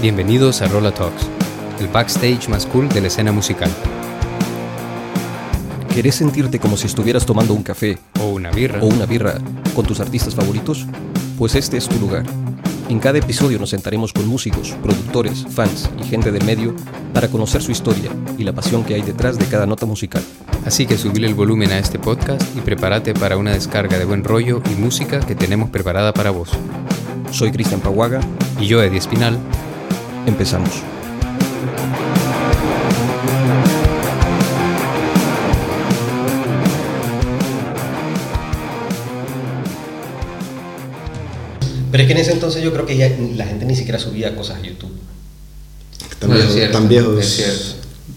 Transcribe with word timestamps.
Bienvenidos 0.00 0.62
a 0.62 0.68
Rolla 0.68 0.92
Talks, 0.92 1.26
el 1.78 1.88
backstage 1.88 2.48
más 2.48 2.66
cool 2.66 2.88
de 2.88 3.00
la 3.02 3.08
escena 3.08 3.32
musical. 3.32 3.70
¿Querés 5.94 6.14
sentirte 6.14 6.58
como 6.58 6.76
si 6.76 6.86
estuvieras 6.86 7.26
tomando 7.26 7.52
un 7.52 7.62
café 7.62 7.98
O 8.20 8.28
una 8.28 8.50
birra. 8.50 8.80
o 8.80 8.86
una 8.86 9.06
birra 9.06 9.34
con 9.74 9.84
tus 9.84 10.00
artistas 10.00 10.34
favoritos? 10.34 10.86
Pues 11.36 11.54
este 11.54 11.76
es 11.76 11.88
tu 11.88 11.98
lugar. 11.98 12.24
En 12.88 12.98
cada 12.98 13.18
episodio 13.18 13.58
nos 13.58 13.70
sentaremos 13.70 14.12
con 14.12 14.26
músicos, 14.26 14.74
productores, 14.82 15.46
fans 15.48 15.90
y 16.00 16.04
gente 16.04 16.32
del 16.32 16.44
medio 16.44 16.74
para 17.12 17.28
conocer 17.28 17.62
su 17.62 17.70
historia 17.70 18.10
y 18.38 18.44
la 18.44 18.52
pasión 18.52 18.84
que 18.84 18.94
hay 18.94 19.02
detrás 19.02 19.38
de 19.38 19.44
cada 19.46 19.66
nota 19.66 19.86
musical. 19.86 20.22
Así 20.64 20.86
que 20.86 20.98
subile 20.98 21.26
el 21.26 21.34
volumen 21.34 21.70
a 21.72 21.78
este 21.78 21.98
podcast 21.98 22.42
y 22.56 22.60
prepárate 22.60 23.14
para 23.14 23.36
una 23.36 23.52
descarga 23.52 23.98
de 23.98 24.04
buen 24.04 24.24
rollo 24.24 24.62
y 24.70 24.80
música 24.80 25.20
que 25.20 25.34
tenemos 25.34 25.70
preparada 25.70 26.12
para 26.12 26.30
vos. 26.30 26.50
Soy 27.30 27.52
Cristian 27.52 27.80
Paguaga, 27.80 28.20
Y 28.60 28.66
yo, 28.66 28.82
Eddie 28.82 28.98
Espinal, 28.98 29.38
empezamos. 30.30 30.82
Pero 41.90 42.02
es 42.02 42.06
que 42.06 42.12
en 42.12 42.18
ese 42.20 42.32
entonces 42.32 42.62
yo 42.62 42.72
creo 42.72 42.86
que 42.86 42.96
ya 42.96 43.10
la 43.36 43.46
gente 43.46 43.64
ni 43.66 43.74
siquiera 43.74 43.98
subía 43.98 44.36
cosas 44.36 44.58
a 44.58 44.62
YouTube. 44.62 44.92
Tan, 46.18 46.30
No, 46.30 46.36
es 46.36 46.42
viejo- 46.42 46.54
cierto, 46.54 46.78
tan 46.78 46.88
viejos, 46.88 47.18
es 47.24 47.36
cierto. 47.36 47.64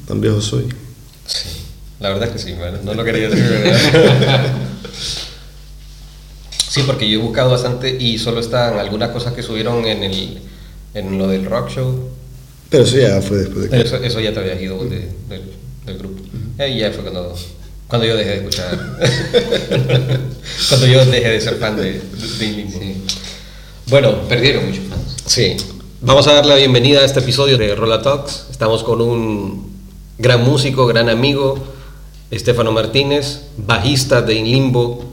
tan 0.07 0.21
viejo 0.21 0.41
soy. 0.41 0.65
Sí. 1.25 1.49
La 1.99 2.09
verdad 2.09 2.27
es 2.27 2.33
que 2.33 2.39
sí, 2.39 2.53
bueno, 2.53 2.79
no 2.83 2.93
lo 2.93 3.03
quería 3.03 3.29
decir. 3.29 3.43
¿verdad? 3.43 4.51
sí, 6.69 6.83
porque 6.85 7.09
yo 7.09 7.19
he 7.19 7.23
buscado 7.23 7.49
bastante 7.49 7.95
y 7.99 8.19
solo 8.19 8.41
están 8.41 8.77
algunas 8.77 9.09
cosas 9.09 9.33
que 9.33 9.41
subieron 9.41 9.85
en, 9.85 10.03
el, 10.03 10.39
en 10.93 11.17
lo 11.17 11.27
del 11.27 11.45
rock 11.45 11.69
show. 11.69 12.09
Pero 12.69 12.83
eso 12.83 12.97
ya 12.97 13.21
fue 13.21 13.37
después 13.37 13.63
de 13.63 13.69
que. 13.69 13.81
Eso, 13.81 13.97
eso 13.97 14.19
ya 14.19 14.33
te 14.33 14.39
había 14.39 14.59
ido 14.61 14.83
de- 14.85 15.09
del, 15.29 15.51
del 15.85 15.97
grupo. 15.97 16.21
Ahí 16.57 16.79
ya 16.79 16.91
fue 16.91 17.01
cuando, 17.03 17.35
cuando 17.87 18.07
yo 18.07 18.15
dejé 18.15 18.29
de 18.29 18.35
escuchar. 18.37 18.79
cuando 20.69 20.87
yo 20.87 21.05
dejé 21.05 21.29
de 21.29 21.41
ser 21.41 21.55
fan 21.55 21.75
de, 21.75 21.99
de, 22.01 22.47
Limbo. 22.47 22.79
Bueno, 23.87 24.27
Perdieron 24.27 24.65
muchos 24.67 24.85
fans. 24.89 25.15
Sí, 25.25 25.57
vamos 26.01 26.27
a 26.27 26.33
dar 26.33 26.45
la 26.45 26.55
bienvenida 26.55 26.99
a 27.01 27.05
este 27.05 27.19
episodio 27.19 27.57
de 27.57 27.75
Rolla 27.75 28.01
Talks. 28.01 28.47
Estamos 28.51 28.83
con 28.83 29.01
un 29.01 29.71
gran 30.17 30.43
músico, 30.43 30.85
gran 30.87 31.09
amigo, 31.09 31.57
Estefano 32.31 32.71
Martínez, 32.71 33.41
bajista 33.57 34.21
de 34.21 34.35
In 34.35 34.45
Limbo, 34.45 35.12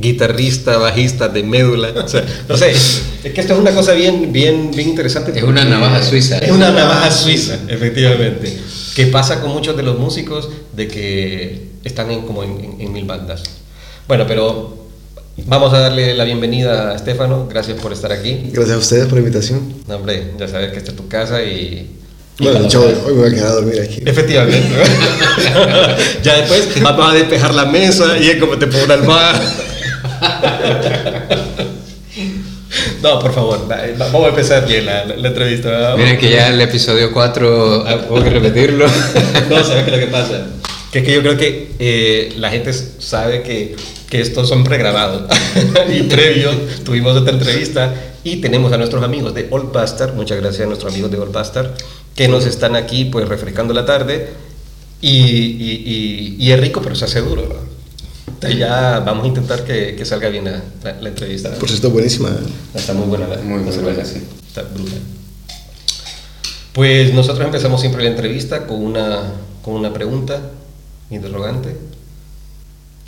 guitarrista, 0.00 0.76
bajista 0.78 1.28
de 1.28 1.42
Médula. 1.42 1.92
O 2.04 2.08
sea, 2.08 2.24
no 2.48 2.56
sé, 2.56 2.70
es 2.70 3.02
que 3.34 3.40
esto 3.40 3.54
es 3.54 3.58
una 3.58 3.72
cosa 3.72 3.92
bien, 3.92 4.32
bien, 4.32 4.70
bien 4.74 4.88
interesante. 4.90 5.32
Es 5.36 5.42
una 5.44 5.64
navaja 5.64 6.02
suiza. 6.02 6.38
Es 6.38 6.50
una 6.50 6.70
navaja 6.70 7.10
suiza, 7.10 7.58
efectivamente. 7.68 8.56
Que 8.94 9.06
pasa 9.06 9.40
con 9.40 9.52
muchos 9.52 9.76
de 9.76 9.82
los 9.82 9.98
músicos 9.98 10.48
de 10.74 10.88
que 10.88 11.68
están 11.84 12.10
en, 12.10 12.22
como 12.22 12.42
en, 12.42 12.50
en- 12.50 12.80
en 12.80 12.92
mil 12.92 13.04
bandas. 13.04 13.42
Bueno, 14.08 14.24
pero 14.26 14.76
vamos 15.46 15.72
a 15.72 15.78
darle 15.78 16.14
la 16.14 16.24
bienvenida 16.24 16.90
a 16.92 16.96
Estefano. 16.96 17.46
Gracias 17.48 17.80
por 17.80 17.92
estar 17.92 18.10
aquí. 18.10 18.50
Gracias 18.52 18.76
a 18.76 18.78
ustedes 18.80 19.04
por 19.04 19.14
la 19.14 19.20
invitación. 19.20 19.74
No, 19.86 19.96
hombre, 19.96 20.32
ya 20.38 20.48
sabes 20.48 20.72
que 20.72 20.78
esta 20.78 20.90
es 20.90 20.96
tu 20.96 21.06
casa 21.08 21.42
y... 21.42 21.94
Bueno, 22.40 22.68
yo 22.68 22.82
hoy 22.82 23.14
me 23.14 23.20
voy 23.22 23.28
a 23.30 23.34
quedar 23.34 23.46
a 23.48 23.52
dormir 23.54 23.80
aquí. 23.80 24.00
Efectivamente. 24.06 24.68
ya 26.22 26.36
después 26.38 26.68
vamos 26.82 27.10
a 27.10 27.14
despejar 27.14 27.52
la 27.54 27.64
mesa 27.66 28.16
y 28.18 28.28
es 28.30 28.36
como 28.36 28.56
te 28.58 28.66
pongo 28.68 28.84
una 28.84 28.94
almohada. 28.94 29.40
no, 33.02 33.18
por 33.20 33.32
favor, 33.32 33.68
va- 33.70 33.78
vamos 33.98 34.26
a 34.26 34.28
empezar 34.28 34.66
bien 34.66 34.86
la, 34.86 35.04
la- 35.04 35.16
la 35.16 35.28
entrevista. 35.28 35.68
¿verdad? 35.70 35.96
Miren 35.96 36.18
que 36.18 36.30
ya 36.30 36.48
el 36.48 36.60
episodio 36.60 37.12
4, 37.12 37.84
tengo 37.84 38.22
que 38.24 38.30
repetirlo. 38.30 38.86
No, 39.50 39.64
¿sabes 39.64 39.84
qué 39.84 39.90
es 39.90 39.96
lo 40.00 40.06
que 40.06 40.12
pasa? 40.12 40.46
Que 40.92 40.98
es 41.00 41.04
que 41.04 41.14
yo 41.14 41.20
creo 41.20 41.36
que 41.36 41.72
eh, 41.78 42.32
la 42.36 42.50
gente 42.50 42.72
sabe 42.72 43.42
que, 43.42 43.76
que 44.10 44.20
estos 44.20 44.48
son 44.48 44.64
pregrabados. 44.64 45.22
y 45.94 46.02
previo 46.02 46.50
tuvimos 46.84 47.16
esta 47.16 47.30
entrevista 47.30 47.94
y 48.24 48.36
tenemos 48.36 48.72
a 48.72 48.78
nuestros 48.78 49.02
amigos 49.02 49.34
de 49.34 49.46
Old 49.50 49.72
Bastard, 49.72 50.14
muchas 50.14 50.38
gracias 50.40 50.62
a 50.64 50.66
nuestros 50.66 50.92
amigos 50.92 51.10
de 51.10 51.18
Old 51.18 51.32
Bastard, 51.32 51.70
que 52.14 52.28
nos 52.28 52.44
están 52.46 52.76
aquí 52.76 53.06
pues 53.06 53.28
refrescando 53.28 53.72
la 53.74 53.84
tarde. 53.86 54.28
Y, 55.00 55.10
y, 55.10 56.36
y- 56.38 56.44
y 56.44 56.50
es 56.52 56.58
rico, 56.60 56.80
pero 56.82 56.94
se 56.96 57.04
hace 57.04 57.20
duro. 57.20 57.42
¿no? 57.42 57.77
Entonces 58.28 58.58
ya 58.58 59.00
vamos 59.00 59.24
a 59.24 59.28
intentar 59.28 59.64
que, 59.64 59.94
que 59.96 60.04
salga 60.04 60.28
bien 60.28 60.44
la, 60.44 60.62
la- 60.84 61.00
la 61.00 61.08
entrevista. 61.08 61.50
Por 61.54 61.68
cierto, 61.68 61.90
buenísima. 61.90 62.30
Está 62.74 62.92
muy 62.94 63.06
buena 63.08 63.26
la, 63.26 63.36
Muy, 63.38 63.56
la 63.58 63.62
muy 63.64 63.72
cerveza. 63.72 63.94
buena, 63.94 64.04
sí. 64.04 64.22
Está 64.46 64.62
brutal. 64.62 65.00
Pues 66.72 67.12
nosotros 67.14 67.44
empezamos 67.44 67.80
siempre 67.80 68.04
la 68.04 68.10
entrevista 68.10 68.66
con 68.66 68.82
una, 68.84 69.32
con 69.62 69.74
una 69.74 69.92
pregunta 69.92 70.40
interrogante. 71.10 71.76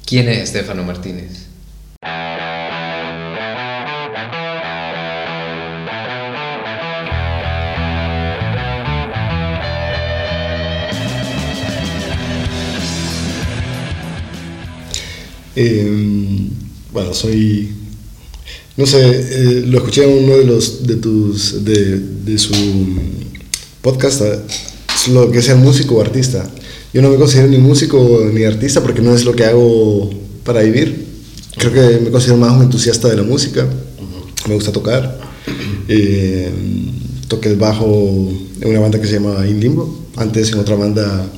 ¿Quién 0.06 0.28
es 0.28 0.38
Estefano 0.38 0.82
Martínez? 0.82 1.47
Eh, 15.56 16.49
bueno, 16.93 17.15
soy. 17.15 17.71
No 18.77 18.87
sé, 18.87 19.00
eh, 19.03 19.65
lo 19.66 19.78
escuché 19.78 20.05
en 20.05 20.25
uno 20.25 20.37
de 20.37 20.44
los 20.44 20.87
de 20.87 20.97
tus 20.97 21.65
de, 21.65 21.99
de 21.99 22.38
su 22.38 22.55
podcast, 23.83 24.22
es 24.22 25.09
lo 25.09 25.31
que 25.31 25.38
es 25.38 25.44
ser 25.44 25.56
músico 25.56 25.97
o 25.97 26.00
artista. 26.00 26.49
Yo 26.93 27.03
no 27.03 27.11
me 27.11 27.16
considero 27.16 27.49
ni 27.49 27.59
músico 27.59 28.28
ni 28.33 28.44
artista 28.44 28.83
porque 28.83 29.00
no 29.00 29.15
es 29.15 29.25
lo 29.25 29.34
que 29.34 29.44
hago 29.44 30.11
para 30.44 30.62
vivir. 30.62 31.06
Creo 31.56 31.72
que 31.72 32.00
me 32.00 32.11
considero 32.11 32.38
más 32.38 32.56
un 32.56 32.62
entusiasta 32.62 33.09
de 33.09 33.17
la 33.17 33.22
música. 33.22 33.69
Me 34.49 34.55
gusta 34.55 34.72
tocar. 34.72 35.21
Eh, 35.88 36.50
toqué 37.28 37.50
el 37.50 37.56
bajo 37.56 38.28
en 38.61 38.71
una 38.71 38.81
banda 38.81 39.00
que 39.00 39.06
se 39.06 39.15
llama 39.15 39.47
In 39.47 39.61
Limbo. 39.61 40.06
Antes 40.17 40.53
en 40.53 40.59
otra 40.59 40.75
banda 40.75 41.31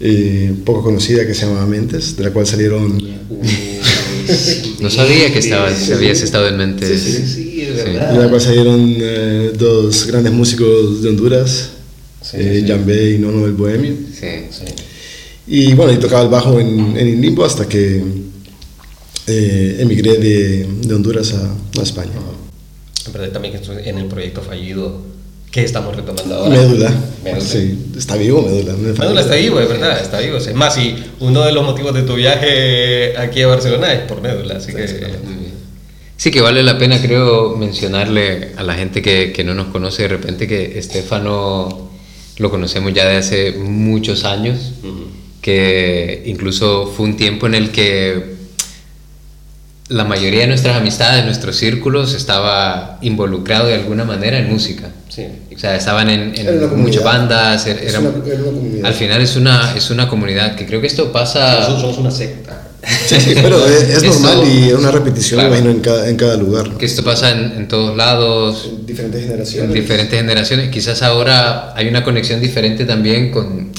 eh, 0.00 0.54
poco 0.64 0.82
conocida 0.82 1.26
que 1.26 1.34
se 1.34 1.46
llama 1.46 1.66
Mentes, 1.66 2.16
de 2.16 2.24
la 2.24 2.30
cual 2.32 2.46
salieron 2.46 2.98
No 4.80 4.90
sabía 4.90 5.32
que 5.32 5.38
estabas, 5.40 5.90
habías 5.90 6.22
estado 6.22 6.48
en 6.48 6.56
mente. 6.56 6.98
Sí, 6.98 7.22
sí, 7.26 7.60
es 7.62 7.76
de 7.76 7.82
verdad. 7.84 8.22
la 8.22 8.28
cual 8.28 8.40
salieron 8.40 8.94
eh, 8.98 9.52
dos 9.58 10.06
grandes 10.06 10.32
músicos 10.32 11.02
de 11.02 11.08
Honduras, 11.10 11.70
Sí, 12.22 12.36
eh, 12.38 12.60
sí. 12.62 12.68
Jambé 12.70 13.12
y 13.12 13.18
Nono 13.18 13.46
el 13.46 13.52
Bohemio. 13.52 13.94
Sí. 14.12 14.26
Sí. 14.50 14.64
Y 15.46 15.74
bueno, 15.74 15.92
y 15.92 15.96
tocaba 15.96 16.22
el 16.22 16.28
bajo 16.28 16.60
en, 16.60 16.96
en 16.96 17.08
In 17.08 17.20
Limbo 17.20 17.44
hasta 17.44 17.66
que 17.68 18.02
eh, 19.26 19.76
emigré 19.80 20.18
de, 20.18 20.66
de 20.86 20.94
Honduras 20.94 21.32
a, 21.34 21.52
a 21.80 21.82
España. 21.82 22.12
En 23.06 23.12
verdad 23.12 23.32
también 23.32 23.54
que 23.54 23.60
estoy 23.60 23.76
en 23.88 23.98
el 23.98 24.06
proyecto 24.06 24.42
fallido 24.42 25.02
que 25.50 25.64
estamos 25.64 25.96
retomando 25.96 26.34
ahora. 26.34 26.56
Médula. 26.56 26.92
Médula. 27.24 27.40
Sí, 27.40 27.78
está 27.96 28.16
vivo 28.16 28.42
Médula. 28.42 28.74
Médula 28.74 29.20
está 29.20 29.34
vivo, 29.34 29.60
es 29.60 29.68
verdad, 29.68 30.00
está 30.00 30.20
vivo. 30.20 30.36
Es 30.36 30.54
más, 30.54 30.78
y 30.78 30.96
uno 31.20 31.44
de 31.44 31.52
los 31.52 31.64
motivos 31.64 31.94
de 31.94 32.02
tu 32.02 32.14
viaje 32.14 33.16
aquí 33.18 33.42
a 33.42 33.48
Barcelona 33.48 33.92
es 33.92 34.00
por 34.00 34.20
Médula, 34.20 34.56
así 34.56 34.72
que... 34.72 34.86
Muy 35.24 35.34
bien. 35.34 35.50
Sí 36.16 36.30
que 36.30 36.42
vale 36.42 36.62
la 36.62 36.76
pena, 36.76 37.00
creo, 37.00 37.56
mencionarle 37.56 38.52
a 38.56 38.62
la 38.62 38.74
gente 38.74 39.00
que, 39.00 39.32
que 39.32 39.42
no 39.42 39.54
nos 39.54 39.68
conoce 39.68 40.02
de 40.02 40.08
repente 40.08 40.46
que 40.46 40.78
Estefano 40.78 41.90
lo 42.36 42.50
conocemos 42.50 42.92
ya 42.94 43.06
de 43.06 43.16
hace 43.16 43.52
muchos 43.52 44.24
años, 44.24 44.72
que 45.40 46.22
incluso 46.26 46.86
fue 46.86 47.06
un 47.06 47.16
tiempo 47.16 47.46
en 47.46 47.54
el 47.54 47.70
que 47.70 48.39
la 49.90 50.04
mayoría 50.04 50.40
de 50.40 50.46
nuestras 50.46 50.76
amistades, 50.76 51.24
nuestros 51.24 51.56
círculos, 51.56 52.14
estaba 52.14 52.98
involucrado 53.02 53.66
de 53.66 53.74
alguna 53.74 54.04
manera 54.04 54.38
en 54.38 54.48
música. 54.50 54.88
Sí. 55.08 55.24
O 55.54 55.58
sea, 55.58 55.76
estaban 55.76 56.08
en, 56.08 56.32
en 56.36 56.78
muchas 56.80 57.02
bandas, 57.04 57.66
era- 57.66 57.80
era- 57.80 57.98
una- 58.00 58.08
era 58.26 58.36
una 58.42 58.44
comunidad. 58.52 58.86
al 58.86 58.94
final 58.94 59.20
es 59.20 59.36
una, 59.36 59.74
es 59.76 59.90
una 59.90 60.08
comunidad, 60.08 60.54
que 60.56 60.64
creo 60.66 60.80
que 60.80 60.86
esto 60.86 61.12
pasa... 61.12 61.58
Nosotros 61.60 61.80
somos 61.82 61.98
una 61.98 62.10
secta. 62.10 62.62
Sí, 63.06 63.32
pero 63.34 63.66
es, 63.66 63.82
es 63.82 64.02
Esto- 64.04 64.20
normal 64.20 64.48
y 64.48 64.68
es 64.68 64.74
una 64.74 64.90
repetición, 64.90 65.40
Claro. 65.40 65.54
imagino, 65.54 65.70
en 65.72 65.80
cada, 65.80 66.08
en 66.08 66.16
cada 66.16 66.36
lugar. 66.36 66.78
que 66.78 66.86
esto 66.86 67.04
pasa 67.04 67.30
en, 67.32 67.52
en 67.52 67.68
todos 67.68 67.94
lados, 67.96 68.70
Diferentes 68.86 69.20
en 69.22 69.26
generaciones. 69.28 69.74
diferentes 69.74 70.18
generaciones. 70.18 70.70
Quizás 70.70 71.02
ahora 71.02 71.74
hay 71.76 71.88
una 71.88 72.02
conexión 72.04 72.40
diferente 72.40 72.86
también 72.86 73.30
con, 73.32 73.70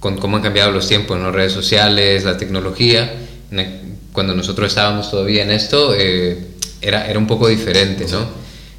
con 0.00 0.16
cómo 0.16 0.36
han 0.38 0.42
cambiado 0.42 0.70
los 0.70 0.88
tiempos, 0.88 1.18
¿no? 1.18 1.30
redes 1.30 1.52
sociales, 1.52 2.24
la 2.24 2.38
tecnología. 2.38 3.12
Cuando 4.12 4.34
nosotros 4.34 4.68
estábamos 4.68 5.10
todavía 5.10 5.42
en 5.42 5.50
esto, 5.50 5.94
eh, 5.96 6.38
era, 6.80 7.08
era 7.08 7.18
un 7.18 7.26
poco 7.26 7.48
diferente, 7.48 8.06
¿no? 8.10 8.26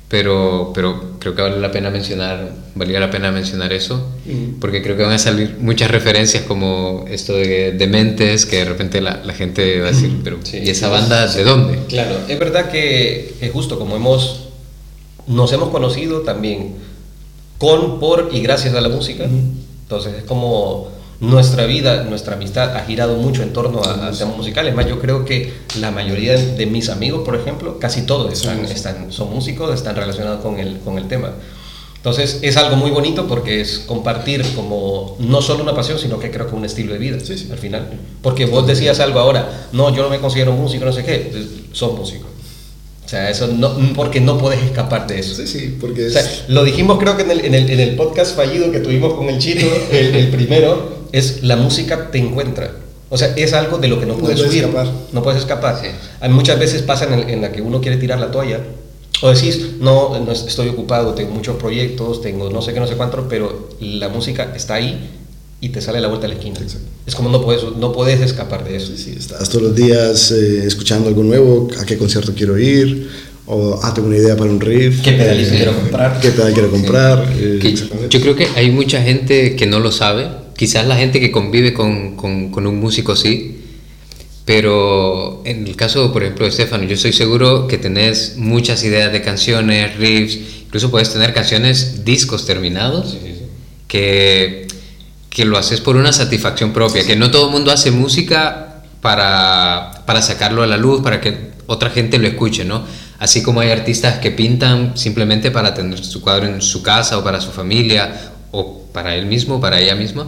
Pero, 0.09 0.71
pero 0.73 1.17
creo 1.19 1.35
que 1.35 1.41
vale 1.43 1.59
la 1.59 1.71
pena 1.71 1.91
mencionar, 1.91 2.51
valía 2.73 2.99
la 2.99 3.11
pena 3.11 3.31
mencionar 3.31 3.71
eso, 3.73 4.03
porque 4.59 4.81
creo 4.81 4.97
que 4.97 5.03
van 5.03 5.11
a 5.11 5.19
salir 5.19 5.57
muchas 5.59 5.91
referencias 5.91 6.43
como 6.45 7.05
esto 7.11 7.33
de 7.33 7.73
dementes, 7.73 8.47
que 8.47 8.57
de 8.57 8.65
repente 8.65 9.01
la, 9.01 9.21
la 9.23 9.33
gente 9.33 9.79
va 9.81 9.89
a 9.89 9.91
decir, 9.91 10.11
pero 10.23 10.39
Sí. 10.43 10.61
¿y 10.63 10.69
esa 10.69 10.87
banda 10.89 11.27
de 11.27 11.43
dónde? 11.43 11.77
Claro, 11.87 12.15
es 12.27 12.39
verdad 12.39 12.71
que 12.71 13.35
es 13.39 13.51
justo 13.51 13.77
como 13.77 13.95
hemos 13.95 14.47
nos 15.27 15.53
hemos 15.53 15.69
conocido 15.69 16.21
también 16.21 16.73
con, 17.59 17.99
por 17.99 18.29
y 18.33 18.41
gracias 18.41 18.73
a 18.73 18.81
la 18.81 18.89
música. 18.89 19.25
Entonces 19.25 20.13
es 20.17 20.23
como 20.23 20.89
nuestra 21.19 21.65
vida, 21.65 22.03
nuestra 22.03 22.35
amistad 22.35 22.75
ha 22.75 22.81
girado 22.85 23.15
mucho 23.17 23.43
en 23.43 23.51
torno 23.51 23.81
a, 23.83 24.11
temas 24.11 24.37
musicales. 24.37 24.73
Más 24.73 24.87
yo 24.87 24.99
creo 24.99 25.25
que 25.25 25.53
la 25.79 25.91
mayoría 25.91 26.37
de 26.37 26.65
mis 26.65 26.89
amigos, 26.89 27.23
por 27.25 27.35
ejemplo, 27.35 27.77
casi 27.79 28.03
todos 28.03 28.31
están, 28.31 28.63
están, 28.65 29.11
son 29.11 29.29
músicos, 29.31 29.73
están 29.73 29.95
relacionados 29.95 30.41
con 30.41 30.59
el, 30.59 30.79
con 30.79 30.97
el 30.97 31.07
tema. 31.07 31.31
Entonces 31.97 32.39
es 32.43 32.55
algo 32.55 32.77
muy 32.77 32.91
bonito 32.91 33.27
porque 33.27 33.59
es 33.59 33.79
compartir 33.79 34.45
como 34.55 35.17
no 35.19 35.41
solo 35.41 35.63
una 35.63 35.75
pasión, 35.75 35.99
sino 35.99 36.17
que 36.17 36.31
creo 36.31 36.47
que 36.47 36.55
un 36.55 36.63
estilo 36.63 36.93
de 36.93 36.99
vida 36.99 37.17
al 37.17 37.57
final. 37.57 37.89
Porque 38.21 38.45
vos 38.45 38.65
decías 38.65 39.01
algo 39.01 39.19
ahora, 39.19 39.67
no, 39.73 39.93
yo 39.93 40.03
no 40.03 40.09
me 40.09 40.19
considero 40.19 40.53
músico, 40.53 40.85
no 40.85 40.93
sé 40.93 41.03
qué, 41.03 41.29
pues, 41.29 41.45
son 41.73 41.97
músicos. 41.97 42.29
O 43.05 43.09
sea, 43.09 43.29
eso 43.29 43.47
no, 43.47 43.75
porque 43.95 44.21
no 44.21 44.37
puedes 44.37 44.63
escapar 44.63 45.07
de 45.07 45.19
eso. 45.19 45.33
Sí, 45.35 45.47
sí, 45.47 45.77
porque 45.81 46.07
o 46.07 46.09
sea, 46.09 46.23
lo 46.47 46.63
dijimos 46.63 46.99
creo 46.99 47.17
que 47.17 47.23
en 47.23 47.31
el, 47.31 47.43
en, 47.43 47.55
el, 47.55 47.69
en 47.69 47.79
el, 47.79 47.95
podcast 47.95 48.35
fallido 48.35 48.71
que 48.71 48.79
tuvimos 48.79 49.15
con 49.15 49.27
el 49.27 49.39
Chito, 49.39 49.65
el, 49.91 50.15
el, 50.15 50.27
primero, 50.29 50.98
es 51.11 51.43
la 51.43 51.55
música 51.55 52.11
te 52.11 52.17
encuentra. 52.17 52.71
O 53.09 53.17
sea, 53.17 53.33
es 53.35 53.53
algo 53.53 53.79
de 53.79 53.87
lo 53.87 53.99
que 53.99 54.05
no 54.05 54.15
puedes, 54.15 54.37
no 54.37 54.45
puedes 54.45 54.63
Escapar. 54.63 54.87
No 55.13 55.23
puedes 55.23 55.39
escapar. 55.39 55.81
Hay 56.19 56.29
muchas 56.29 56.59
veces 56.59 56.83
pasa 56.83 57.05
en, 57.05 57.29
en 57.29 57.41
la 57.41 57.51
que 57.51 57.61
uno 57.61 57.81
quiere 57.81 57.97
tirar 57.97 58.19
la 58.19 58.29
toalla 58.29 58.59
o 59.21 59.29
decís, 59.29 59.59
no, 59.79 60.17
no 60.19 60.31
estoy 60.31 60.69
ocupado, 60.69 61.13
tengo 61.13 61.31
muchos 61.31 61.57
proyectos, 61.57 62.21
tengo 62.21 62.49
no 62.49 62.61
sé 62.61 62.73
qué, 62.73 62.79
no 62.79 62.87
sé 62.87 62.95
cuánto, 62.95 63.27
pero 63.27 63.69
la 63.81 64.09
música 64.09 64.53
está 64.55 64.75
ahí 64.75 65.09
y 65.61 65.69
te 65.69 65.81
sale 65.81 65.99
la 65.99 66.07
vuelta 66.07 66.25
a 66.25 66.29
la 66.29 66.35
esquina. 66.35 66.59
Es 67.05 67.15
como 67.15 67.29
no 67.29 67.41
puedes, 67.41 67.63
no 67.77 67.91
puedes 67.91 68.21
escapar 68.21 68.63
de 68.63 68.77
eso. 68.77 68.93
Sí, 68.95 69.15
estás 69.17 69.49
todos 69.49 69.63
los 69.63 69.75
días 69.75 70.31
eh, 70.31 70.65
escuchando 70.65 71.09
algo 71.09 71.23
nuevo, 71.23 71.67
a 71.79 71.85
qué 71.85 71.97
concierto 71.97 72.33
quiero 72.33 72.57
ir, 72.57 73.09
o 73.45 73.79
ah, 73.83 73.93
tengo 73.93 74.07
una 74.07 74.17
idea 74.17 74.37
para 74.37 74.49
un 74.49 74.61
riff. 74.61 75.01
¿Qué 75.01 75.11
pedalista 75.11 75.55
quiero 75.55 75.75
comprar? 75.75 76.19
¿Qué 76.21 76.31
pedal 76.31 76.53
quiero 76.53 76.71
comprar? 76.71 77.33
Eh, 77.35 77.75
yo 78.09 78.21
creo 78.21 78.35
que 78.37 78.47
hay 78.55 78.71
mucha 78.71 79.01
gente 79.01 79.57
que 79.57 79.65
no 79.65 79.79
lo 79.79 79.91
sabe, 79.91 80.27
quizás 80.59 80.85
la 80.85 80.97
gente 80.97 81.21
que 81.21 81.31
convive 81.31 81.73
con, 81.73 82.17
con, 82.17 82.51
con 82.51 82.67
un 82.67 82.81
músico 82.81 83.15
sí, 83.15 83.61
pero 84.43 85.41
en 85.45 85.65
el 85.65 85.77
caso, 85.77 86.11
por 86.11 86.21
ejemplo, 86.21 86.43
de 86.43 86.49
Estefano, 86.49 86.83
yo 86.83 86.95
estoy 86.95 87.13
seguro 87.13 87.65
que 87.65 87.77
tenés 87.77 88.35
muchas 88.35 88.83
ideas 88.83 89.13
de 89.13 89.21
canciones, 89.21 89.95
riffs, 89.95 90.37
incluso 90.65 90.91
puedes 90.91 91.13
tener 91.13 91.33
canciones, 91.33 92.03
discos 92.03 92.45
terminados, 92.45 93.15
Que, 93.87 94.67
que 95.29 95.45
lo 95.45 95.57
haces 95.57 95.79
por 95.79 95.95
una 95.95 96.11
satisfacción 96.11 96.73
propia, 96.73 97.07
que 97.07 97.15
no 97.15 97.31
todo 97.31 97.45
el 97.45 97.53
mundo 97.53 97.71
hace 97.71 97.91
música 97.91 98.83
para, 98.99 100.03
para 100.05 100.21
sacarlo 100.21 100.61
a 100.61 100.67
la 100.67 100.75
luz, 100.75 101.01
para 101.01 101.21
que 101.21 101.51
otra 101.67 101.89
gente 101.89 102.19
lo 102.19 102.27
escuche, 102.27 102.65
¿no? 102.65 102.83
Así 103.17 103.43
como 103.43 103.61
hay 103.61 103.71
artistas 103.71 104.19
que 104.19 104.31
pintan 104.31 104.97
simplemente 104.97 105.51
para 105.51 105.73
tener 105.73 106.03
su 106.03 106.19
cuadro 106.19 106.47
en 106.47 106.61
su 106.61 106.83
casa 106.83 107.17
o 107.17 107.23
para 107.23 107.39
su 107.39 107.51
familia 107.51 108.33
o 108.51 108.83
para 108.91 109.15
él 109.15 109.25
mismo, 109.25 109.61
para 109.61 109.79
ella 109.79 109.95
misma. 109.95 110.27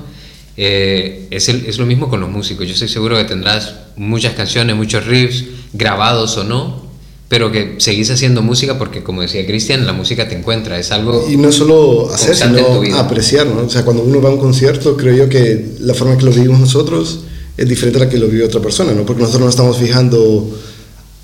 Eh, 0.57 1.27
es, 1.31 1.50
es, 1.50 1.77
lo 1.77 1.86
mismo 1.86 2.09
con 2.09 2.19
los 2.19 2.30
músicos. 2.30 2.68
Yo 2.68 2.74
estoy 2.74 2.89
seguro 2.89 3.18
que 3.18 3.24
tendrás 3.24 3.74
muchas 3.95 4.33
canciones, 4.33 4.75
muchos 4.75 5.06
riffs, 5.06 5.45
grabados 5.74 6.38
o 6.38 6.44
no, 6.44 6.86
pero 7.30 7.51
que 7.51 7.75
seguís 7.77 8.12
haciendo 8.12 8.42
música 8.42 8.77
porque, 8.77 9.03
como 9.03 9.21
decía 9.21 9.45
Cristian, 9.45 9.86
la 9.86 9.94
música 9.94 10.27
te 10.27 10.38
encuentra, 10.38 10.77
es 10.77 10.92
algo... 10.92 11.25
Y 11.30 11.38
no 11.38 11.51
solo 11.51 12.12
hacer, 12.13 12.36
sino 12.36 12.83
apreciar, 12.98 13.48
¿no? 13.48 13.62
O 13.62 13.69
sea, 13.69 13.86
cuando 13.86 14.03
uno 14.03 14.21
va 14.21 14.30
a 14.30 14.33
un 14.33 14.39
concierto, 14.39 14.98
creo 14.98 15.15
yo 15.15 15.30
que 15.30 15.77
la 15.80 15.94
forma 15.94 16.18
que 16.18 16.25
lo 16.25 16.31
vivimos 16.31 16.59
nosotros 16.59 17.21
es 17.56 17.69
diferente 17.69 18.00
a 18.00 18.06
la 18.06 18.09
que 18.09 18.18
lo 18.18 18.27
vive 18.27 18.44
otra 18.44 18.62
persona, 18.62 18.92
¿no? 18.94 19.06
Porque 19.06 19.21
nosotros 19.21 19.44
no 19.44 19.50
estamos 19.50 19.77
fijando, 19.77 20.59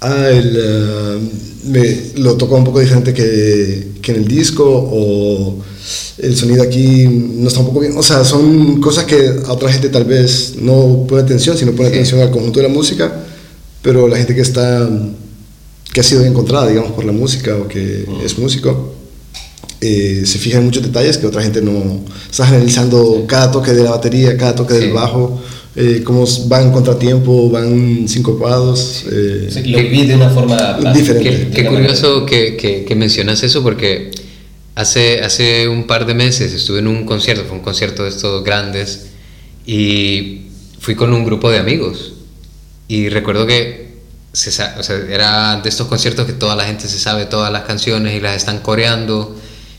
ah, 0.01 0.29
el, 0.29 0.57
uh, 0.57 1.69
me, 1.69 2.11
lo 2.17 2.35
toca 2.35 2.55
un 2.55 2.63
poco 2.63 2.79
diferente 2.79 3.13
que, 3.13 3.93
que 4.01 4.11
en 4.11 4.17
el 4.17 4.27
disco 4.27 4.63
o 4.65 5.59
el 6.17 6.35
sonido 6.35 6.63
aquí 6.63 7.07
no 7.07 7.47
está 7.47 7.59
un 7.59 7.67
poco 7.67 7.79
bien. 7.79 7.97
O 7.97 8.03
sea, 8.03 8.23
son 8.23 8.81
cosas 8.81 9.05
que 9.05 9.35
a 9.45 9.51
otra 9.51 9.71
gente 9.71 9.89
tal 9.89 10.05
vez 10.05 10.55
no 10.59 11.05
pone 11.07 11.21
atención, 11.21 11.57
sino 11.57 11.73
pone 11.73 11.89
atención 11.89 12.19
al 12.21 12.31
conjunto 12.31 12.59
de 12.59 12.67
la 12.67 12.73
música, 12.73 13.23
pero 13.81 14.07
la 14.07 14.17
gente 14.17 14.35
que 14.35 14.41
está, 14.41 14.89
que 15.93 15.99
ha 15.99 16.03
sido 16.03 16.25
encontrada, 16.25 16.67
digamos, 16.67 16.91
por 16.91 17.05
la 17.05 17.11
música 17.11 17.55
o 17.55 17.67
que 17.67 18.05
es 18.23 18.37
músico, 18.37 18.93
eh, 19.79 20.23
se 20.25 20.39
fija 20.39 20.57
en 20.57 20.65
muchos 20.65 20.81
detalles 20.81 21.19
que 21.19 21.27
otra 21.27 21.43
gente 21.43 21.61
no 21.61 22.01
está 22.29 22.47
analizando 22.47 23.25
cada 23.27 23.51
toque 23.51 23.73
de 23.73 23.83
la 23.83 23.91
batería, 23.91 24.35
cada 24.35 24.55
toque 24.55 24.73
del 24.73 24.91
bajo. 24.91 25.39
Eh, 25.79 26.01
cómo 26.03 26.25
van 26.47 26.71
contratiempo, 26.71 27.51
van 27.51 28.07
sincopados. 28.07 29.05
Eh, 29.11 29.63
lo 29.67 29.77
vi 29.77 30.07
de 30.07 30.15
una 30.15 30.29
forma 30.31 30.79
diferente. 30.93 31.51
Qué, 31.51 31.65
curioso 31.65 32.25
que, 32.25 32.57
que, 32.57 32.83
que 32.83 32.95
mencionas 32.95 33.43
eso 33.43 33.61
porque 33.61 34.11
Hace, 34.77 35.23
hace 35.23 35.67
un 35.67 35.87
par 35.87 36.05
de 36.05 36.13
meses 36.13 36.53
estuve 36.53 36.77
en 36.77 36.87
un 36.87 37.03
concierto, 37.03 37.45
fue 37.45 37.57
un 37.57 37.63
concierto 37.63 38.03
de 38.03 38.09
estos 38.09 38.43
grandes, 38.43 39.07
y 39.65 40.51
fui 40.79 40.93
con 40.93 41.11
un 41.13 41.25
grupo 41.25 41.49
de 41.49 41.57
amigos. 41.57 42.13
Y 42.87 43.09
recuerdo 43.09 43.47
que 43.47 43.97
se, 44.33 44.49
o 44.49 44.83
sea, 44.83 44.95
era 45.09 45.61
de 45.61 45.67
estos 45.67 45.87
conciertos 45.87 46.27
que 46.27 46.33
toda 46.33 46.55
la 46.55 46.63
gente 46.65 46.87
se 46.87 46.99
sabe 46.99 47.25
todas 47.25 47.51
las 47.51 47.63
canciones 47.63 48.13
y 48.13 48.19
las 48.19 48.35
están 48.35 48.59
coreando. 48.59 49.35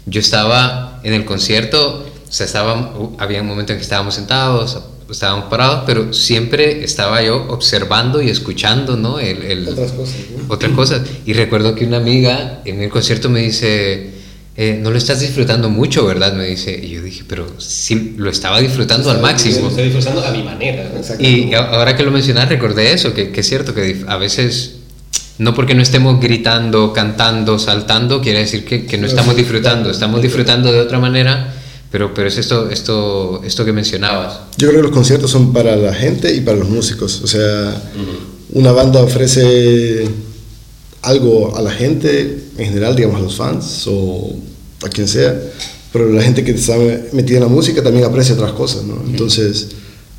Yo 0.07 0.19
estaba 0.19 1.01
en 1.05 1.15
el 1.15 1.25
concierto, 1.25 2.05
o 2.29 2.33
sea, 2.33 2.47
estaba, 2.47 2.93
había 3.19 3.41
un 3.41 3.47
momento 3.47 3.73
en 3.73 3.79
que 3.79 3.85
estábamos 3.85 4.17
sentados, 4.17 4.81
estábamos 5.11 5.47
parados, 5.47 5.85
pero 5.87 6.13
siempre 6.13 6.85
estaba 6.85 7.23
yo 7.23 7.47
observando 7.49 8.21
y 8.21 8.29
escuchando, 8.29 8.97
¿no? 8.97 9.19
El, 9.19 9.43
el, 9.43 9.69
otras 9.69 9.93
cosas. 9.93 10.17
Otras 10.49 10.73
cosas. 10.73 11.03
Y 11.25 11.33
recuerdo 11.33 11.75
que 11.75 11.85
una 11.85 11.97
amiga 11.97 12.61
en 12.65 12.83
el 12.83 12.91
concierto 12.91 13.29
me 13.29 13.41
dice, 13.41 14.11
eh, 14.57 14.79
no 14.81 14.91
lo 14.91 14.99
estás 14.99 15.21
disfrutando 15.21 15.71
mucho, 15.71 16.05
¿verdad? 16.05 16.35
Me 16.35 16.47
dice. 16.47 16.79
Y 16.83 16.91
yo 16.91 17.03
dije, 17.03 17.23
pero 17.27 17.47
sí, 17.59 18.15
lo 18.17 18.31
estaba 18.31 18.61
disfrutando 18.61 19.11
al 19.11 19.21
máximo. 19.21 19.61
Lo 19.63 19.69
estoy 19.69 19.85
disfrutando 19.85 20.25
a 20.25 20.31
mi 20.31 20.43
manera. 20.43 20.91
Y 21.19 21.55
ahora 21.55 21.97
que 21.97 22.03
lo 22.03 22.11
mencionas, 22.11 22.49
recordé 22.49 22.93
eso, 22.93 23.15
que, 23.15 23.31
que, 23.31 23.41
es 23.41 23.49
cierto 23.49 23.73
que 23.75 24.05
a 24.07 24.17
veces, 24.17 24.81
no 25.39 25.55
porque 25.55 25.75
no 25.75 25.83
estemos 25.83 26.21
gritando, 26.21 26.93
cantando, 26.93 27.59
saltando, 27.59 28.21
quiere 28.21 28.41
decir 28.41 28.65
que, 28.65 28.85
que 28.85 28.99
no 28.99 29.07
estamos 29.07 29.37
disfrutando, 29.37 29.91
estamos 29.91 30.21
disfrutando 30.21 30.73
de 30.73 30.81
otra 30.81 30.99
manera. 30.99 31.55
Pero, 31.91 32.13
pero 32.13 32.29
es 32.29 32.37
esto, 32.37 32.69
esto, 32.69 33.43
esto 33.45 33.65
que 33.65 33.73
mencionabas. 33.73 34.41
Yo 34.59 34.69
creo 34.69 34.81
que 34.81 34.89
los 34.89 34.97
conciertos 34.97 35.31
son 35.31 35.53
para 35.53 35.77
la 35.77 35.95
gente 35.95 36.35
y 36.35 36.41
para 36.41 36.59
los 36.59 36.69
músicos. 36.69 37.23
O 37.23 37.27
sea, 37.27 37.91
una 38.53 38.73
banda 38.73 39.03
ofrece 39.03 40.07
algo 41.03 41.57
a 41.57 41.63
la 41.63 41.71
gente, 41.71 42.51
en 42.59 42.67
general, 42.67 42.95
digamos 42.95 43.17
a 43.19 43.23
los 43.23 43.37
fans 43.37 43.85
o 43.87 44.37
a 44.85 44.89
quien 44.89 45.09
sea, 45.09 45.41
pero 45.93 46.11
la 46.13 46.23
gente 46.23 46.45
que 46.45 46.51
está 46.51 46.77
metida 47.13 47.39
en 47.39 47.45
la 47.45 47.49
música 47.49 47.83
también 47.83 48.05
aprecia 48.05 48.35
otras 48.35 48.53
cosas, 48.53 48.85
¿no? 48.85 49.03
Entonces, 49.07 49.69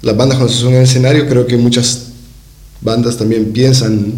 las 0.01 0.17
bandas 0.17 0.37
cuando 0.37 0.53
se 0.53 0.59
suben 0.59 0.73
en 0.73 0.79
el 0.79 0.85
escenario, 0.85 1.27
creo 1.27 1.45
que 1.45 1.57
muchas 1.57 2.07
bandas 2.81 3.17
también 3.17 3.51
piensan 3.51 4.13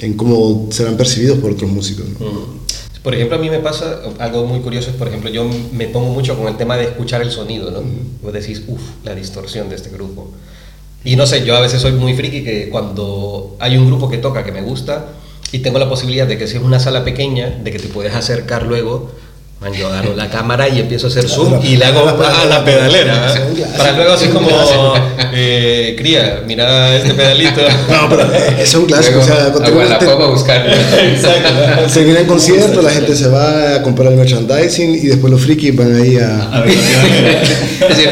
en 0.00 0.14
cómo 0.14 0.68
serán 0.70 0.96
percibidos 0.96 1.38
por 1.38 1.52
otros 1.52 1.70
músicos, 1.70 2.04
¿no? 2.20 2.58
Por 3.02 3.14
ejemplo, 3.14 3.36
a 3.36 3.40
mí 3.40 3.48
me 3.48 3.60
pasa 3.60 4.00
algo 4.18 4.44
muy 4.44 4.60
curioso, 4.60 4.90
es, 4.90 4.96
por 4.96 5.08
ejemplo, 5.08 5.30
yo 5.30 5.48
me 5.72 5.86
pongo 5.86 6.12
mucho 6.12 6.36
con 6.36 6.48
el 6.48 6.56
tema 6.56 6.76
de 6.76 6.84
escuchar 6.84 7.22
el 7.22 7.30
sonido, 7.30 7.70
¿no? 7.70 7.82
Vos 8.22 8.32
decís, 8.32 8.64
uff, 8.66 8.80
la 9.04 9.14
distorsión 9.14 9.68
de 9.68 9.76
este 9.76 9.90
grupo. 9.90 10.30
Y 11.04 11.16
no 11.16 11.26
sé, 11.26 11.44
yo 11.44 11.56
a 11.56 11.60
veces 11.60 11.80
soy 11.80 11.92
muy 11.92 12.14
friki 12.14 12.42
que 12.42 12.68
cuando 12.70 13.56
hay 13.60 13.76
un 13.76 13.86
grupo 13.86 14.08
que 14.10 14.18
toca 14.18 14.44
que 14.44 14.52
me 14.52 14.62
gusta, 14.62 15.06
y 15.52 15.60
tengo 15.60 15.78
la 15.78 15.88
posibilidad 15.88 16.26
de 16.26 16.36
que 16.36 16.46
si 16.46 16.56
es 16.56 16.62
una 16.62 16.80
sala 16.80 17.04
pequeña, 17.04 17.50
de 17.62 17.70
que 17.70 17.78
te 17.78 17.88
puedes 17.88 18.14
acercar 18.14 18.64
luego 18.64 19.10
Man, 19.60 19.72
yo 19.72 19.88
agarro 19.88 20.14
la 20.14 20.30
cámara 20.30 20.68
y 20.68 20.78
empiezo 20.78 21.08
a 21.08 21.10
hacer 21.10 21.28
zoom 21.28 21.60
y 21.64 21.76
le 21.76 21.84
hago 21.84 22.08
a 22.08 22.44
la 22.44 22.64
pedalera. 22.64 23.34
Para 23.76 23.92
luego 23.96 24.12
así 24.12 24.28
como, 24.28 24.48
eh, 25.32 25.96
cría, 25.98 26.44
mira 26.46 26.94
este 26.94 27.12
pedalito. 27.14 27.60
No, 27.88 28.08
pero 28.08 28.30
es 28.32 28.72
un 28.74 28.86
clásico. 28.86 29.18
o 29.18 29.22
sea, 29.22 29.48
la 29.48 29.96
a 29.96 30.26
buscar. 30.28 30.64
Exacto. 31.02 31.88
Se 31.88 32.04
viene 32.04 32.20
el 32.20 32.26
concierto, 32.26 32.82
la 32.82 32.90
gente 32.90 33.16
se 33.16 33.28
va 33.28 33.74
a 33.74 33.82
comprar 33.82 34.12
el 34.12 34.18
merchandising 34.18 34.94
y 34.94 35.06
después 35.08 35.32
los 35.32 35.40
frikis 35.40 35.74
van 35.74 35.94
ahí 35.94 36.16
a... 36.16 36.64
es 36.64 37.88
decir, 37.88 38.10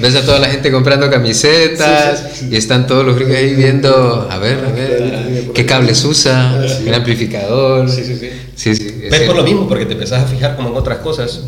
ves 0.00 0.14
a 0.16 0.22
toda 0.22 0.40
la 0.40 0.48
gente 0.48 0.72
comprando 0.72 1.08
camisetas 1.10 2.42
y 2.50 2.56
están 2.56 2.86
todos 2.86 3.04
los 3.04 3.16
frikis 3.16 3.36
ahí 3.36 3.54
viendo, 3.54 4.26
a 4.28 4.38
ver, 4.38 4.58
a 4.66 4.72
ver, 4.72 5.44
qué 5.54 5.64
cables 5.64 6.04
usa, 6.04 6.58
el 6.84 6.94
amplificador. 6.94 7.88
Sí, 7.88 8.02
sí, 8.04 8.16
sí. 8.18 8.30
Sí, 8.58 8.74
sí, 8.74 8.92
Ves 9.08 9.20
por 9.20 9.36
lo 9.36 9.44
mismo, 9.44 9.68
porque 9.68 9.86
te 9.86 9.92
empezás 9.92 10.24
a 10.24 10.26
fijar 10.26 10.56
como 10.56 10.70
en 10.70 10.74
otras 10.88 10.98
cosas 10.98 11.40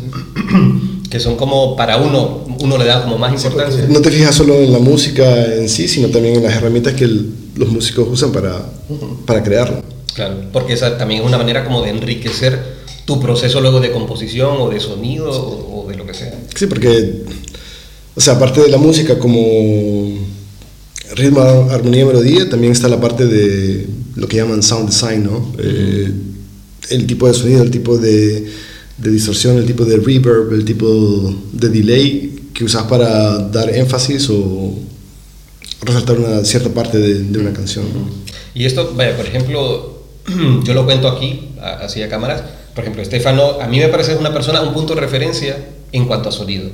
que 1.09 1.19
son 1.19 1.35
como 1.35 1.75
para 1.75 1.97
uno, 1.97 2.45
uno 2.59 2.77
le 2.77 2.85
da 2.85 3.03
como 3.03 3.17
más 3.17 3.33
importancia. 3.33 3.85
No 3.89 4.01
te 4.01 4.11
fijas 4.11 4.35
solo 4.35 4.55
en 4.55 4.71
la 4.71 4.79
música 4.79 5.55
en 5.55 5.67
sí, 5.67 5.87
sino 5.87 6.09
también 6.09 6.35
en 6.35 6.43
las 6.43 6.55
herramientas 6.55 6.93
que 6.93 7.07
los 7.07 7.69
músicos 7.69 8.07
usan 8.09 8.31
para, 8.31 8.61
para 9.25 9.43
crearlo. 9.43 9.83
Claro, 10.13 10.35
porque 10.53 10.73
esa 10.73 10.97
también 10.97 11.21
es 11.21 11.27
una 11.27 11.37
manera 11.37 11.65
como 11.65 11.81
de 11.81 11.89
enriquecer 11.89 12.81
tu 13.05 13.19
proceso 13.19 13.59
luego 13.61 13.79
de 13.79 13.91
composición 13.91 14.57
o 14.59 14.69
de 14.69 14.79
sonido 14.79 15.29
o, 15.31 15.89
de 15.89 15.97
lo 15.97 16.05
que 16.05 16.13
sea. 16.13 16.33
Sí, 16.55 16.67
porque, 16.67 17.23
o 18.15 18.21
sea, 18.21 18.35
aparte 18.35 18.61
de 18.61 18.69
la 18.69 18.77
música 18.77 19.17
como 19.17 19.41
ritmo, 21.15 21.41
armonía 21.71 22.01
y 22.01 22.05
melodía, 22.05 22.49
también 22.49 22.71
está 22.71 22.87
la 22.87 23.01
parte 23.01 23.25
de 23.25 23.87
lo 24.15 24.27
que 24.27 24.37
llaman 24.37 24.61
sound 24.63 24.89
design, 24.89 25.23
¿no? 25.23 25.51
el 26.89 27.07
tipo 27.07 27.27
de 27.27 27.33
sonido, 27.33 27.63
el 27.63 27.71
tipo 27.71 27.97
de, 27.97 28.45
de 29.01 29.11
distorsión, 29.11 29.57
el 29.57 29.65
tipo 29.65 29.83
de 29.85 29.97
reverb, 29.97 30.53
el 30.53 30.63
tipo 30.65 31.33
de 31.51 31.69
delay 31.69 32.35
que 32.53 32.63
usas 32.63 32.83
para 32.83 33.39
dar 33.39 33.69
énfasis 33.75 34.29
o 34.29 34.75
resaltar 35.81 36.17
una 36.19 36.43
cierta 36.45 36.69
parte 36.69 36.97
de, 36.99 37.23
de 37.23 37.39
una 37.39 37.53
canción. 37.53 37.85
¿no? 37.93 38.07
Y 38.53 38.65
esto, 38.65 38.93
vaya, 38.95 39.15
por 39.17 39.25
ejemplo, 39.25 40.03
yo 40.63 40.73
lo 40.73 40.85
cuento 40.85 41.07
aquí, 41.07 41.49
así 41.59 42.01
a 42.03 42.09
cámaras. 42.09 42.43
Por 42.75 42.83
ejemplo, 42.83 43.01
Estefano, 43.01 43.57
a 43.61 43.67
mí 43.67 43.79
me 43.79 43.87
parece 43.89 44.15
una 44.15 44.31
persona, 44.33 44.61
un 44.61 44.73
punto 44.73 44.95
de 44.95 45.01
referencia 45.01 45.57
en 45.91 46.05
cuanto 46.05 46.29
a 46.29 46.31
sonido. 46.31 46.69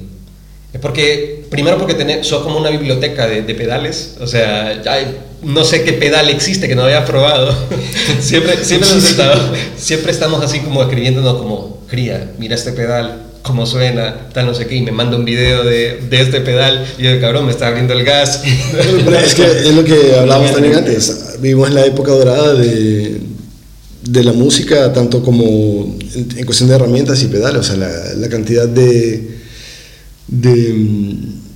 Es 0.74 0.80
porque, 0.82 1.46
primero 1.50 1.78
porque 1.78 1.94
tener, 1.94 2.24
sos 2.26 2.44
como 2.44 2.58
una 2.60 2.70
biblioteca 2.70 3.26
de, 3.26 3.42
de 3.42 3.56
pedales, 3.56 4.18
o 4.20 4.28
sea, 4.28 4.82
hay- 4.86 5.18
no 5.42 5.64
sé 5.64 5.84
qué 5.84 5.94
pedal 5.94 6.30
existe 6.30 6.68
que 6.68 6.76
no 6.76 6.84
haya 6.84 7.06
probado. 7.06 7.56
siempre, 8.20 8.64
siempre, 8.66 8.90
nos 8.94 9.04
estamos, 9.04 9.40
siempre 9.78 10.12
estamos 10.12 10.44
así 10.44 10.60
como 10.60 10.82
escribiéndonos 10.84 11.38
como, 11.38 11.77
cría, 11.90 12.32
mira 12.38 12.56
este 12.56 12.72
pedal, 12.72 13.24
cómo 13.48 13.66
suena, 13.66 14.28
tal 14.34 14.46
no 14.46 14.54
sé 14.54 14.68
qué, 14.68 14.76
y 14.76 14.82
me 14.82 14.92
manda 14.92 15.18
un 15.18 15.26
video 15.26 15.64
de, 15.64 16.02
de 16.10 16.22
este 16.22 16.42
pedal, 16.42 16.86
y 16.98 17.04
yo, 17.04 17.20
cabrón, 17.22 17.46
me 17.46 17.52
está 17.52 17.68
abriendo 17.68 17.94
el 17.94 18.04
gas. 18.04 18.44
Pero 19.06 19.18
es 19.18 19.34
que 19.34 19.44
es 19.46 19.74
lo 19.74 19.84
que 19.84 20.16
hablábamos 20.20 20.52
también 20.52 20.76
antes. 20.76 21.38
Vivimos 21.40 21.70
en 21.70 21.76
la 21.76 21.86
época 21.86 22.12
dorada 22.12 22.54
de, 22.56 23.22
de 24.04 24.24
la 24.24 24.34
música, 24.34 24.92
tanto 24.92 25.24
como 25.24 25.98
en, 26.14 26.28
en 26.38 26.46
cuestión 26.46 26.70
de 26.70 26.76
herramientas 26.76 27.24
y 27.24 27.28
pedales. 27.28 27.62
O 27.62 27.64
sea, 27.64 27.78
la, 27.78 27.90
la 28.18 28.28
cantidad 28.30 28.68
de, 28.68 29.38
de, 30.28 30.76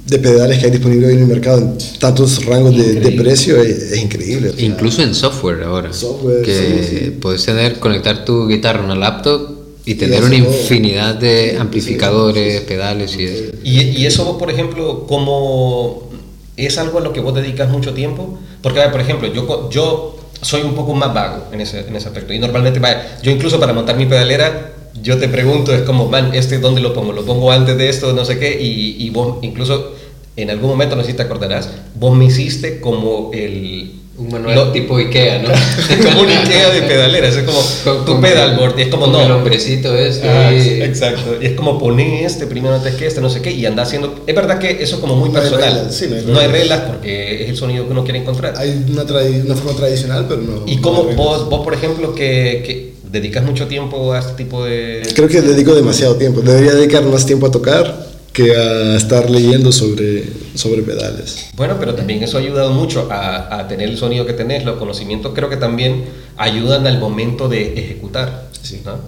de 0.07 0.19
pedales 0.19 0.59
que 0.59 0.65
hay 0.65 0.71
disponibles 0.71 1.09
hoy 1.09 1.15
en 1.15 1.21
el 1.23 1.27
mercado 1.27 1.57
en 1.59 1.77
tantos 1.99 2.45
rangos 2.45 2.75
de, 2.77 3.01
de 3.01 3.11
precio 3.13 3.61
es, 3.61 3.91
es 3.91 3.99
increíble. 4.01 4.49
o 4.49 4.53
sea, 4.53 4.65
Incluso 4.65 5.01
en 5.03 5.13
software 5.13 5.63
ahora. 5.63 5.91
Software, 5.91 6.41
que 6.41 6.55
sí, 6.55 6.97
sí. 7.05 7.11
puedes 7.19 7.43
tener, 7.43 7.79
conectar 7.79 8.23
tu 8.23 8.47
guitarra 8.47 8.81
a 8.81 8.85
una 8.85 8.95
laptop 8.95 9.50
y 9.85 9.95
tener 9.95 10.19
hacer 10.19 10.25
una 10.25 10.35
infinidad 10.35 11.15
de 11.15 11.57
amplificadores, 11.59 12.61
pedales 12.61 13.17
y 13.17 13.25
eso. 13.25 13.43
Y, 13.63 13.81
y 13.81 14.05
eso 14.05 14.25
vos, 14.25 14.37
por 14.37 14.51
ejemplo, 14.51 15.05
como 15.07 16.09
es 16.57 16.77
algo 16.77 16.99
a 16.99 17.01
lo 17.01 17.13
que 17.13 17.19
vos 17.19 17.33
dedicas 17.33 17.69
mucho 17.69 17.93
tiempo, 17.93 18.37
porque, 18.61 18.79
a 18.79 18.83
ver, 18.83 18.91
por 18.91 19.01
ejemplo, 19.01 19.31
yo, 19.33 19.69
yo 19.69 20.17
soy 20.41 20.61
un 20.61 20.75
poco 20.75 20.93
más 20.93 21.13
vago 21.13 21.45
en 21.51 21.61
ese, 21.61 21.79
en 21.87 21.95
ese 21.95 22.07
aspecto, 22.07 22.33
y 22.33 22.39
normalmente, 22.39 22.79
vaya, 22.79 23.19
yo 23.23 23.31
incluso 23.31 23.59
para 23.59 23.73
montar 23.73 23.97
mi 23.97 24.05
pedalera, 24.05 24.73
yo 25.01 25.17
te 25.17 25.27
pregunto, 25.27 25.73
es 25.73 25.81
como, 25.81 26.07
man, 26.07 26.31
¿este 26.33 26.59
dónde 26.59 26.81
lo 26.81 26.93
pongo? 26.93 27.13
¿Lo 27.13 27.25
pongo 27.25 27.51
antes 27.51 27.77
de 27.77 27.89
esto? 27.89 28.13
No 28.13 28.25
sé 28.25 28.37
qué, 28.37 28.61
y, 28.61 28.97
y 28.99 29.09
vos 29.09 29.39
incluso 29.41 29.95
en 30.35 30.49
algún 30.49 30.69
momento, 30.69 30.95
no 30.95 31.03
sé 31.03 31.11
si 31.11 31.17
te 31.17 31.23
acordarás, 31.23 31.69
vos 31.95 32.15
me 32.15 32.25
hiciste 32.25 32.79
como 32.79 33.31
el... 33.33 33.93
Un 34.21 34.29
manual 34.31 34.55
lo- 34.55 34.71
tipo 34.71 34.97
Ikea, 34.97 35.39
¿no? 35.39 35.49
como 36.09 36.21
un 36.21 36.29
Ikea 36.29 36.69
de 36.69 36.81
pedaleras, 36.83 37.35
es 37.35 37.43
como 37.43 37.59
Con- 37.83 38.05
tu 38.05 38.21
pedalboard, 38.21 38.77
y 38.79 38.81
es 38.83 38.87
como, 38.89 39.03
con 39.05 39.13
no, 39.13 39.21
El 39.21 39.31
hombrecito 39.31 39.95
este. 39.97 40.29
Ah, 40.29 40.53
y- 40.53 40.81
exacto. 40.81 41.37
Y 41.41 41.45
es 41.47 41.53
como 41.53 41.79
poner 41.79 42.25
este 42.25 42.45
primero 42.47 42.75
antes 42.75 42.95
que 42.95 43.07
este, 43.07 43.21
no 43.21 43.29
sé 43.29 43.41
qué, 43.41 43.51
y 43.51 43.65
anda 43.65 43.83
haciendo. 43.83 44.23
Es 44.27 44.35
verdad 44.35 44.59
que 44.59 44.81
eso 44.83 44.95
es 44.95 45.01
como 45.01 45.15
muy 45.15 45.29
No 45.29 45.39
hay 45.39 45.43
personal. 45.49 45.73
reglas, 45.75 45.95
sí, 45.95 46.07
no 46.09 46.15
hay 46.15 46.21
no 46.25 46.39
hay 46.39 46.47
reglas. 46.47 46.51
reglas 46.79 46.79
porque 46.91 47.43
es 47.43 47.49
el 47.49 47.57
sonido 47.57 47.85
que 47.85 47.91
uno 47.91 48.03
quiere 48.03 48.19
encontrar. 48.19 48.53
Hay 48.57 48.85
una, 48.91 49.03
una 49.03 49.55
forma 49.55 49.77
tradicional, 49.77 50.25
pero 50.29 50.41
no. 50.41 50.63
y 50.67 50.75
no 50.77 50.81
como 50.81 50.97
hay 51.01 51.07
reglas. 51.07 51.25
vos, 51.25 51.49
vos, 51.49 51.61
por 51.63 51.73
ejemplo, 51.73 52.13
que, 52.15 52.63
que 52.65 52.91
dedicas 53.11 53.43
mucho 53.43 53.67
tiempo 53.67 54.13
a 54.13 54.19
este 54.19 54.33
tipo 54.33 54.63
de. 54.65 55.01
Creo 55.15 55.27
que 55.27 55.41
dedico 55.41 55.73
demasiado 55.75 56.15
tiempo. 56.15 56.41
Debería 56.41 56.73
dedicar 56.73 57.03
más 57.03 57.25
tiempo 57.25 57.47
a 57.47 57.51
tocar 57.51 58.10
que 58.33 58.55
a 58.55 58.95
estar 58.95 59.29
leyendo 59.29 59.71
sobre, 59.71 60.25
sobre 60.55 60.83
pedales. 60.83 61.47
Bueno, 61.55 61.77
pero 61.79 61.95
también 61.95 62.23
eso 62.23 62.37
ha 62.37 62.41
ayudado 62.41 62.71
mucho 62.71 63.09
a, 63.11 63.59
a 63.59 63.67
tener 63.67 63.89
el 63.89 63.97
sonido 63.97 64.25
que 64.25 64.33
tenés, 64.33 64.63
los 64.63 64.77
conocimientos 64.77 65.33
creo 65.35 65.49
que 65.49 65.57
también 65.57 66.05
ayudan 66.37 66.87
al 66.87 66.99
momento 66.99 67.49
de 67.49 67.77
ejecutar. 67.77 68.49
Sí. 68.61 68.81
¿no? 68.85 68.99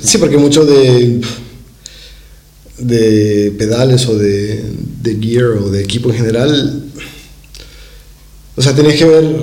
Sí, 0.00 0.18
porque 0.18 0.38
mucho 0.38 0.64
de, 0.64 1.20
de 2.78 3.54
pedales 3.58 4.06
o 4.06 4.16
de, 4.16 4.62
de 5.02 5.16
gear 5.20 5.50
o 5.62 5.70
de 5.70 5.82
equipo 5.82 6.10
en 6.10 6.16
general, 6.16 6.84
o 8.56 8.62
sea, 8.62 8.74
tenés 8.74 8.96
que 8.98 9.04
ver, 9.04 9.36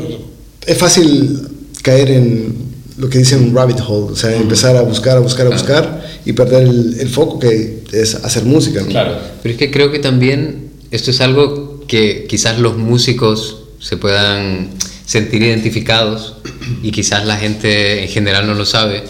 es 0.65 0.77
fácil 0.77 1.47
caer 1.83 2.11
en 2.11 2.62
lo 2.97 3.09
que 3.09 3.17
dicen 3.19 3.43
un 3.43 3.55
rabbit 3.55 3.79
hole, 3.87 4.11
o 4.13 4.15
sea, 4.15 4.35
empezar 4.35 4.75
a 4.77 4.81
buscar, 4.81 5.17
a 5.17 5.19
buscar, 5.19 5.47
a 5.47 5.49
Claro. 5.49 5.61
buscar 5.63 6.03
y 6.25 6.33
perder 6.33 6.63
el, 6.63 6.99
el 6.99 7.09
foco 7.09 7.39
que 7.39 7.83
es 7.91 8.15
hacer 8.15 8.45
música. 8.45 8.81
¿no? 8.81 8.87
Claro. 8.87 9.17
Pero 9.41 9.53
es 9.53 9.59
que 9.59 9.71
creo 9.71 9.91
que 9.91 9.99
también 9.99 10.69
esto 10.91 11.11
es 11.11 11.19
algo 11.21 11.83
que 11.87 12.25
quizás 12.29 12.59
los 12.59 12.77
músicos 12.77 13.63
se 13.79 13.97
puedan 13.97 14.69
sentir 15.05 15.41
identificados 15.43 16.35
y 16.81 16.91
quizás 16.91 17.25
la 17.25 17.37
gente 17.37 18.03
en 18.03 18.09
general 18.09 18.47
no 18.47 18.53
lo 18.53 18.65
sabe. 18.65 19.03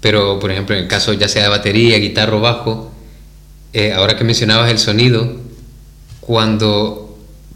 Pero, 0.00 0.38
por 0.40 0.50
ejemplo, 0.50 0.74
en 0.76 0.82
el 0.82 0.88
caso 0.88 1.12
ya 1.12 1.28
sea 1.28 1.44
de 1.44 1.48
batería, 1.48 1.98
guitarra 1.98 2.36
o 2.36 2.40
bajo, 2.40 2.90
eh, 3.72 3.92
ahora 3.92 4.16
que 4.16 4.24
mencionabas 4.24 4.70
el 4.70 4.78
sonido, 4.78 5.36
cuando 6.20 7.03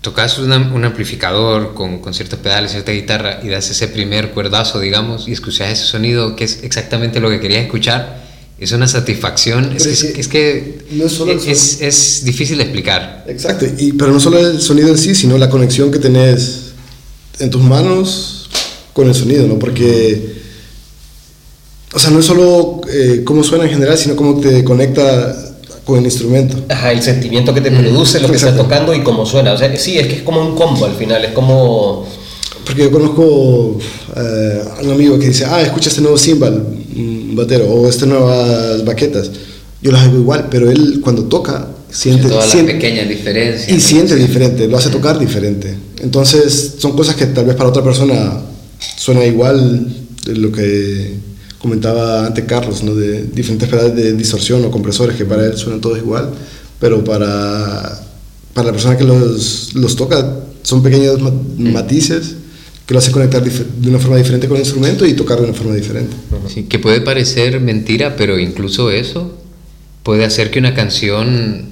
tocas 0.00 0.38
una- 0.38 0.56
un 0.72 0.84
amplificador 0.84 1.74
con, 1.74 1.98
con 2.00 2.14
ciertos 2.14 2.38
pedales, 2.38 2.70
cierta 2.72 2.92
guitarra 2.92 3.40
y 3.42 3.48
das 3.48 3.68
ese 3.70 3.88
primer 3.88 4.30
cuerdazo, 4.30 4.80
digamos, 4.80 5.26
y 5.28 5.32
escuchas 5.32 5.70
ese 5.70 5.84
sonido 5.84 6.36
que 6.36 6.44
es 6.44 6.60
exactamente 6.62 7.20
lo 7.20 7.28
que 7.30 7.40
querías 7.40 7.62
escuchar, 7.64 8.26
es 8.58 8.72
una 8.72 8.88
satisfacción. 8.88 9.72
Es 9.76 9.84
que, 9.84 9.90
es 9.92 10.02
es, 10.04 10.12
que 10.12 10.20
es 10.20 10.28
que 10.28 10.78
no 10.92 11.04
es 11.06 11.12
solo 11.12 11.32
el 11.32 11.38
es, 11.38 11.80
es 11.80 12.24
difícil 12.24 12.58
de 12.58 12.64
explicar. 12.64 13.24
Exacto, 13.28 13.66
y, 13.78 13.92
pero 13.92 14.12
no 14.12 14.20
solo 14.20 14.38
el 14.38 14.60
sonido 14.60 14.88
en 14.88 14.98
sí, 14.98 15.14
sino 15.14 15.36
la 15.38 15.48
conexión 15.50 15.90
que 15.90 15.98
tenés 15.98 16.72
en 17.38 17.50
tus 17.50 17.62
manos 17.62 18.48
con 18.92 19.06
el 19.08 19.14
sonido, 19.14 19.46
¿no? 19.46 19.58
Porque, 19.58 20.38
o 21.92 21.98
sea, 21.98 22.10
no 22.10 22.18
es 22.20 22.26
solo 22.26 22.80
eh, 22.90 23.22
cómo 23.24 23.44
suena 23.44 23.64
en 23.64 23.70
general, 23.70 23.96
sino 23.96 24.16
cómo 24.16 24.40
te 24.40 24.62
conecta 24.64 25.36
con 25.88 25.98
el 26.00 26.04
instrumento. 26.04 26.54
Ajá, 26.68 26.92
el 26.92 27.02
sentimiento 27.02 27.54
que 27.54 27.62
te 27.62 27.70
produce 27.70 28.20
lo 28.20 28.28
que 28.28 28.36
está 28.36 28.48
Exacto. 28.50 28.64
tocando 28.64 28.94
y 28.94 29.00
cómo 29.02 29.24
suena. 29.24 29.54
O 29.54 29.58
sea, 29.58 29.74
sí, 29.78 29.98
es 29.98 30.06
que 30.06 30.16
es 30.16 30.22
como 30.22 30.46
un 30.46 30.54
combo 30.54 30.84
al 30.84 30.94
final, 30.94 31.24
es 31.24 31.32
como... 31.32 32.06
Porque 32.66 32.82
yo 32.82 32.90
conozco 32.90 33.78
eh, 34.14 34.62
a 34.78 34.82
un 34.82 34.90
amigo 34.92 35.18
que 35.18 35.28
dice, 35.28 35.46
ah, 35.46 35.62
escucha 35.62 35.88
este 35.88 36.02
nuevo 36.02 36.18
cymbal, 36.18 36.62
un 36.94 37.32
batero, 37.34 37.66
o 37.70 37.88
estas 37.88 38.06
nuevas 38.06 38.84
baquetas. 38.84 39.30
Yo 39.80 39.90
las 39.90 40.02
hago 40.02 40.18
igual, 40.18 40.48
pero 40.50 40.70
él 40.70 41.00
cuando 41.02 41.24
toca, 41.24 41.68
siente, 41.90 42.28
todas 42.28 42.44
las 42.44 42.52
siente- 42.52 42.74
pequeñas 42.74 43.08
diferencias. 43.08 43.70
y 43.70 43.72
¿no? 43.72 43.80
siente 43.80 44.14
diferente, 44.16 44.68
lo 44.68 44.76
hace 44.76 44.90
tocar 44.90 45.18
diferente. 45.18 45.74
Entonces, 46.02 46.74
son 46.78 46.92
cosas 46.94 47.14
que 47.16 47.24
tal 47.26 47.46
vez 47.46 47.56
para 47.56 47.70
otra 47.70 47.82
persona 47.82 48.42
suena 48.98 49.24
igual 49.24 49.86
de 50.26 50.34
lo 50.34 50.52
que 50.52 51.14
comentaba 51.58 52.26
antes 52.26 52.44
Carlos, 52.44 52.82
¿no? 52.82 52.94
de 52.94 53.24
diferentes 53.24 53.68
pedales 53.68 53.94
de 53.96 54.12
distorsión 54.14 54.64
o 54.64 54.70
compresores 54.70 55.16
que 55.16 55.24
para 55.24 55.44
él 55.46 55.56
suenan 55.56 55.80
todos 55.80 55.98
igual, 55.98 56.30
pero 56.80 57.02
para, 57.04 58.00
para 58.54 58.66
la 58.66 58.72
persona 58.72 58.96
que 58.96 59.04
los, 59.04 59.74
los 59.74 59.96
toca 59.96 60.40
son 60.62 60.82
pequeños 60.82 61.20
ma- 61.20 61.32
matices 61.58 62.34
que 62.86 62.94
lo 62.94 63.00
hace 63.00 63.10
conectar 63.10 63.42
de 63.44 63.88
una 63.90 63.98
forma 63.98 64.16
diferente 64.16 64.48
con 64.48 64.56
el 64.56 64.62
instrumento 64.62 65.04
y 65.04 65.12
tocar 65.14 65.38
de 65.38 65.44
una 65.44 65.52
forma 65.54 65.74
diferente. 65.74 66.16
Sí, 66.52 66.62
que 66.64 66.78
puede 66.78 67.02
parecer 67.02 67.60
mentira, 67.60 68.16
pero 68.16 68.38
incluso 68.38 68.90
eso 68.90 69.36
puede 70.02 70.24
hacer 70.24 70.50
que 70.50 70.58
una 70.58 70.72
canción 70.74 71.66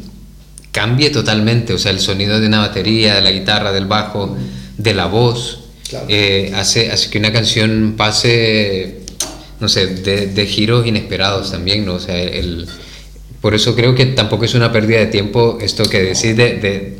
cambie 0.73 1.09
totalmente. 1.09 1.73
O 1.73 1.78
sea, 1.78 1.90
el 1.93 2.00
sonido 2.00 2.38
de 2.38 2.49
una 2.49 2.59
batería, 2.59 3.14
de 3.14 3.23
la 3.23 3.31
guitarra, 3.33 3.73
del 3.73 3.87
bajo, 3.87 4.37
de 4.76 4.93
la 4.95 5.07
voz, 5.07 5.61
Claro. 5.88 6.05
eh, 6.11 6.52
hace, 6.55 6.90
hace 6.90 7.09
que 7.09 7.19
una 7.19 7.33
canción 7.33 7.95
pase, 7.97 9.02
no 9.61 9.69
sé, 9.69 9.87
de, 9.87 10.27
de 10.29 10.47
giros 10.47 10.87
inesperados 10.87 11.51
también, 11.53 11.85
¿no? 11.87 11.95
O 11.95 12.01
sea, 12.01 12.21
el, 12.21 12.67
por 13.41 13.55
eso 13.55 13.75
creo 13.75 13.95
que 13.95 14.07
tampoco 14.07 14.45
es 14.45 14.55
una 14.55 14.73
pérdida 14.73 14.99
de 14.99 15.07
tiempo 15.07 15.59
esto 15.61 15.85
que 15.89 16.03
decís 16.03 16.37
de, 16.37 16.57
de- 16.59 16.97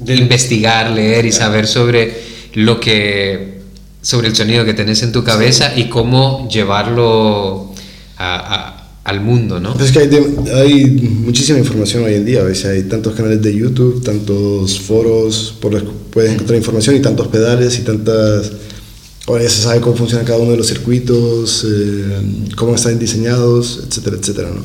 de 0.00 0.16
investigar, 0.16 0.90
leer 0.90 1.24
y 1.24 1.30
saber 1.32 1.66
sobre 1.68 2.14
lo 2.54 2.80
que 2.80 3.54
sobre 4.02 4.28
el 4.28 4.34
sonido 4.36 4.64
que 4.64 4.74
tenés 4.74 5.02
en 5.02 5.12
tu 5.12 5.22
cabeza 5.24 5.72
y 5.76 5.84
cómo 5.88 6.48
llevarlo 6.50 7.72
a- 8.16 8.36
a- 8.54 8.80
al 9.04 9.20
mundo, 9.20 9.60
¿no? 9.60 9.74
Pues 9.74 9.86
es 9.86 9.92
que 9.92 9.98
hay, 10.00 10.08
de- 10.08 10.52
hay 10.54 10.84
muchísima 10.86 11.58
información 11.58 12.04
hoy 12.04 12.14
en 12.14 12.24
día, 12.24 12.42
¿ves? 12.42 12.64
hay 12.64 12.82
tantos 12.84 13.14
canales 13.14 13.40
de 13.42 13.54
YouTube, 13.54 14.02
tantos 14.02 14.80
foros 14.80 15.54
por 15.60 15.72
los 15.72 15.82
que 15.84 15.90
puedes 16.10 16.32
encontrar 16.32 16.56
información 16.58 16.96
y 16.96 17.00
tantos 17.00 17.28
pedales 17.28 17.78
y 17.78 17.82
tantas... 17.82 18.50
Ahora 19.26 19.42
ya 19.42 19.48
se 19.50 19.62
sabe 19.62 19.80
cómo 19.80 19.96
funciona 19.96 20.22
cada 20.24 20.38
uno 20.38 20.50
de 20.50 20.58
los 20.58 20.66
circuitos, 20.66 21.64
eh, 21.66 22.22
cómo 22.56 22.74
están 22.74 22.98
diseñados, 22.98 23.82
etcétera, 23.88 24.16
etcétera, 24.20 24.50
¿no? 24.50 24.62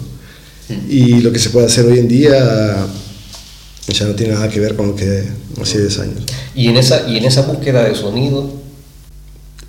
Y 0.89 1.21
lo 1.21 1.31
que 1.31 1.39
se 1.39 1.49
puede 1.49 1.65
hacer 1.67 1.85
hoy 1.85 1.97
en 1.99 2.07
día 2.07 2.85
ya 3.87 4.05
no 4.05 4.13
tiene 4.15 4.33
nada 4.33 4.49
que 4.49 4.59
ver 4.59 4.75
con 4.75 4.87
lo 4.89 4.95
que 4.95 5.23
hace 5.61 5.79
10 5.81 5.99
años. 5.99 6.19
Y 6.53 6.67
en 6.67 6.77
esa, 6.77 7.07
y 7.09 7.17
en 7.17 7.25
esa 7.25 7.41
búsqueda 7.43 7.83
de 7.85 7.95
sonido, 7.95 8.51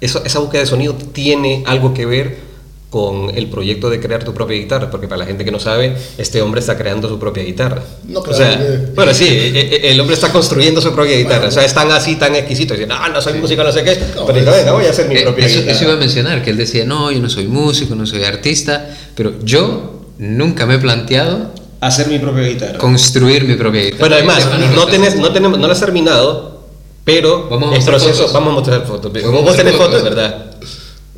eso- 0.00 0.25
esa 0.25 0.40
búsqueda 0.40 0.62
de 0.62 0.66
sonido 0.66 0.94
tiene 0.94 1.62
algo 1.66 1.94
que 1.94 2.04
ver 2.04 2.50
con 2.90 3.30
el 3.37 3.47
proyecto 3.49 3.88
de 3.88 4.00
crear 4.00 4.25
tu 4.25 4.35
propia 4.35 4.56
guitarra, 4.56 4.90
porque 4.90 5.06
para 5.06 5.20
la 5.20 5.26
gente 5.26 5.44
que 5.44 5.52
no 5.52 5.61
sabe, 5.61 5.94
este 6.18 6.42
hombre 6.42 6.59
está 6.61 6.76
creando 6.76 7.09
su 7.09 7.20
propia 7.20 7.44
guitarra. 7.44 7.82
No, 8.09 8.18
o 8.18 8.23
claro, 8.25 8.37
sea, 8.38 8.59
que- 8.59 8.78
bueno, 8.97 9.14
sí, 9.14 9.28
e- 9.28 9.59
e- 9.87 9.92
el 9.92 10.00
hombre 10.00 10.14
está 10.14 10.32
construyendo 10.32 10.80
su 10.80 10.92
propia 10.92 11.16
guitarra, 11.16 11.47
o 11.47 11.50
sea, 11.52 11.64
es 11.64 11.73
tan 11.73 11.88
así, 11.92 12.16
tan 12.16 12.35
exquisito, 12.35 12.75
diciendo, 12.75 12.97
ah, 12.99 13.09
no 13.09 13.23
soy 13.23 13.35
músico, 13.35 13.62
no 13.62 13.70
sé 13.70 13.85
qué, 13.85 13.92
pero 14.26 14.32
digo, 14.40 14.50
venga, 14.50 14.73
voy 14.73 14.87
a 14.87 14.90
hacer 14.90 15.06
mi 15.09 15.14
Eh, 15.16 15.23
propia 15.23 15.47
eso, 15.47 15.61
guitarra. 15.61 15.76
eso 15.76 15.85
iba 15.85 15.92
a 15.92 15.97
mencionar, 15.99 16.42
que 16.42 16.50
él 16.50 16.56
decía, 16.56 16.85
no, 16.85 17.12
yo 17.12 17.20
no 17.20 17.30
soy 17.30 17.47
músico, 17.47 17.94
no 17.94 18.06
soy 18.06 18.25
artista, 18.25 18.90
pero 19.14 19.35
yo 19.44 20.00
nunca 20.18 20.66
me 20.66 20.75
he 20.75 20.78
planteado 20.78 21.52
Hacer 21.80 22.09
mi 22.09 22.18
propia 22.18 22.42
guitarra. 22.42 22.76
construir 22.78 23.44
mi 23.44 23.54
propia 23.54 23.82
guitarra. 23.82 24.00
Bueno, 24.00 24.16
además, 24.16 24.49
no, 24.59 24.75
lo 24.75 24.87
tenés, 24.88 25.14
no, 25.16 25.32
tenemos, 25.32 25.61
no 25.61 25.66
la 25.68 25.75
has 25.75 25.80
terminado, 25.80 26.61
pero 27.04 27.49
Vamos 27.49 27.73
a 27.73 27.76
el 27.78 27.85
proceso. 27.85 28.14
fotos. 28.14 28.32
Vamos 28.32 28.49
a 28.50 28.54
mostrar 28.54 28.85
fotos. 28.85 29.12
Vamos 29.12 29.42
a 29.42 29.44
Vos 29.44 29.56
tenés 29.56 29.76
fotos, 29.76 30.00
fotos. 30.00 30.02
¿verdad? 30.16 30.47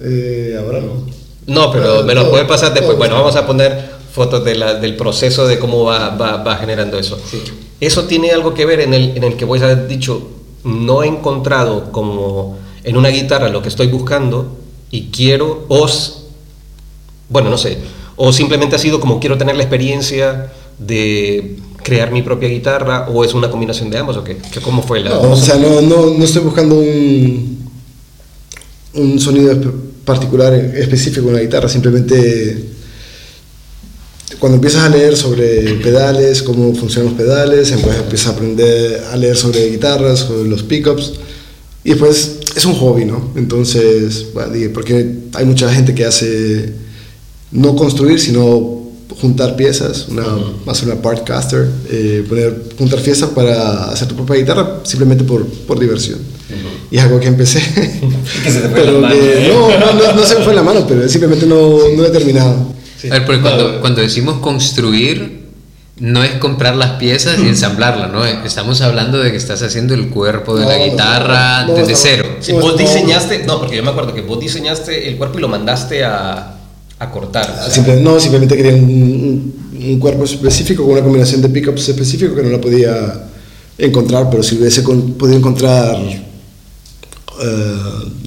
Eh, 0.02 0.56
ahora 0.62 0.80
no. 0.80 1.21
No, 1.46 1.70
pero 1.72 2.02
me 2.04 2.14
lo 2.14 2.30
puedes 2.30 2.46
pasar 2.46 2.72
después. 2.72 2.92
no, 2.92 2.98
Bueno, 2.98 3.14
no. 3.16 3.20
vamos 3.22 3.36
a 3.36 3.46
poner 3.46 3.90
fotos 4.12 4.44
de 4.44 4.54
la- 4.54 4.74
del 4.74 4.94
proceso 4.96 5.46
de 5.46 5.58
cómo 5.58 5.84
va, 5.84 6.10
va, 6.10 6.36
va 6.42 6.56
generando 6.56 6.98
eso. 6.98 7.18
Eso 7.80 8.04
tiene 8.04 8.30
algo 8.30 8.54
que 8.54 8.64
ver 8.66 8.80
en 8.80 8.94
el, 8.94 9.16
en 9.16 9.24
el 9.24 9.36
que 9.36 9.44
vos 9.44 9.60
has 9.62 9.88
dicho, 9.88 10.28
no 10.64 11.02
he 11.02 11.06
encontrado 11.08 11.90
como 11.90 12.58
en 12.84 12.96
una 12.96 13.08
guitarra 13.08 13.48
lo 13.48 13.62
que 13.62 13.68
estoy 13.68 13.88
buscando 13.88 14.56
y 14.90 15.06
quiero, 15.10 15.64
o, 15.68 15.88
bueno, 17.28 17.50
no 17.50 17.58
sé, 17.58 17.78
o 18.16 18.32
simplemente 18.32 18.76
ha 18.76 18.78
sido 18.78 19.00
como 19.00 19.18
quiero 19.18 19.38
tener 19.38 19.56
la 19.56 19.62
experiencia 19.62 20.52
de 20.78 21.56
crear 21.82 22.12
mi 22.12 22.22
propia 22.22 22.48
guitarra, 22.48 23.08
o 23.12 23.24
es 23.24 23.34
una 23.34 23.50
combinación 23.50 23.90
de 23.90 23.98
ambos, 23.98 24.16
o 24.16 24.22
qué, 24.22 24.36
¿Qué- 24.52 24.60
¿cómo 24.60 24.82
fue 24.82 25.00
la...? 25.00 25.10
No, 25.10 25.32
o 25.32 25.36
sea, 25.36 25.56
no, 25.56 25.80
no, 25.80 26.10
no 26.16 26.24
estoy 26.24 26.42
buscando 26.42 26.76
un, 26.76 27.68
un 28.94 29.18
sonido 29.18 29.50
particular 30.04 30.54
específico 30.54 31.28
en 31.28 31.34
la 31.34 31.42
guitarra, 31.42 31.68
simplemente 31.68 32.70
cuando 34.38 34.56
empiezas 34.56 34.82
a 34.82 34.88
leer 34.88 35.16
sobre 35.16 35.74
pedales, 35.74 36.42
cómo 36.42 36.74
funcionan 36.74 37.12
los 37.12 37.20
pedales, 37.20 37.70
empiezas 37.70 38.26
a 38.26 38.30
aprender 38.30 39.04
a 39.12 39.16
leer 39.16 39.36
sobre 39.36 39.70
guitarras, 39.70 40.20
sobre 40.20 40.48
los 40.48 40.64
pickups, 40.64 41.12
y 41.84 41.90
después 41.90 42.38
es 42.56 42.64
un 42.64 42.74
hobby, 42.74 43.04
¿no? 43.04 43.32
Entonces, 43.36 44.26
porque 44.74 45.18
hay 45.34 45.44
mucha 45.44 45.72
gente 45.72 45.94
que 45.94 46.04
hace 46.04 46.72
no 47.52 47.76
construir, 47.76 48.18
sino 48.18 48.81
juntar 49.22 49.54
piezas, 49.54 50.08
una, 50.08 50.24
hacer 50.66 50.88
una 50.88 51.00
part 51.00 51.24
caster, 51.24 51.70
eh, 51.88 52.26
poner, 52.28 52.64
juntar 52.76 53.00
piezas 53.00 53.30
para 53.30 53.84
hacer 53.84 54.08
tu 54.08 54.16
propia 54.16 54.34
guitarra 54.34 54.80
simplemente 54.82 55.22
por, 55.22 55.46
por 55.46 55.78
diversión. 55.78 56.18
Y 56.90 56.98
es 56.98 57.02
algo 57.04 57.20
que 57.20 57.28
empecé. 57.28 57.60
pero 58.74 59.00
que, 59.08 59.48
no, 59.48 59.78
no, 59.78 59.92
no, 59.92 60.12
no 60.12 60.24
se 60.24 60.34
me 60.34 60.42
fue 60.42 60.52
en 60.52 60.56
la 60.56 60.62
mano, 60.64 60.84
pero 60.86 61.08
simplemente 61.08 61.46
no, 61.46 61.78
no 61.96 62.04
he 62.04 62.10
terminado. 62.10 62.74
A 63.04 63.14
ver, 63.14 63.24
porque 63.24 63.40
cuando, 63.40 63.80
cuando 63.80 64.02
decimos 64.02 64.40
construir, 64.40 65.42
no 65.98 66.24
es 66.24 66.32
comprar 66.32 66.74
las 66.74 66.90
piezas 66.92 67.38
y 67.38 67.46
ensamblarlas, 67.46 68.10
¿no? 68.10 68.24
Estamos 68.26 68.80
hablando 68.80 69.20
de 69.20 69.30
que 69.30 69.36
estás 69.36 69.62
haciendo 69.62 69.94
el 69.94 70.08
cuerpo 70.08 70.56
de 70.56 70.64
No, 70.64 70.68
la 70.68 70.78
guitarra 70.78 71.62
no, 71.62 71.68
no, 71.68 71.74
desde 71.74 71.92
no. 71.92 71.98
cero. 71.98 72.36
Si 72.40 72.52
vos 72.52 72.76
diseñaste, 72.76 73.44
no, 73.44 73.60
porque 73.60 73.76
yo 73.76 73.84
me 73.84 73.90
acuerdo 73.90 74.12
que 74.12 74.22
vos 74.22 74.40
diseñaste 74.40 75.08
el 75.08 75.16
cuerpo 75.16 75.38
y 75.38 75.42
lo 75.42 75.48
mandaste 75.48 76.04
a, 76.04 76.58
a 77.02 77.10
cortar. 77.10 77.50
o 77.50 77.54
sea, 77.64 77.70
Simple- 77.70 78.00
no, 78.00 78.18
simplemente 78.20 78.56
quería 78.56 78.74
un, 78.74 78.84
un- 78.84 79.54
un 79.92 79.98
cuerpo 79.98 80.24
específico 80.24 80.82
con 80.84 80.92
una 80.92 81.02
combinación 81.02 81.42
de 81.42 81.48
pickups 81.48 81.88
específico 81.88 82.34
que 82.34 82.42
no 82.42 82.50
la 82.50 82.60
podía 82.60 83.28
encontrar, 83.78 84.28
pero 84.30 84.42
si 84.42 84.56
hubiese 84.56 84.82
con- 84.82 85.14
podido 85.14 85.38
encontrar 85.38 85.96
eh, 87.40 87.76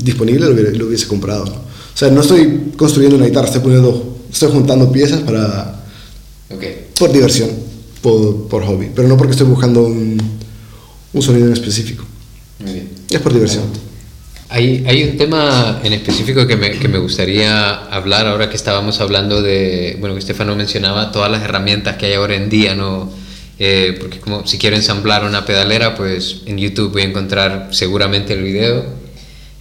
disponible 0.02 0.48
lo 0.74 0.88
hubiese 0.88 1.08
comprado. 1.08 1.44
O 1.46 1.98
sea, 1.98 2.10
no 2.10 2.22
estoy 2.22 2.72
construyendo 2.76 3.16
una 3.16 3.26
guitarra, 3.26 3.48
estoy 3.48 3.62
poniendo, 3.62 4.18
estoy 4.32 4.52
juntando 4.52 4.92
piezas 4.92 5.22
para 5.22 5.84
Ok. 6.54 6.64
por 7.00 7.12
diversión, 7.14 7.50
por, 8.02 8.48
por 8.48 8.66
hobby, 8.66 8.92
pero 8.94 9.08
no 9.08 9.16
porque 9.16 9.32
estoy 9.32 9.48
buscando 9.48 9.84
un, 9.86 10.18
un 11.14 11.22
sonido 11.22 11.48
en 11.48 11.54
específico. 11.54 12.04
Muy 12.60 12.74
bien. 12.74 12.90
Es 13.10 13.20
por 13.22 13.34
diversión. 13.34 13.64
Hay, 14.56 14.86
hay 14.88 15.04
un 15.04 15.18
tema 15.18 15.82
en 15.84 15.92
específico 15.92 16.48
que 16.48 16.56
me, 16.56 16.72
que 16.72 16.88
me 16.88 16.98
gustaría 16.98 17.76
hablar 17.92 18.26
ahora 18.26 18.50
que 18.50 18.56
estábamos 18.56 19.02
hablando 19.02 19.42
de, 19.42 19.98
bueno, 20.00 20.16
que 20.16 20.20
Estefano 20.20 20.56
mencionaba 20.56 21.12
todas 21.12 21.30
las 21.30 21.44
herramientas 21.44 21.98
que 21.98 22.06
hay 22.06 22.14
ahora 22.14 22.36
en 22.38 22.48
día, 22.48 22.74
¿no? 22.74 23.12
Eh, 23.60 23.98
porque 24.00 24.22
como 24.22 24.48
si 24.48 24.58
quiero 24.58 24.78
ensamblar 24.78 25.26
una 25.26 25.46
pedalera, 25.46 25.94
pues 25.96 26.44
en 26.46 26.58
YouTube 26.58 26.94
voy 26.94 27.02
a 27.02 27.06
encontrar 27.06 27.68
seguramente 27.72 28.32
el 28.32 28.44
video. 28.44 28.86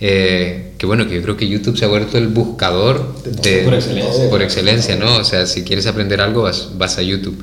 Eh, 0.00 0.74
que 0.78 0.86
bueno, 0.86 1.08
que 1.08 1.16
yo 1.16 1.22
creo 1.22 1.36
que 1.36 1.48
YouTube 1.48 1.76
se 1.76 1.86
ha 1.86 1.88
vuelto 1.88 2.16
el 2.16 2.28
buscador 2.28 3.20
de, 3.24 3.64
Por 3.64 3.74
excelencia. 3.74 4.30
por 4.30 4.42
excelencia, 4.42 4.94
¿no? 4.94 5.16
O 5.16 5.24
sea, 5.24 5.46
si 5.46 5.64
quieres 5.64 5.88
aprender 5.88 6.20
algo, 6.20 6.42
vas, 6.42 6.68
vas 6.78 6.98
a 6.98 7.02
YouTube. 7.02 7.42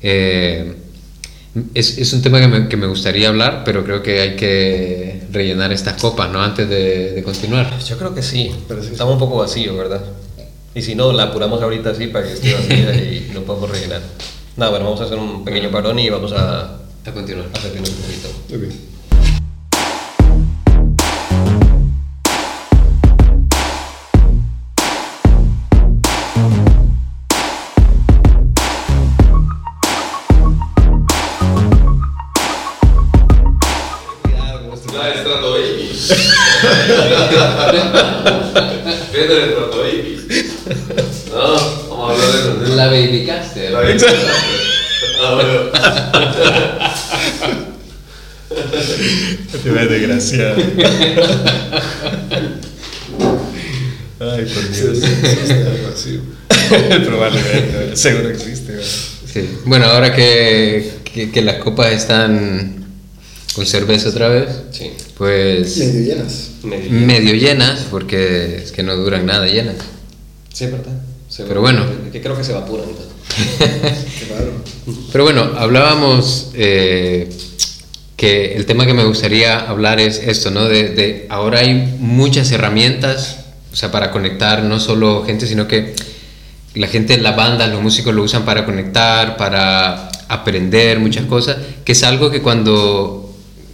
Eh, 0.00 0.72
es, 1.74 1.98
es 1.98 2.12
un 2.12 2.22
tema 2.22 2.40
que 2.40 2.48
me, 2.48 2.68
que 2.68 2.76
me 2.76 2.86
gustaría 2.86 3.28
hablar, 3.28 3.62
pero 3.64 3.84
creo 3.84 4.02
que 4.02 4.20
hay 4.20 4.36
que 4.36 5.22
rellenar 5.32 5.72
estas 5.72 6.00
copas, 6.00 6.30
¿no? 6.30 6.40
Antes 6.42 6.68
de, 6.68 7.12
de 7.12 7.22
continuar. 7.22 7.78
Yo 7.80 7.98
creo 7.98 8.14
que 8.14 8.22
sí. 8.22 8.50
Parece 8.68 8.88
que 8.88 8.92
Estamos 8.92 9.14
un 9.14 9.20
poco 9.20 9.36
vacíos, 9.38 9.76
¿verdad? 9.76 10.02
Y 10.74 10.82
si 10.82 10.94
no, 10.94 11.12
la 11.12 11.24
apuramos 11.24 11.60
ahorita 11.62 11.90
así 11.90 12.06
para 12.06 12.26
que 12.26 12.34
esté 12.34 12.54
vacía 12.54 12.94
y 12.94 13.30
lo 13.34 13.44
podamos 13.44 13.70
rellenar. 13.70 14.00
Nada, 14.56 14.70
bueno, 14.70 14.84
vamos 14.86 15.00
a 15.00 15.04
hacer 15.04 15.18
un 15.18 15.44
pequeño 15.44 15.70
parón 15.70 15.98
y 15.98 16.08
vamos 16.08 16.32
a, 16.32 16.76
A 17.06 17.12
continuar. 17.12 17.46
a 17.46 17.66
un 17.66 17.72
poquito. 17.82 18.28
Ok. 18.54 18.89
Pedro 39.12 39.36
es 39.38 39.54
trato 39.54 39.78
baby. 39.78 40.16
No, 41.30 41.38
vamos 41.88 42.10
a 42.10 42.12
hablar 42.12 42.30
de 42.32 42.38
eso. 42.64 42.76
La 42.76 42.86
Baby 42.86 43.26
Caster. 43.26 43.70
La 43.70 43.80
baby. 43.80 43.98
Ah, 45.22 45.34
bueno. 45.34 45.54
Te 49.62 49.70
ves 49.70 49.90
desgraciado. 49.90 50.56
Ay, 54.20 54.44
por 54.44 54.70
Dios. 54.70 54.98
Probablemente, 57.06 57.96
seguro 57.96 58.28
existe. 58.30 58.72
¿verdad? 58.72 58.88
Sí. 59.32 59.58
Bueno, 59.64 59.86
ahora 59.86 60.14
que, 60.14 60.92
que, 61.04 61.30
que 61.30 61.42
las 61.42 61.56
copas 61.56 61.92
están 61.92 62.79
con 63.54 63.66
cerveza 63.66 64.08
otra 64.10 64.28
vez, 64.28 64.48
Sí. 64.70 64.90
pues 65.18 65.76
Medio 65.78 66.00
llenas. 66.14 66.50
Medio. 66.62 66.90
medio 66.90 67.34
llenas, 67.34 67.86
porque 67.90 68.56
es 68.62 68.72
que 68.72 68.82
no 68.82 68.96
duran 68.96 69.26
nada 69.26 69.46
llenas. 69.46 69.76
Sí, 70.52 70.64
es 70.64 70.72
verdad. 70.72 70.92
Seguro. 71.28 71.48
Pero 71.48 71.60
bueno. 71.60 71.84
Que 72.12 72.20
creo 72.20 72.36
que 72.36 72.44
se 72.44 72.52
evaporan. 72.52 72.86
Claro. 74.28 74.52
Pero 75.12 75.24
bueno, 75.24 75.52
hablábamos 75.56 76.50
eh, 76.54 77.28
que 78.16 78.54
el 78.54 78.66
tema 78.66 78.86
que 78.86 78.94
me 78.94 79.04
gustaría 79.04 79.58
hablar 79.60 80.00
es 80.00 80.18
esto, 80.18 80.50
¿no? 80.50 80.64
De, 80.64 80.88
de 80.90 81.26
ahora 81.28 81.60
hay 81.60 81.74
muchas 81.98 82.50
herramientas, 82.52 83.38
o 83.72 83.76
sea, 83.76 83.90
para 83.92 84.10
conectar 84.10 84.62
no 84.64 84.80
solo 84.80 85.24
gente, 85.24 85.46
sino 85.46 85.68
que 85.68 85.94
la 86.74 86.86
gente, 86.88 87.16
las 87.18 87.36
bandas, 87.36 87.70
los 87.70 87.82
músicos 87.82 88.14
lo 88.14 88.22
usan 88.22 88.44
para 88.44 88.64
conectar, 88.64 89.36
para 89.36 90.08
aprender 90.28 90.98
muchas 91.00 91.24
cosas, 91.26 91.56
que 91.84 91.92
es 91.92 92.02
algo 92.04 92.30
que 92.30 92.42
cuando 92.42 93.19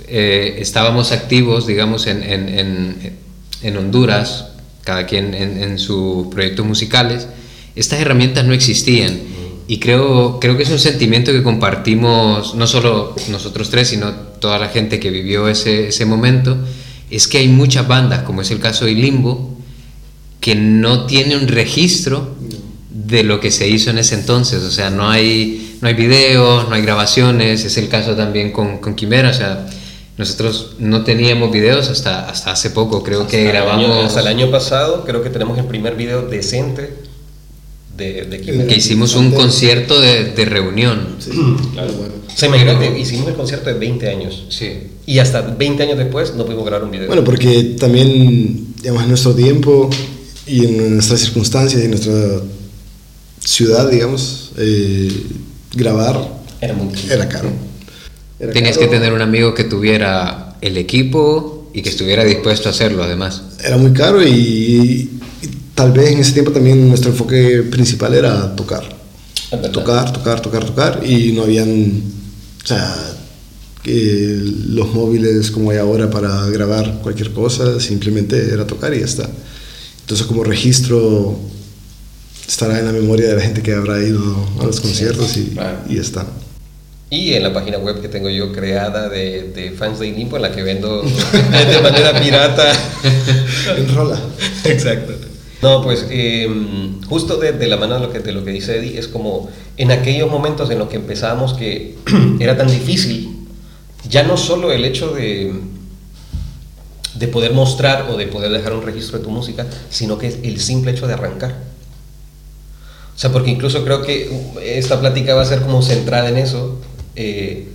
eh, 0.09 0.57
estábamos 0.59 1.13
activos, 1.13 1.67
digamos, 1.67 2.07
en, 2.07 2.23
en, 2.23 2.49
en, 2.49 3.17
en 3.63 3.77
Honduras, 3.77 4.47
cada 4.85 5.05
quien 5.07 5.35
en, 5.35 5.79
sus 5.79 6.29
proyectos 6.29 6.65
musicales, 6.65 7.27
estas 7.75 8.01
herramientas 8.01 8.45
no 8.45 8.53
existían. 8.53 9.19
Y 9.67 9.79
creo, 9.81 10.39
creo 10.39 10.57
que 10.57 10.63
es 10.63 10.71
un 10.71 10.79
sentimiento 10.79 11.33
que 11.33 11.43
compartimos 11.43 12.55
no 12.55 12.67
solo 12.69 13.17
nosotros 13.29 13.69
tres, 13.69 13.89
sino 13.89 14.13
toda 14.13 14.61
la 14.61 14.69
gente 14.69 15.01
que 15.01 15.11
vivió 15.11 15.49
ese, 15.49 15.89
ese 15.89 16.07
momento, 16.07 16.57
es 17.11 17.27
que 17.27 17.39
hay 17.39 17.49
muchas 17.49 17.89
bandas, 17.89 18.23
como 18.23 18.43
es 18.43 18.51
el 18.53 18.61
caso 18.61 18.85
de 18.85 18.93
Limbo, 18.93 19.57
que 20.41 20.55
no 20.55 21.07
tiene 21.07 21.37
un 21.37 21.49
registro 21.49 22.37
de 22.91 23.25
lo 23.25 23.41
que 23.41 23.51
se 23.51 23.69
hizo 23.69 23.91
en 23.91 23.99
ese 23.99 24.15
entonces. 24.15 24.63
O 24.63 24.71
sea, 24.71 24.91
no 24.91 25.11
hay, 25.11 25.79
no 25.81 25.89
hay 25.89 25.95
videos, 25.95 26.69
no 26.69 26.75
hay 26.77 26.83
grabaciones. 26.83 27.65
Es 27.65 27.77
el 27.77 27.89
caso 27.89 28.15
también 28.15 28.53
con, 28.53 28.79
con 28.79 28.95
Quimera. 28.95 29.31
O 29.31 29.35
sea, 29.35 29.67
nosotros 30.19 30.77
no 30.79 31.05
teníamos 31.05 31.53
videos 31.53 31.89
hasta, 31.91 32.29
hasta 32.29 32.53
hace 32.53 32.71
poco. 32.71 33.03
Creo 33.03 33.27
que 33.27 33.49
Hasta 33.49 33.51
el 33.51 33.57
año- 33.73 33.87
grabamos. 33.89 34.07
hasta 34.07 34.21
el 34.21 34.27
año 34.29 34.51
pasado, 34.51 35.05
creo 35.05 35.23
que 35.23 35.31
tenemos 35.31 35.59
el 35.59 35.67
primer 35.67 35.95
video 35.95 36.23
decente 36.23 36.95
de, 37.97 38.25
de 38.25 38.41
Quimera. 38.41 38.67
que 38.67 38.77
hicimos 38.77 39.15
un 39.15 39.31
concierto 39.33 40.01
de, 40.01 40.33
de 40.33 40.45
reunión. 40.45 41.17
Sí, 41.19 41.31
claro, 41.73 41.93
bueno. 41.95 42.15
O 42.35 42.39
sea, 42.39 42.49
imagínate, 42.49 42.99
hicimos 42.99 43.29
el 43.29 43.35
concierto 43.35 43.71
de 43.71 43.79
20 43.79 44.09
años. 44.11 44.45
Sí. 44.51 44.89
Y 45.07 45.19
hasta 45.19 45.41
20 45.43 45.83
años 45.83 45.97
después 45.99 46.35
no 46.35 46.45
pudimos 46.45 46.65
grabar 46.67 46.85
un 46.85 46.91
video. 46.91 47.07
Bueno, 47.07 47.25
porque 47.25 47.77
también, 47.79 48.75
digamos, 48.83 49.03
en 49.03 49.09
nuestro 49.09 49.35
tiempo 49.35 49.89
y 50.47 50.65
en 50.65 50.95
nuestras 50.95 51.21
circunstancias 51.21 51.81
y 51.81 51.85
en 51.85 51.91
nuestra 51.93 52.13
ciudad, 53.41 53.89
digamos, 53.91 54.53
eh, 54.59 55.11
grabar 55.75 56.29
era 56.61 56.75
muy 56.75 56.89
era 57.11 57.29
caro. 57.29 57.49
Era 58.39 58.53
Tenías 58.53 58.77
caro, 58.77 58.91
que 58.91 58.97
tener 58.97 59.13
un 59.13 59.23
amigo 59.23 59.55
que 59.55 59.65
tuviera 59.65 60.57
el 60.61 60.77
equipo 60.77 61.71
y 61.73 61.83
que 61.83 61.91
estuviera 61.91 62.25
dispuesto 62.25 62.69
a 62.69 62.73
hacerlo, 62.73 63.03
además. 63.03 63.43
Era 63.65 63.77
muy 63.77 63.93
caro 63.93 64.23
y, 64.23 64.31
y 64.31 65.11
tal 65.75 65.93
vez 65.93 66.11
en 66.13 66.19
ese 66.19 66.33
tiempo 66.33 66.53
también 66.53 66.89
nuestro 66.89 67.11
enfoque 67.11 67.63
principal 67.71 68.15
era 68.15 68.55
tocar. 68.57 68.83
tocar, 69.73 70.13
tocar, 70.13 70.41
tocar, 70.41 70.65
tocar, 70.65 71.03
y 71.05 71.33
no 71.33 71.43
habían, 71.43 72.03
o 72.65 72.67
sea, 72.67 72.95
los 73.85 74.93
móviles 74.93 75.51
como 75.51 75.71
hay 75.71 75.79
ahora 75.79 76.11
para 76.11 76.47
grabar 76.47 77.01
cualquier 77.03 77.33
cosa, 77.33 77.79
simplemente 77.81 78.53
era 78.53 78.67
tocar 78.67 78.93
y 78.95 79.01
ya 79.01 79.05
está. 79.05 79.29
Entonces 80.01 80.27
como 80.27 80.45
registro 80.45 81.39
estará 82.49 82.79
en 82.79 82.87
la 82.87 82.93
memoria 82.93 83.29
de 83.29 83.37
la 83.37 83.43
gente 83.43 83.63
que 83.63 83.75
habrá 83.75 84.03
ido 84.03 84.23
a 84.61 84.65
los 84.65 84.81
conciertos 84.81 85.37
y, 85.37 85.57
y 85.89 85.97
ya 85.97 86.01
está. 86.01 86.27
Y 87.09 87.35
en 87.35 87.43
la 87.45 87.53
página 87.53 87.79
web 87.79 88.01
que 88.01 88.09
tengo 88.09 88.29
yo 88.29 88.53
creada 88.53 89.09
de, 89.09 89.53
de 89.55 89.71
fans 89.71 90.01
de 90.01 90.11
Limbo, 90.11 90.37
en 90.37 90.43
la 90.43 90.53
que 90.53 90.63
vendo 90.63 91.03
de 91.03 91.81
manera 91.81 92.21
pirata. 92.21 92.73
Enrola. 93.77 94.19
Exacto. 94.65 95.13
No, 95.63 95.83
pues 95.83 96.07
eh, 96.11 96.49
justo 97.09 97.37
de, 97.37 97.53
de 97.53 97.67
la 97.69 97.77
mano 97.77 97.95
de 97.95 98.01
lo, 98.01 98.13
que, 98.13 98.19
de 98.19 98.33
lo 98.33 98.45
que 98.45 98.51
dice 98.51 98.77
Eddie, 98.79 98.99
es 98.99 99.09
como 99.09 99.49
en 99.77 99.91
aquellos 99.91 100.31
momentos 100.31 100.69
en 100.71 100.79
los 100.79 100.89
que 100.89 100.97
empezábamos 100.97 101.55
que 101.55 101.97
era 102.41 102.57
tan 102.57 102.67
difícil, 102.67 103.47
ya 104.09 104.25
no 104.25 104.37
solo 104.37 104.73
el 104.73 104.85
hecho 104.85 105.11
de, 105.15 105.53
de 107.15 107.29
poder 107.29 107.53
mostrar 107.53 108.09
o 108.11 108.17
de 108.17 108.27
poder 108.27 108.51
dejar 108.51 108.75
un 108.75 108.83
registro 108.83 109.19
de 109.19 109.25
tu 109.25 109.31
música, 109.31 109.67
sino 109.91 110.19
que 110.19 110.29
el 110.29 110.61
simple 110.61 110.91
hecho 110.91 111.07
de 111.07 111.15
arrancar. 111.15 111.57
O 113.15 113.19
sea, 113.19 113.33
porque 113.33 113.51
incluso 113.51 113.83
creo 113.83 114.03
que 114.03 114.31
esta 114.63 115.01
plática 115.01 115.35
va 115.35 115.43
a 115.43 115.47
ser 115.47 115.63
como 115.63 115.81
centrada 115.81 116.29
en 116.29 116.37
eso. 116.37 116.79
Eh, 117.17 117.69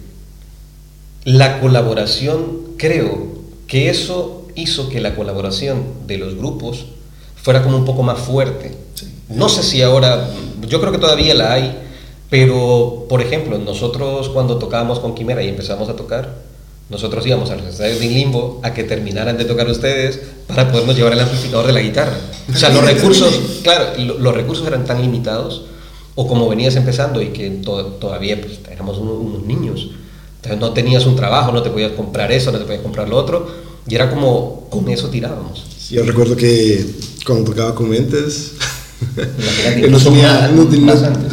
la 1.26 1.60
colaboración, 1.60 2.60
creo 2.78 3.28
que 3.68 3.90
eso 3.90 4.48
hizo 4.56 4.90
que 4.90 5.00
la 5.00 5.16
colaboración 5.16 5.84
de 6.08 6.18
los 6.18 6.36
grupos 6.36 6.86
fuera 7.42 7.64
como 7.64 7.78
un 7.78 7.86
poco 7.86 8.04
más 8.04 8.20
fuerte. 8.20 8.76
No 9.30 9.50
sé 9.50 9.64
si 9.64 9.82
ahora, 9.82 10.30
yo 10.68 10.80
creo 10.82 10.92
que 10.92 10.98
todavía 10.98 11.34
la 11.34 11.54
hay, 11.54 11.78
pero 12.30 13.06
por 13.08 13.22
ejemplo, 13.22 13.58
nosotros 13.58 14.30
cuando 14.30 14.58
tocábamos 14.58 15.00
con 15.00 15.16
Quimera 15.16 15.44
y 15.44 15.48
empezamos 15.50 15.90
a 15.90 15.96
tocar, 15.96 16.36
nosotros 16.90 17.26
íbamos 17.26 17.50
a 17.52 17.56
los 17.56 17.66
ensayos 17.66 18.00
de 18.00 18.08
Limbo 18.08 18.60
a 18.64 18.74
que 18.74 18.84
terminaran 18.84 19.38
de 19.38 19.46
tocar 19.46 19.70
ustedes 19.70 20.20
para 20.48 20.70
podernos 20.70 20.96
llevar 20.98 21.14
el 21.14 21.22
amplificador 21.22 21.68
de 21.68 21.74
la 21.74 21.80
guitarra. 21.82 22.18
O 22.54 22.58
sea, 22.58 22.70
los 22.70 22.84
recursos, 22.84 23.40
claro, 23.64 23.86
lo- 24.00 24.18
los 24.20 24.34
recursos 24.36 24.68
eran 24.68 24.84
tan 24.86 25.02
limitados, 25.02 25.64
o 26.22 26.28
como 26.28 26.48
venías 26.50 26.76
empezando 26.76 27.22
y 27.22 27.28
que 27.28 27.50
to- 27.50 27.98
todavía 28.00 28.40
pues, 28.42 28.60
éramos 28.72 28.98
unos, 28.98 29.18
unos 29.18 29.44
niños, 29.44 29.90
entonces 30.38 30.60
no 30.60 30.72
tenías 30.74 31.06
un 31.06 31.16
trabajo, 31.16 31.52
no 31.52 31.62
te 31.64 31.70
podías 31.70 31.92
comprar 31.94 32.32
eso, 32.32 32.52
no 32.52 32.58
te 32.60 32.66
podías 32.66 32.82
comprar 32.82 33.10
lo 33.10 33.18
otro, 33.18 33.48
y 33.88 33.96
era 33.96 34.10
como 34.10 34.68
con 34.70 34.88
eso 34.90 35.10
tirábamos. 35.10 35.64
Yo 35.90 36.04
recuerdo 36.04 36.36
que 36.36 36.86
cuando 37.26 37.52
tocaba 37.52 37.76
con 37.76 37.90
Mentes, 37.90 38.54
no 39.90 39.98
tenía, 39.98 40.48
no 40.50 40.64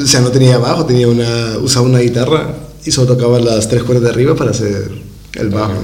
o 0.02 0.06
sea, 0.06 0.20
no 0.20 0.30
tenía 0.30 0.58
bajo, 0.58 0.84
tenía 0.86 1.06
una, 1.08 1.58
usaba 1.58 1.86
una 1.86 1.98
guitarra 2.00 2.54
y 2.84 2.90
solo 2.90 3.08
tocaba 3.14 3.38
las 3.40 3.68
tres 3.68 3.82
cuerdas 3.82 4.04
de 4.04 4.10
arriba 4.10 4.34
para 4.34 4.50
hacer 4.52 4.90
el 5.34 5.48
bajo. 5.50 5.74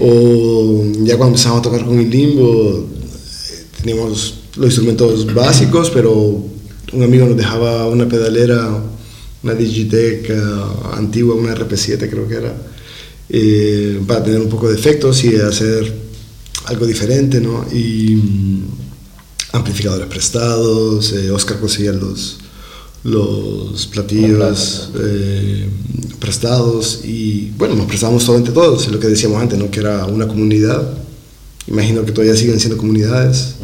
O 0.00 0.82
ya 1.02 1.16
cuando 1.16 1.34
empezamos 1.36 1.58
a 1.60 1.62
tocar 1.62 1.84
con 1.84 1.98
el 1.98 2.10
limbo, 2.10 2.86
eh, 2.86 3.64
teníamos 3.80 4.34
los 4.56 4.66
instrumentos 4.66 5.32
básicos, 5.34 5.90
pero 5.90 6.42
un 6.94 7.02
amigo 7.02 7.26
nos 7.26 7.36
dejaba 7.36 7.88
una 7.88 8.08
pedalera, 8.08 8.82
una 9.42 9.54
Digitech 9.54 10.30
eh, 10.30 10.40
antigua, 10.94 11.34
una 11.34 11.54
RP7 11.54 12.08
creo 12.08 12.28
que 12.28 12.34
era, 12.34 12.54
eh, 13.28 14.00
para 14.06 14.22
tener 14.22 14.40
un 14.40 14.48
poco 14.48 14.68
de 14.68 14.74
efectos 14.74 15.24
y 15.24 15.36
hacer 15.36 15.92
algo 16.66 16.86
diferente, 16.86 17.40
¿no? 17.40 17.66
Y 17.72 18.16
mm, 18.16 18.64
amplificadores 19.52 20.06
prestados, 20.08 21.12
eh, 21.12 21.30
Oscar 21.30 21.58
conseguía 21.58 21.92
los, 21.92 22.38
los 23.04 23.86
platillos 23.86 24.90
eh, 24.98 25.68
prestados 26.18 27.00
y 27.04 27.52
bueno, 27.56 27.74
nos 27.74 27.86
prestábamos 27.86 28.24
todo 28.24 28.36
entre 28.36 28.54
todos, 28.54 28.86
es 28.86 28.92
lo 28.92 28.98
que 28.98 29.08
decíamos 29.08 29.40
antes, 29.40 29.58
¿no? 29.58 29.70
Que 29.70 29.80
era 29.80 30.06
una 30.06 30.26
comunidad, 30.26 30.96
imagino 31.66 32.04
que 32.04 32.12
todavía 32.12 32.36
siguen 32.36 32.58
siendo 32.58 32.76
comunidades, 32.76 33.56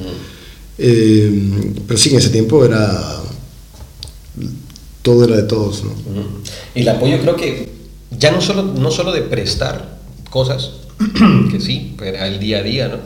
Eh, 0.83 1.31
pero 1.87 2.01
sí, 2.01 2.09
en 2.09 2.17
ese 2.17 2.31
tiempo 2.31 2.65
era, 2.65 3.20
todo 5.03 5.25
era 5.25 5.37
de 5.37 5.43
todos, 5.45 5.85
¿no? 5.85 5.91
Y 6.75 6.81
el 6.83 6.89
apoyo 6.89 7.19
creo 7.21 7.37
que 7.37 7.69
ya 8.19 8.31
no 8.33 8.41
solo, 8.41 8.63
no 8.63 8.91
solo 8.91 9.13
de 9.13 9.23
prestar 9.23 9.99
cosas, 10.31 10.73
que 11.51 11.61
sí, 11.61 11.97
era 12.05 12.27
el 12.27 12.39
día 12.39 12.59
a 12.59 12.63
día, 12.63 12.89
¿no? 12.89 12.97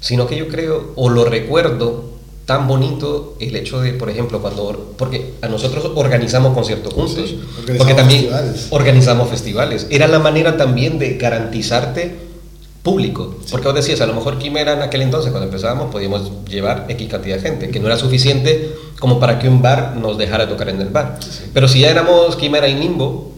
Sino 0.00 0.26
que 0.26 0.36
yo 0.36 0.48
creo, 0.48 0.92
o 0.96 1.08
lo 1.10 1.24
recuerdo 1.24 2.04
tan 2.46 2.66
bonito 2.68 3.36
el 3.40 3.54
hecho 3.56 3.80
de, 3.80 3.92
por 3.92 4.08
ejemplo, 4.08 4.40
cuando, 4.40 4.94
porque 4.96 5.34
a 5.42 5.48
nosotros 5.48 5.90
organizamos 5.96 6.54
conciertos 6.54 6.94
juntos, 6.94 7.28
Sí, 7.28 7.40
organizamos 7.60 7.78
porque 7.78 7.94
también 7.94 8.20
festivales. 8.22 8.66
organizamos 8.70 9.28
festivales. 9.28 9.86
Era 9.90 10.06
la 10.06 10.18
manera 10.18 10.56
también 10.56 10.98
de 10.98 11.18
garantizarte 11.18 12.27
público, 12.88 13.34
porque 13.50 13.66
vos 13.66 13.76
decías, 13.76 14.00
a 14.00 14.06
lo 14.06 14.14
mejor 14.14 14.38
Quimera 14.38 14.72
en 14.72 14.80
aquel 14.80 15.02
entonces, 15.02 15.30
cuando 15.30 15.44
empezábamos, 15.44 15.92
podíamos 15.92 16.30
llevar 16.48 16.86
X 16.88 17.06
cantidad 17.08 17.36
de 17.36 17.42
gente, 17.42 17.68
que 17.68 17.80
no 17.80 17.86
era 17.86 17.98
suficiente 17.98 18.74
como 18.98 19.20
para 19.20 19.38
que 19.38 19.46
un 19.46 19.60
bar 19.60 19.94
nos 19.96 20.16
dejara 20.16 20.48
tocar 20.48 20.70
en 20.70 20.80
el 20.80 20.88
bar. 20.88 21.18
Pero 21.52 21.68
si 21.68 21.80
ya 21.80 21.90
éramos 21.90 22.34
Quimera 22.36 22.66
y 22.66 22.74
Nimbo, 22.76 23.34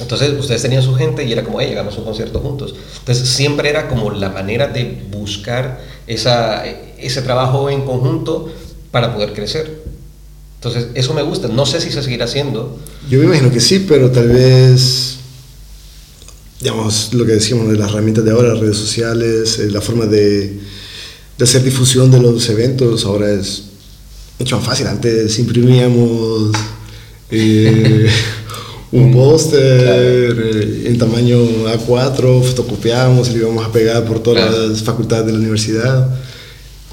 entonces 0.00 0.32
ustedes 0.36 0.62
tenían 0.62 0.82
su 0.82 0.96
gente 0.96 1.24
y 1.24 1.30
era 1.30 1.44
como, 1.44 1.60
hey, 1.60 1.68
llegamos 1.68 1.94
a 1.94 1.98
un 1.98 2.06
concierto 2.06 2.40
juntos. 2.40 2.74
Entonces 2.98 3.28
siempre 3.28 3.68
era 3.68 3.88
como 3.88 4.10
la 4.10 4.30
manera 4.30 4.66
de 4.66 5.00
buscar 5.12 5.80
esa, 6.08 6.66
ese 6.66 7.22
trabajo 7.22 7.70
en 7.70 7.82
conjunto 7.82 8.50
para 8.90 9.14
poder 9.14 9.32
crecer. 9.32 9.80
Entonces 10.56 10.88
eso 10.94 11.14
me 11.14 11.22
gusta. 11.22 11.46
No 11.46 11.66
sé 11.66 11.80
si 11.80 11.92
se 11.92 12.02
seguirá 12.02 12.24
haciendo. 12.24 12.76
Yo 13.08 13.20
me 13.20 13.26
imagino 13.26 13.52
que 13.52 13.60
sí, 13.60 13.86
pero 13.88 14.10
tal 14.10 14.28
vez, 14.28 15.15
digamos, 16.60 17.12
lo 17.12 17.26
que 17.26 17.32
decíamos 17.32 17.68
de 17.70 17.76
las 17.78 17.90
herramientas 17.90 18.24
de 18.24 18.30
ahora, 18.30 18.48
las 18.50 18.60
redes 18.60 18.76
sociales, 18.76 19.58
eh, 19.58 19.70
la 19.70 19.80
forma 19.80 20.06
de, 20.06 20.52
de 21.38 21.44
hacer 21.44 21.62
difusión 21.62 22.10
de 22.10 22.20
los 22.20 22.48
eventos 22.48 23.04
ahora 23.04 23.30
es 23.32 23.62
mucho 24.38 24.56
más 24.56 24.66
fácil. 24.66 24.86
Antes 24.86 25.38
imprimíamos 25.38 26.52
eh, 27.30 28.06
un 28.92 29.12
póster 29.12 30.36
eh, 30.38 30.82
en 30.86 30.98
tamaño 30.98 31.38
A4, 31.66 32.42
fotocopiábamos 32.42 33.28
y 33.28 33.32
lo 33.32 33.38
íbamos 33.38 33.66
a 33.66 33.72
pegar 33.72 34.04
por 34.04 34.22
todas 34.22 34.46
Claro. 34.48 34.68
las 34.68 34.82
facultades 34.82 35.26
de 35.26 35.32
la 35.32 35.38
universidad. 35.38 36.08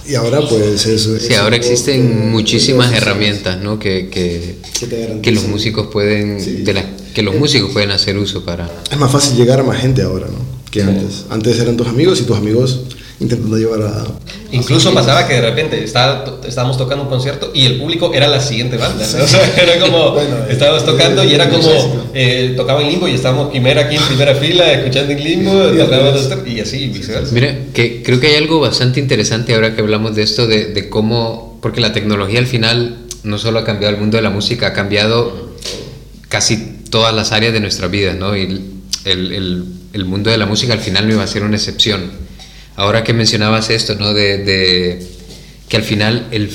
Y 0.06 0.16
ahora 0.16 0.42
pues 0.50 0.86
eso 0.86 1.18
Sí, 1.18 1.28
es 1.32 1.38
ahora 1.40 1.56
existen 1.56 2.30
muchísimas 2.30 2.92
herramientas 2.92 3.62
¿no? 3.64 3.80
que, 3.80 4.10
que, 4.10 4.58
Que 4.78 5.20
que 5.22 5.32
los 5.32 5.46
músicos 5.48 5.88
pueden 5.94 6.42
Sí. 6.42 6.56
de 6.64 6.74
las 6.74 6.86
que 7.14 7.22
los 7.22 7.36
músicos 7.36 7.72
pueden 7.72 7.92
hacer 7.92 8.18
uso 8.18 8.44
para 8.44 8.70
Es 8.92 8.98
más 8.98 9.12
fácil 9.12 9.36
llegar 9.38 9.60
a 9.60 9.64
más 9.64 9.80
gente 9.80 10.02
ahora, 10.02 10.28
¿no? 10.28 10.54
Que 10.72 10.82
antes. 10.82 11.26
Antes 11.30 11.60
eran 11.60 11.78
tus 11.78 11.88
amigos 11.88 12.20
y 12.22 12.24
tus 12.24 12.36
amigos 12.36 12.80
intentando 13.20 13.56
llevar 13.58 13.82
a... 13.84 14.06
Incluso 14.52 14.92
pasaba 14.94 15.28
que 15.28 15.36
de 15.36 15.42
repente 15.42 15.82
estaba- 15.84 16.40
estábamos 16.48 16.78
tocando 16.78 17.04
un 17.04 17.10
concierto 17.10 17.52
y 17.54 17.66
el 17.66 17.80
público 17.80 18.12
era 18.14 18.28
la 18.28 18.42
siguiente 18.42 18.78
banda. 18.78 19.06
¿no? 19.18 19.24
O 19.24 19.28
sea, 19.28 19.54
era 19.56 19.80
como, 19.80 20.12
Bueno, 20.14 20.36
estábamos 20.50 20.82
eh, 20.82 20.86
tocando 20.88 21.24
y 21.24 21.34
era 21.34 21.48
como, 21.50 21.62
muchísimo. 21.64 22.10
eh, 22.16 22.54
tocaba 22.58 22.82
en 22.82 22.90
limbo 22.90 23.08
y 23.08 23.14
estábamos 23.14 23.52
Quimera 23.52 23.82
aquí 23.84 23.96
en 23.96 24.04
primera 24.04 24.34
fila 24.36 24.74
escuchando 24.74 25.12
en 25.14 25.24
limbo, 25.24 25.54
Y 26.46 26.60
así 26.60 26.88
viceversa. 26.88 27.32
Mira, 27.34 27.56
que 27.74 28.02
creo 28.04 28.20
que 28.20 28.28
hay 28.28 28.36
algo 28.36 28.60
bastante 28.60 29.00
interesante 29.00 29.54
ahora 29.54 29.76
que 29.76 29.82
hablamos 29.82 30.16
de 30.16 30.24
esto, 30.24 30.48
de, 30.48 30.66
de 30.74 30.90
cómo, 30.90 31.60
porque 31.62 31.82
la 31.82 31.94
tecnología 31.94 32.40
al 32.40 32.48
final 32.48 32.98
no 33.24 33.38
solo 33.38 33.60
ha 33.60 33.64
cambiado 33.64 33.94
el 33.94 34.00
mundo 34.02 34.18
de 34.18 34.24
la 34.24 34.32
música, 34.32 34.68
ha 34.68 34.74
cambiado 34.74 35.54
casi 36.30 36.73
todas 36.94 37.12
las 37.16 37.32
áreas 37.32 37.54
de 37.54 37.60
nuestra 37.60 37.88
vida, 37.88 38.14
¿no? 38.14 38.38
Y 38.38 38.44
el, 39.06 39.32
el- 39.94 40.06
mundo 40.06 40.30
de 40.30 40.38
la 40.38 40.46
música 40.46 40.74
al 40.74 40.80
final 40.80 41.08
no 41.08 41.14
iba 41.16 41.24
a 41.24 41.28
ser 41.28 41.42
una 41.42 41.56
excepción. 41.56 42.12
Ahora 42.76 43.04
que 43.04 43.14
mencionabas 43.14 43.72
esto, 43.72 43.96
¿no? 43.96 44.14
De, 44.14 44.38
de 44.38 45.08
que 45.70 45.78
al 45.78 45.82
final 45.84 46.28
el, 46.30 46.52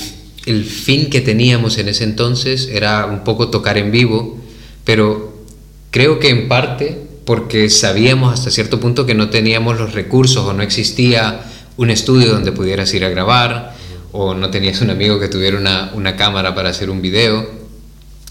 el 0.47 0.65
fin 0.65 1.11
que 1.11 1.21
teníamos 1.21 1.77
en 1.79 1.89
ese 1.89 2.05
entonces 2.05 2.69
era 2.73 3.07
un 3.07 3.25
poco 3.25 3.49
tocar 3.49 3.79
en 3.79 3.91
vivo, 3.91 4.39
pero 4.85 5.43
creo 5.91 6.21
que 6.21 6.29
en 6.29 6.47
parte 6.47 6.97
porque 7.25 7.69
sabíamos 7.69 8.33
hasta 8.33 8.53
cierto 8.53 8.79
punto 8.79 9.07
que 9.07 9.15
no 9.17 9.31
teníamos 9.31 9.77
los 9.77 9.93
recursos 9.93 10.45
o 10.47 10.53
no 10.53 10.63
existía 10.63 11.41
un 11.77 11.91
estudio 11.91 12.31
donde 12.31 12.53
pudieras 12.53 12.95
ir 12.95 13.05
a 13.05 13.09
grabar 13.09 13.75
o 14.13 14.35
no 14.35 14.51
tenías 14.51 14.81
un 14.83 14.91
amigo 14.91 15.19
que 15.19 15.27
tuviera 15.27 15.59
una, 15.59 15.91
una 15.95 16.15
cámara 16.15 16.55
para 16.55 16.69
hacer 16.71 16.91
un 16.91 17.03
video. 17.03 17.58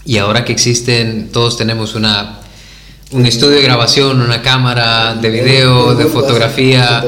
Y 0.04 0.18
ahora 0.18 0.44
que 0.44 0.52
existen, 0.52 1.28
todos 1.32 1.56
tenemos 1.56 1.94
una, 1.94 2.38
un 3.10 3.26
estudio 3.26 3.56
de 3.56 3.62
grabación, 3.62 4.20
una 4.22 4.42
cámara 4.42 5.14
de 5.14 5.28
video, 5.30 5.94
de 5.94 6.06
fotografía 6.06 7.04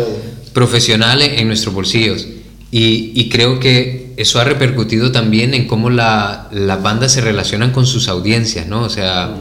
profesional 0.53 1.23
en 1.23 1.47
nuestros 1.47 1.75
bolsillos. 1.75 2.27
Y, 2.71 3.13
y 3.15 3.29
creo 3.31 3.59
que 3.59 4.13
eso 4.17 4.39
ha 4.41 4.45
repercutido 4.45 5.11
también 5.13 5.55
en 5.55 5.67
cómo 5.67 5.91
la- 5.91 6.49
las 6.53 6.83
bandas 6.83 7.13
se 7.13 7.21
relacionan 7.21 7.73
con 7.73 7.87
sus 7.87 8.09
audiencias, 8.09 8.67
¿no? 8.67 8.83
O 8.83 8.91
sea, 8.91 9.35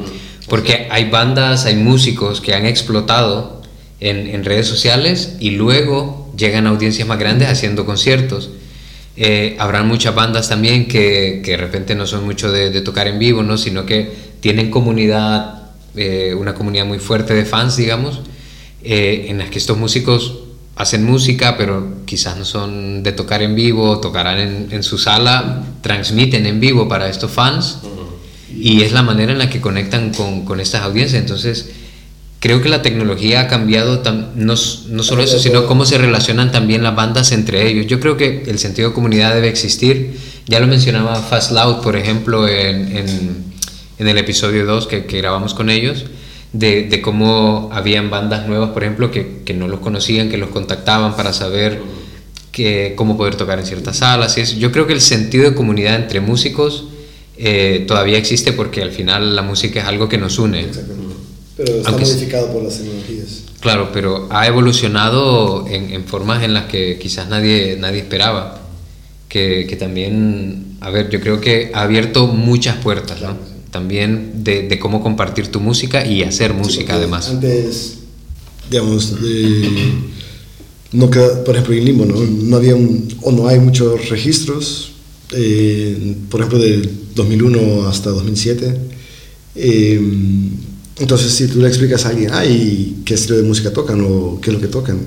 porque 0.47 0.87
hay 0.89 1.09
bandas, 1.09 1.65
hay 1.65 1.75
músicos 1.75 2.41
que 2.41 2.55
han 2.55 2.65
explotado 2.65 3.61
en, 3.99 4.27
en 4.27 4.45
redes 4.45 4.67
sociales 4.67 5.33
y 5.39 5.51
luego 5.51 6.31
llegan 6.37 6.65
a 6.65 6.69
audiencias 6.69 7.07
más 7.07 7.19
grandes 7.19 7.49
haciendo 7.49 7.85
conciertos. 7.85 8.49
Eh, 9.21 9.57
habrán 9.59 9.85
muchas 9.85 10.15
bandas 10.15 10.47
también 10.47 10.87
que, 10.87 11.41
que, 11.43 11.51
de 11.51 11.57
repente 11.57 11.93
no 11.93 12.07
son 12.07 12.23
mucho 12.23 12.49
de, 12.53 12.69
de, 12.69 12.79
tocar 12.79 13.05
en 13.09 13.19
vivo, 13.19 13.43
¿no? 13.43 13.57
sino 13.57 13.85
que 13.85 14.09
tienen 14.39 14.71
comunidad, 14.71 15.71
eh, 15.97 16.33
una 16.39 16.53
comunidad 16.53 16.85
muy 16.85 16.99
fuerte 16.99 17.33
de 17.33 17.43
fans, 17.43 17.75
digamos, 17.75 18.21
eh, 18.81 19.25
en 19.27 19.39
las 19.39 19.49
que 19.49 19.57
estos 19.57 19.77
músicos 19.77 20.39
hacen 20.77 21.03
música, 21.03 21.57
pero 21.57 21.97
quizás 22.05 22.37
no 22.37 22.45
son 22.45 23.03
de 23.03 23.11
tocar 23.11 23.41
en 23.41 23.55
vivo, 23.55 23.99
tocarán 23.99 24.39
en, 24.39 24.67
en 24.71 24.83
su 24.83 24.97
sala, 24.97 25.63
transmiten 25.81 26.45
en 26.45 26.61
vivo 26.61 26.87
para 26.87 27.09
estos 27.09 27.29
fans 27.29 27.79
y 28.55 28.83
es 28.83 28.93
la 28.93 29.03
manera 29.03 29.33
en 29.33 29.37
la 29.39 29.49
que 29.49 29.59
conectan 29.59 30.13
con, 30.13 30.45
con 30.45 30.61
estas 30.61 30.83
audiencias. 30.83 31.21
Entonces, 31.21 31.69
creo 32.39 32.61
que 32.61 32.69
la 32.69 32.81
tecnología 32.81 33.41
ha 33.41 33.47
cambiado 33.47 34.01
no, 34.35 34.55
no 34.55 35.03
solo 35.03 35.23
eso, 35.23 35.39
sino 35.39 35.65
cómo 35.65 35.85
se 35.85 35.97
relacionan 35.97 36.51
también 36.51 36.83
las 36.83 36.95
bandas 36.95 37.31
entre 37.31 37.67
ellos. 37.67 37.87
Yo 37.87 37.99
creo 37.99 38.17
que 38.17 38.43
el 38.47 38.59
sentido 38.59 38.89
de 38.89 38.95
comunidad 38.95 39.33
debe 39.33 39.49
existir. 39.49 40.17
Ya 40.47 40.59
lo 40.59 40.67
mencionaba 40.67 41.15
Fast 41.15 41.51
Loud, 41.51 41.81
por 41.81 41.95
ejemplo, 41.95 42.47
en, 42.47 42.97
en, 42.97 43.43
en 43.99 44.07
el 44.07 44.17
episodio 44.17 44.65
2 44.65 44.87
que, 44.87 45.05
que, 45.05 45.17
grabamos 45.17 45.53
con 45.53 45.69
ellos, 45.69 46.05
de, 46.53 46.83
de, 46.83 47.01
cómo 47.01 47.69
habían 47.71 48.09
bandas 48.09 48.47
nuevas, 48.47 48.71
por 48.71 48.83
ejemplo, 48.83 49.11
que, 49.11 49.41
que, 49.45 49.53
no 49.53 49.67
los 49.67 49.81
conocían, 49.81 50.29
que 50.29 50.37
los 50.37 50.49
contactaban 50.49 51.15
para 51.15 51.33
saber 51.33 51.79
que, 52.51 52.93
cómo 52.95 53.17
poder 53.17 53.35
tocar 53.35 53.59
en 53.59 53.65
ciertas 53.65 53.97
salas. 53.97 54.37
Y 54.37 54.41
eso. 54.41 54.55
Yo 54.57 54.71
creo 54.71 54.87
que 54.87 54.93
el 54.93 55.01
sentido 55.01 55.43
de 55.43 55.55
comunidad 55.55 55.95
entre 55.95 56.21
músicos 56.21 56.85
eh, 57.37 57.85
todavía 57.87 58.17
existe 58.17 58.51
porque 58.51 58.81
al 58.81 58.91
final 58.91 59.35
la 59.35 59.43
música 59.43 59.81
es 59.81 59.85
algo 59.85 60.09
que 60.09 60.17
nos 60.17 60.39
une. 60.39 60.67
Pero 61.59 61.75
está 61.75 61.89
Aunque, 61.89 62.05
modificado 62.05 62.53
por 62.53 62.63
las 62.63 62.77
tecnologías. 62.77 63.43
Claro, 63.59 63.89
pero 63.91 64.29
ha 64.31 64.47
evolucionado 64.47 65.67
en, 65.67 65.91
en, 65.91 66.05
formas 66.05 66.41
en 66.41 66.53
las 66.53 66.67
que 66.67 66.97
quizás 66.97 67.27
nadie, 67.27 67.75
nadie 67.77 67.99
esperaba. 67.99 68.61
Que, 69.27 69.67
que, 69.67 69.75
también, 69.75 70.77
a 70.79 70.89
ver, 70.89 71.09
yo 71.09 71.19
creo 71.19 71.41
que 71.41 71.71
ha 71.73 71.81
abierto 71.81 72.27
muchas 72.27 72.77
puertas, 72.77 73.17
claro, 73.17 73.33
¿no? 73.33 73.39
Sí. 73.45 73.53
También 73.71 74.41
de, 74.45 74.69
de, 74.69 74.79
cómo 74.79 75.03
compartir 75.03 75.49
tu 75.49 75.59
música 75.59 76.05
y 76.05 76.23
hacer 76.23 76.53
música 76.53 76.95
además. 76.95 77.27
Antes, 77.29 77.97
digamos, 78.71 79.15
eh, 79.21 79.91
no 80.93 81.09
queda, 81.09 81.43
por 81.43 81.55
ejemplo, 81.55 81.75
en 81.75 81.83
Limbo, 81.83 82.05
¿no? 82.05 82.15
no 82.15 82.55
había 82.55 82.75
un, 82.75 83.05
o 83.21 83.33
no 83.33 83.49
hay 83.49 83.59
muchos 83.59 84.07
registros, 84.07 84.93
eh, 85.33 86.15
por 86.29 86.39
ejemplo, 86.39 86.59
del 86.59 86.89
2001 87.15 87.89
hasta 87.89 88.11
2007. 88.11 88.77
Eh, 89.55 89.99
entonces, 90.99 91.31
si 91.31 91.47
tú 91.47 91.59
le 91.59 91.67
explicas 91.67 92.05
a 92.05 92.09
alguien, 92.09 92.31
ay, 92.33 93.01
¿qué 93.05 93.13
estilo 93.13 93.37
de 93.37 93.43
música 93.43 93.71
tocan 93.71 94.01
o 94.01 94.39
qué 94.41 94.49
es 94.49 94.53
lo 94.53 94.61
que 94.61 94.67
tocan? 94.67 94.99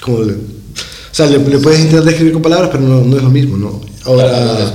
¿Cómo 0.00 0.22
le, 0.22 0.32
o 0.34 1.14
sea, 1.14 1.26
le, 1.26 1.38
le, 1.38 1.58
puedes 1.58 1.80
intentar 1.80 2.04
describir 2.04 2.32
con 2.32 2.40
palabras, 2.40 2.70
pero 2.72 2.84
no, 2.84 3.02
no 3.02 3.16
es 3.16 3.22
lo 3.22 3.30
mismo, 3.30 3.56
¿no? 3.58 3.80
Ahora, 4.04 4.74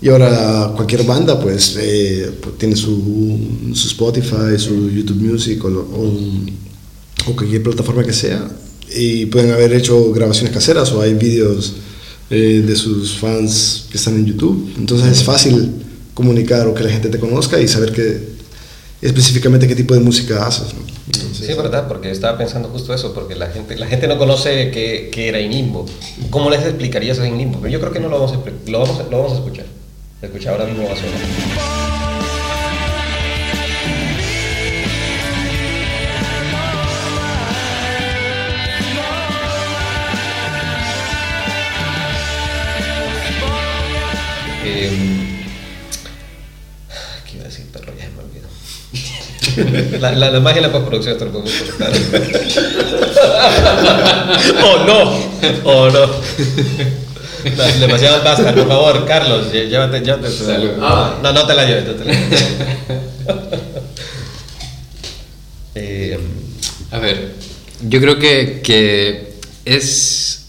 y 0.00 0.08
ahora 0.08 0.72
cualquier 0.74 1.04
banda, 1.04 1.38
pues, 1.38 1.76
eh, 1.78 2.30
tiene 2.58 2.76
su, 2.76 3.38
su, 3.74 3.88
Spotify, 3.88 4.58
su 4.58 4.90
YouTube 4.90 5.20
Music 5.20 5.62
o, 5.64 5.68
o, 5.68 7.30
o, 7.30 7.36
cualquier 7.36 7.62
plataforma 7.62 8.04
que 8.04 8.12
sea, 8.14 8.48
y 8.94 9.26
pueden 9.26 9.52
haber 9.52 9.74
hecho 9.74 10.12
grabaciones 10.12 10.54
caseras 10.54 10.92
o 10.92 11.02
hay 11.02 11.14
vídeos 11.14 11.74
eh, 12.30 12.64
de 12.66 12.74
sus 12.74 13.16
fans 13.16 13.86
que 13.90 13.98
están 13.98 14.14
en 14.14 14.26
YouTube. 14.26 14.72
Entonces 14.78 15.12
es 15.12 15.24
fácil 15.24 15.72
comunicar 16.14 16.66
o 16.66 16.74
que 16.74 16.84
la 16.84 16.90
gente 16.90 17.08
te 17.08 17.18
conozca 17.18 17.60
y 17.60 17.68
saber 17.68 17.92
que 17.92 18.35
específicamente 19.06 19.68
qué 19.68 19.74
tipo 19.74 19.94
de 19.94 20.00
música 20.00 20.46
haces. 20.46 20.74
¿no? 20.74 20.80
Entonces, 21.06 21.46
sí, 21.46 21.54
verdad, 21.54 21.86
porque 21.88 22.10
estaba 22.10 22.36
pensando 22.36 22.68
justo 22.68 22.92
eso, 22.92 23.14
porque 23.14 23.34
la 23.34 23.48
gente, 23.48 23.76
la 23.76 23.86
gente 23.86 24.08
no 24.08 24.18
conoce 24.18 24.70
qué, 24.70 25.10
qué 25.12 25.28
era 25.28 25.40
Inimbo. 25.40 25.86
¿Cómo 26.30 26.50
les 26.50 26.62
explicarías 26.62 27.18
a 27.20 27.26
Inimbo? 27.26 27.60
Pero 27.60 27.72
yo 27.72 27.80
creo 27.80 27.92
que 27.92 28.00
no 28.00 28.08
lo 28.08 28.20
vamos 28.20 28.32
a, 28.32 28.70
lo 28.70 28.80
vamos, 28.80 28.98
lo 29.10 29.18
vamos 29.18 29.32
a 29.32 29.36
escuchar. 29.36 29.66
Escucha, 30.20 30.50
ahora 30.50 30.64
mismo 30.64 30.86
va 30.86 30.92
a 30.92 30.96
sonar. 30.96 31.12
Eh, 44.68 45.15
La, 50.00 50.12
la, 50.12 50.30
la, 50.30 50.40
magia 50.40 50.60
de 50.60 50.66
la 50.66 50.72
postproducción 50.72 51.16
te 51.16 51.24
lo 51.24 51.32
podemos 51.32 51.52
cortar. 51.52 51.90
¡Oh, 54.62 54.84
no! 54.86 55.00
¡Oh, 55.64 55.90
no! 55.90 56.06
no 56.06 57.64
demasiado 57.80 58.22
pasta, 58.22 58.54
por 58.54 58.68
favor, 58.68 59.06
Carlos, 59.06 59.50
llévate, 59.52 60.00
llévate. 60.00 60.30
Salud. 60.30 60.72
Ah. 60.80 61.18
No, 61.22 61.32
no 61.32 61.46
te 61.46 61.54
la 61.54 61.64
lleves, 61.64 61.86
no 61.86 61.94
te 61.94 62.04
la 62.04 62.12
lleves. 62.12 62.44
eh, 65.74 66.18
a 66.90 66.98
ver, 66.98 67.32
yo 67.88 68.00
creo 68.00 68.18
que, 68.18 68.60
que 68.62 69.36
es 69.64 70.48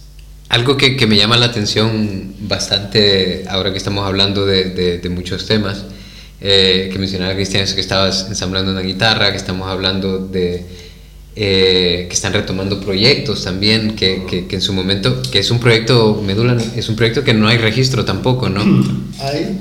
algo 0.50 0.76
que, 0.76 0.98
que, 0.98 1.08
me 1.08 1.16
llama 1.16 1.38
la 1.38 1.46
atención 1.46 2.36
bastante 2.40 3.46
ahora 3.48 3.72
que 3.72 3.78
estamos 3.78 4.06
hablando 4.06 4.46
de, 4.46 4.66
de, 4.66 4.98
de 4.98 5.10
muchos 5.10 5.46
temas 5.46 5.86
eh, 6.40 6.90
que 6.92 7.00
mencionaba 7.00 7.34
Cristian, 7.34 7.66
que 7.66 7.82
estabas 7.82 8.28
ensamblando 8.30 8.72
una 8.72 8.82
guitarra, 8.82 9.32
que 9.32 9.38
estamos 9.38 9.68
hablando 9.68 10.20
de 10.20 10.66
eh, 11.40 12.08
que 12.10 12.16
están 12.16 12.34
retomando 12.34 12.82
proyectos 12.82 13.44
también, 13.44 13.96
que, 13.96 14.24
que, 14.28 14.48
que, 14.48 14.56
en 14.56 14.62
su 14.62 14.74
momento, 14.74 15.22
que 15.32 15.38
es 15.40 15.52
un 15.52 15.60
proyecto, 15.60 16.20
Medula, 16.26 16.58
es 16.76 16.90
un 16.90 16.96
proyecto 16.96 17.24
que 17.24 17.36
no 17.36 17.48
hay 17.48 17.58
registro 17.58 18.06
tampoco, 18.06 18.50
¿no? 18.50 18.64
Hay, 19.20 19.58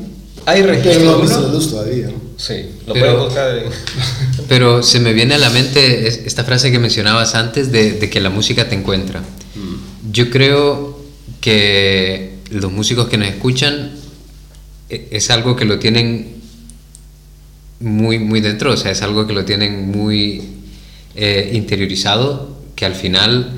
hay 0.46 0.62
registro. 0.62 1.20
Pero 1.22 1.40
no 1.40 1.48
luz 1.48 1.70
todavía. 1.70 2.08
Sí, 2.36 2.66
lo 2.86 2.94
pero, 2.94 3.24
buscar. 3.24 3.62
pero 4.48 4.82
se 4.82 5.00
me 5.00 5.12
viene 5.12 5.34
a 5.34 5.38
la 5.38 5.50
mente 5.50 6.06
esta 6.06 6.44
frase 6.44 6.70
que 6.70 6.78
mencionabas 6.78 7.34
antes 7.34 7.72
de, 7.72 7.92
de 7.92 8.10
que 8.10 8.20
la 8.20 8.30
música 8.30 8.68
te 8.68 8.74
encuentra. 8.74 9.20
Mm. 9.20 10.12
Yo 10.12 10.30
creo 10.30 10.98
que 11.40 12.36
los 12.50 12.70
músicos 12.70 13.08
que 13.08 13.18
nos 13.18 13.28
escuchan 13.28 13.92
e, 14.88 15.08
es 15.10 15.30
algo 15.30 15.56
que 15.56 15.64
lo 15.64 15.78
tienen 15.78 16.35
muy, 17.80 18.18
muy 18.18 18.40
dentro, 18.40 18.72
o 18.72 18.76
sea, 18.76 18.92
es 18.92 19.02
algo 19.02 19.26
que 19.26 19.32
lo 19.32 19.44
tienen 19.44 19.90
muy 19.90 20.42
eh, 21.14 21.50
interiorizado, 21.54 22.56
que 22.74 22.86
al 22.86 22.94
final 22.94 23.52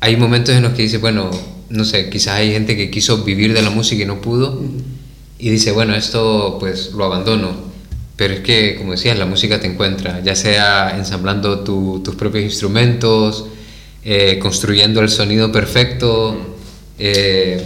hay 0.00 0.16
momentos 0.16 0.54
en 0.54 0.62
los 0.62 0.72
que 0.72 0.82
dice, 0.82 0.98
bueno, 0.98 1.30
no 1.68 1.84
sé, 1.84 2.10
quizás 2.10 2.34
hay 2.34 2.52
gente 2.52 2.76
que 2.76 2.90
quiso 2.90 3.22
vivir 3.24 3.52
de 3.52 3.62
la 3.62 3.70
música 3.70 4.02
y 4.02 4.06
no 4.06 4.20
pudo, 4.20 4.60
y 5.38 5.50
dice, 5.50 5.72
bueno, 5.72 5.94
esto 5.94 6.56
pues 6.60 6.92
lo 6.92 7.04
abandono. 7.04 7.70
Pero 8.16 8.34
es 8.34 8.40
que, 8.40 8.76
como 8.76 8.92
decías, 8.92 9.18
la 9.18 9.24
música 9.24 9.58
te 9.60 9.66
encuentra, 9.66 10.20
ya 10.22 10.36
sea 10.36 10.96
ensamblando 10.98 11.60
tu, 11.60 12.02
tus 12.04 12.16
propios 12.16 12.44
instrumentos, 12.44 13.46
eh, 14.04 14.38
construyendo 14.38 15.00
el 15.00 15.08
sonido 15.08 15.50
perfecto, 15.50 16.58
eh, 16.98 17.62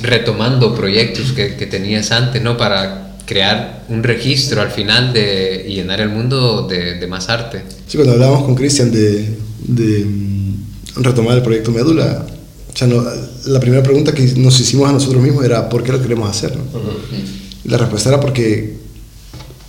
retomando 0.00 0.74
proyectos 0.74 1.32
que, 1.32 1.54
que 1.54 1.66
tenías 1.66 2.10
antes, 2.10 2.42
¿no? 2.42 2.56
Para 2.56 3.11
crear 3.32 3.84
un 3.88 4.02
registro 4.02 4.60
al 4.60 4.70
final 4.70 5.14
de, 5.14 5.64
y 5.66 5.76
llenar 5.76 6.02
el 6.02 6.10
mundo 6.10 6.66
de, 6.68 6.98
de 6.98 7.06
más 7.06 7.30
arte. 7.30 7.62
Sí, 7.86 7.96
cuando 7.96 8.12
hablábamos 8.12 8.44
con 8.44 8.54
Cristian 8.54 8.92
de, 8.92 9.38
de, 9.66 10.04
mm, 10.04 11.02
retomar 11.02 11.38
el 11.38 11.42
proyecto 11.42 11.70
Médula, 11.70 12.26
o 12.72 12.76
sea, 12.76 12.86
no, 12.86 13.02
la 13.46 13.58
primera 13.58 13.82
pregunta 13.82 14.12
que 14.12 14.22
nos 14.36 14.60
hicimos 14.60 14.86
a 14.88 14.92
nosotros 14.92 15.22
mismos 15.22 15.46
era 15.46 15.66
¿por 15.70 15.82
qué 15.82 15.92
lo 15.92 16.02
queremos 16.02 16.28
hacer? 16.28 16.54
¿no? 16.54 16.62
Uh 16.78 16.82
-huh. 16.82 17.64
Y 17.64 17.68
la 17.70 17.78
respuesta 17.78 18.10
era 18.10 18.20
porque 18.20 18.76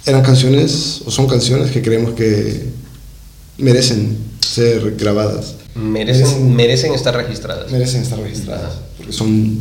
eran 0.05 0.23
canciones 0.23 1.01
o 1.05 1.11
son 1.11 1.27
canciones 1.27 1.71
que 1.71 1.81
creemos 1.81 2.13
que 2.15 2.65
merecen 3.57 4.17
ser 4.41 4.95
grabadas. 4.97 5.55
Merecen, 5.75 6.25
merecen, 6.25 6.55
merecen 6.55 6.93
estar 6.93 7.15
registradas. 7.15 7.71
Merecen 7.71 8.01
estar 8.01 8.19
registradas, 8.19 8.73
porque 8.97 9.13
son 9.13 9.59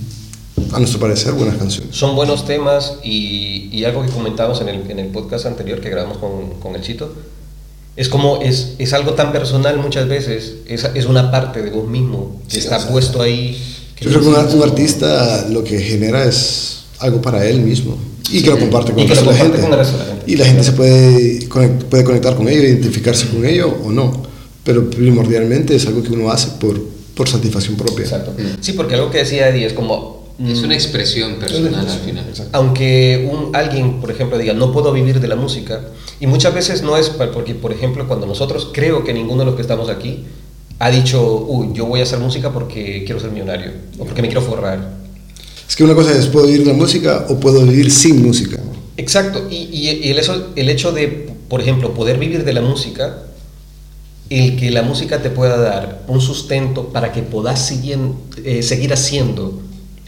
a 0.72 0.79
nuestro 0.79 1.01
parecer, 1.01 1.33
buenas 1.33 1.57
canciones. 1.57 1.94
Son 1.94 2.14
buenos 2.14 2.44
temas 2.46 2.94
y, 3.03 3.68
y 3.72 3.85
algo 3.85 4.05
que 4.05 4.11
comentamos 4.11 4.61
en 4.61 4.68
el, 4.68 4.90
en 4.90 4.98
el, 4.98 5.09
podcast 5.09 5.46
anterior 5.46 5.81
que 5.81 5.90
grabamos 5.90 6.18
con, 6.18 6.61
con 6.61 6.75
el 6.75 6.83
Chito, 6.83 7.12
es 7.96 8.09
como, 8.09 8.40
es, 8.42 8.75
es, 8.79 8.92
algo 8.92 9.12
tan 9.14 9.33
personal 9.33 9.77
muchas 9.79 10.09
veces, 10.09 10.55
es, 10.66 10.85
es 10.94 11.07
una 11.07 11.31
parte 11.31 11.62
de 11.62 11.70
vos 11.70 11.88
mismo 11.88 12.40
que 12.48 12.55
sí, 12.55 12.59
está 12.61 12.79
o 12.79 12.81
sea, 12.81 12.90
puesto 12.90 13.20
ahí. 13.20 13.61
Yo 14.01 14.09
creo 14.11 14.20
que 14.20 14.29
un, 14.29 14.35
un, 14.35 14.62
artista 14.62 15.46
lo 15.48 15.62
que 15.62 15.79
genera 15.79 16.25
es 16.25 16.85
algo 16.98 17.20
para 17.20 17.44
él 17.46 17.61
mismo 17.61 17.96
y 18.31 18.38
sí, 18.38 18.42
que 18.42 18.51
lo 18.51 18.59
comparte 18.59 18.92
con, 18.92 19.03
el 19.03 19.09
resto, 19.09 19.25
de 19.25 19.31
la 19.33 19.37
gente. 19.37 19.61
Con 19.61 19.72
el 19.72 19.79
resto 19.79 19.98
de 19.98 20.05
la 20.05 20.11
gente. 20.11 20.25
Y 20.27 20.37
la 20.37 20.44
gente 20.46 20.64
se 20.64 20.72
puede, 20.72 21.48
conect, 21.48 21.83
puede 21.85 22.05
conectar 22.05 22.35
con 22.35 22.48
ello, 22.48 22.62
identificarse 22.62 23.29
con 23.29 23.44
ello 23.44 23.77
o 23.85 23.90
no, 23.90 24.22
pero 24.64 24.88
primordialmente 24.88 25.77
es 25.77 25.87
algo 25.87 26.03
que 26.03 26.11
uno 26.11 26.31
hace 26.31 26.48
por, 26.59 26.81
por 27.14 27.29
satisfacción 27.29 27.77
propia. 27.77 28.05
Exacto. 28.05 28.35
Sí, 28.61 28.72
porque 28.72 28.94
algo 28.94 29.11
que 29.11 29.18
decía 29.18 29.48
Eddie 29.48 29.66
es 29.66 29.75
como 29.75 30.21
es 30.38 30.62
una 30.62 30.75
expresión 30.75 31.35
personal 31.37 31.75
al 31.88 31.99
final. 32.01 32.25
Aunque 32.53 33.29
un, 33.33 33.55
alguien, 33.55 34.01
por 34.01 34.11
ejemplo, 34.11 34.38
diga, 34.38 34.55
no 34.55 34.73
puedo 34.73 34.92
vivir 34.92 35.21
de 35.21 35.29
la 35.29 35.37
música, 35.37 35.81
y 36.21 36.27
muchas 36.27 36.55
veces 36.55 36.83
no 36.83 36.97
es 36.97 37.11
porque, 37.11 37.55
por 37.55 37.73
ejemplo, 37.73 38.07
cuando 38.09 38.27
nosotros, 38.27 38.71
creo 38.73 39.05
que 39.05 39.12
ninguno 39.12 39.40
de 39.40 39.47
los 39.47 39.55
que 39.55 39.62
estamos 39.62 39.88
aquí 39.88 40.25
ha 40.79 40.90
dicho, 40.90 41.45
uy, 41.49 41.68
yo 41.75 41.87
voy 41.87 42.01
a 42.01 42.03
hacer 42.05 42.18
música 42.18 42.51
porque 42.53 43.03
quiero 43.05 43.21
ser 43.21 43.31
millonario, 43.31 43.71
o 43.99 44.05
porque 44.05 44.23
me 44.23 44.29
quiero 44.29 44.42
forrar. 44.42 44.95
Es 45.68 45.77
que 45.77 45.85
una 45.85 45.95
cosa 45.95 46.12
es, 46.16 46.27
¿puedo 46.27 46.47
vivir 46.47 46.64
de 46.64 46.73
la 46.73 46.79
música 46.79 47.27
o 47.29 47.38
puedo 47.38 47.62
vivir 47.64 47.90
sin 47.90 48.23
música? 48.23 48.59
Exacto, 48.97 49.47
y, 49.51 49.57
y- 49.73 50.01
y 50.05 50.11
el, 50.11 50.18
eso- 50.18 50.49
el 50.57 50.68
hecho 50.68 50.92
de, 50.92 51.31
por 51.49 51.61
ejemplo, 51.61 51.95
poder 51.95 52.18
vivir 52.18 52.45
de 52.45 52.53
la 52.53 52.61
música, 52.62 53.23
el 54.31 54.57
que 54.57 54.71
la 54.71 54.83
música 54.83 55.21
te 55.23 55.31
pueda 55.31 55.57
dar 55.59 56.03
un 56.09 56.21
sustento 56.21 56.88
para 56.88 57.12
que 57.12 57.23
puedas 57.23 57.71
siguen- 57.71 58.14
eh, 58.45 58.62
seguir 58.62 58.92
haciendo 58.92 59.61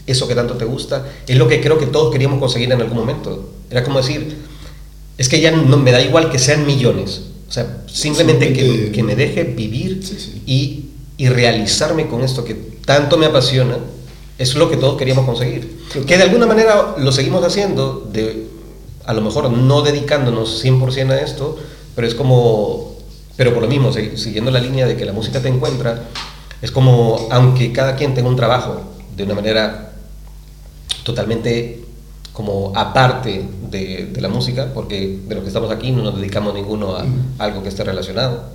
eso 0.07 0.27
que 0.27 0.35
tanto 0.35 0.55
te 0.55 0.65
gusta, 0.65 1.05
es 1.27 1.37
lo 1.37 1.47
que 1.47 1.61
creo 1.61 1.77
que 1.77 1.87
todos 1.87 2.11
queríamos 2.11 2.39
conseguir 2.39 2.71
en 2.71 2.81
algún 2.81 2.97
momento. 2.97 3.51
Era 3.69 3.83
como 3.83 3.97
decir, 3.99 4.35
es 5.17 5.29
que 5.29 5.39
ya 5.41 5.51
no 5.51 5.77
me 5.77 5.91
da 5.91 6.01
igual 6.01 6.29
que 6.31 6.39
sean 6.39 6.65
millones, 6.65 7.21
o 7.47 7.51
sea, 7.51 7.83
simplemente 7.87 8.53
que, 8.53 8.61
Simplemente- 8.61 8.91
que 8.91 9.03
me 9.03 9.15
deje 9.15 9.43
vivir 9.43 10.01
Sí, 10.03 10.15
sí. 10.19 10.41
Y, 10.45 10.85
y 11.17 11.29
realizarme 11.29 12.07
con 12.07 12.21
esto 12.23 12.43
que 12.43 12.53
tanto 12.85 13.17
me 13.17 13.25
apasiona, 13.25 13.77
es 14.37 14.55
lo 14.55 14.69
que 14.69 14.75
todos 14.77 14.97
queríamos 14.97 15.25
conseguir. 15.25 15.79
Que 16.05 16.17
de 16.17 16.23
alguna 16.23 16.45
manera 16.45 16.95
lo 16.97 17.11
seguimos 17.11 17.43
haciendo, 17.45 18.07
de, 18.11 18.47
a 19.05 19.13
lo 19.13 19.21
mejor 19.21 19.49
no 19.51 19.81
dedicándonos 19.81 20.63
100% 20.63 21.11
a 21.11 21.21
esto, 21.21 21.57
pero 21.95 22.05
es 22.07 22.13
como, 22.15 22.97
pero 23.37 23.53
por 23.53 23.63
lo 23.63 23.69
mismo, 23.69 23.93
si- 23.93 24.17
siguiendo 24.17 24.51
la 24.51 24.59
línea 24.59 24.85
de 24.87 24.97
que 24.97 25.05
la 25.05 25.13
música 25.13 25.41
te 25.41 25.47
encuentra, 25.47 26.03
es 26.61 26.71
como, 26.71 27.27
aunque 27.31 27.71
cada 27.71 27.95
quien 27.95 28.13
tenga 28.13 28.27
un 28.27 28.35
trabajo 28.35 28.81
de 29.15 29.23
una 29.23 29.35
manera 29.35 29.84
totalmente 31.05 31.81
como 32.33 32.73
aparte 32.75 33.45
de, 33.71 34.09
de 34.11 34.21
la 34.21 34.27
música, 34.27 34.73
porque 34.73 35.19
de 35.25 35.35
lo 35.35 35.41
que 35.41 35.47
estamos 35.47 35.71
aquí 35.71 35.91
no 35.91 36.03
nos 36.03 36.17
dedicamos 36.17 36.53
ninguno 36.53 36.95
a 36.97 37.05
algo 37.37 37.63
que 37.63 37.69
esté 37.69 37.85
relacionado. 37.85 38.49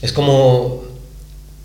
Es 0.00 0.12
como 0.12 0.82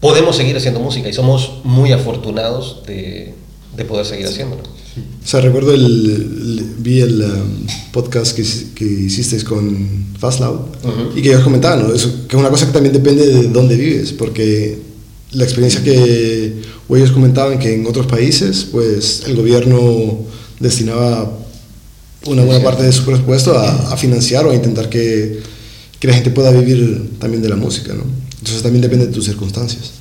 podemos 0.01 0.35
seguir 0.35 0.57
haciendo 0.57 0.79
música 0.81 1.07
y 1.07 1.13
somos 1.13 1.61
muy 1.63 1.91
afortunados 1.93 2.83
de, 2.85 3.33
de 3.77 3.85
poder 3.85 4.05
seguir 4.05 4.27
haciéndolo. 4.27 4.63
O 4.63 5.27
sea, 5.27 5.39
recuerdo 5.41 5.73
el, 5.73 5.85
el- 5.85 6.75
vi 6.79 7.01
el 7.01 7.21
um, 7.21 7.67
podcast 7.93 8.35
que, 8.35 8.43
que 8.75 8.83
hicisteis 8.85 9.43
con 9.43 10.07
Fast 10.19 10.39
Loud 10.41 10.59
Ujú. 10.83 11.17
y 11.17 11.21
que 11.21 11.29
ellos 11.29 11.43
comentaban, 11.43 11.87
¿no? 11.87 11.93
Eso, 11.93 12.27
que 12.27 12.35
es 12.35 12.39
una 12.39 12.49
cosa 12.49 12.65
que 12.67 12.73
también 12.73 12.93
depende 12.93 13.25
de 13.25 13.47
dónde 13.49 13.75
vives, 13.75 14.11
porque 14.13 14.77
la 15.31 15.43
experiencia 15.43 15.83
que 15.83 16.61
o 16.87 16.95
ellos 16.97 17.11
comentaban 17.11 17.59
que 17.59 17.73
en 17.75 17.85
otros 17.85 18.05
países, 18.07 18.67
pues 18.71 19.23
el 19.27 19.35
gobierno 19.35 20.19
destinaba 20.59 21.37
una 22.25 22.43
buena 22.43 22.63
parte 22.63 22.83
de 22.83 22.91
su 22.91 23.05
presupuesto 23.05 23.57
a, 23.57 23.93
a 23.93 23.97
financiar 23.97 24.45
o 24.45 24.51
a 24.51 24.55
intentar 24.55 24.89
que, 24.89 25.39
que 25.99 26.07
la 26.07 26.13
gente 26.13 26.29
pueda 26.31 26.51
vivir 26.51 27.11
también 27.19 27.41
de 27.43 27.49
la 27.49 27.55
música, 27.55 27.93
¿no? 27.93 28.03
Entonces 28.39 28.61
también 28.63 28.81
depende 28.81 29.07
de 29.07 29.13
tus 29.13 29.25
circunstancias. 29.25 29.91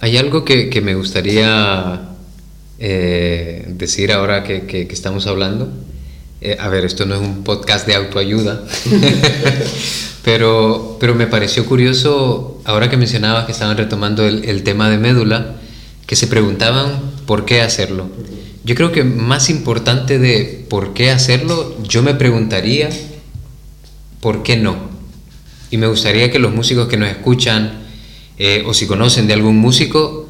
Hay 0.00 0.16
algo 0.16 0.44
que, 0.44 0.70
que 0.70 0.80
me 0.80 0.94
gustaría 0.94 2.02
eh, 2.78 3.66
decir 3.76 4.12
ahora 4.12 4.44
que, 4.44 4.62
que- 4.66 4.86
que 4.86 4.94
estamos 4.94 5.26
hablando. 5.26 5.68
Eh, 6.40 6.56
a 6.60 6.68
ver, 6.68 6.84
esto 6.84 7.04
no 7.04 7.16
es 7.16 7.20
un 7.20 7.42
podcast 7.42 7.86
de 7.86 7.94
autoayuda, 7.96 8.62
pero, 10.28 10.98
pero 11.00 11.14
me 11.14 11.26
pareció 11.26 11.64
curioso, 11.64 12.60
ahora 12.66 12.90
que 12.90 12.98
mencionabas 12.98 13.46
que 13.46 13.52
estaban 13.52 13.78
retomando 13.78 14.26
el, 14.26 14.62
tema 14.62 14.90
de 14.90 14.98
médula, 14.98 15.54
que 16.06 16.16
se 16.16 16.26
preguntaban 16.26 17.00
por 17.24 17.46
qué 17.46 17.62
hacerlo. 17.62 18.10
Yo 18.62 18.74
creo 18.74 18.92
que 18.92 19.04
más 19.04 19.48
importante 19.48 20.18
de 20.18 20.66
por 20.68 20.92
qué 20.92 21.10
hacerlo, 21.10 21.74
yo 21.82 22.02
me 22.02 22.12
preguntaría 22.12 22.90
por 24.20 24.42
qué 24.42 24.58
no. 24.58 24.76
Y 25.70 25.78
me 25.78 25.86
gustaría 25.86 26.30
que 26.30 26.38
los 26.38 26.54
músicos 26.54 26.88
que 26.88 26.98
nos 26.98 27.08
escuchan, 27.08 27.84
eh, 28.36 28.64
o 28.66 28.74
si 28.74 28.86
conocen 28.86 29.28
de 29.28 29.32
algún 29.32 29.56
músico, 29.56 30.28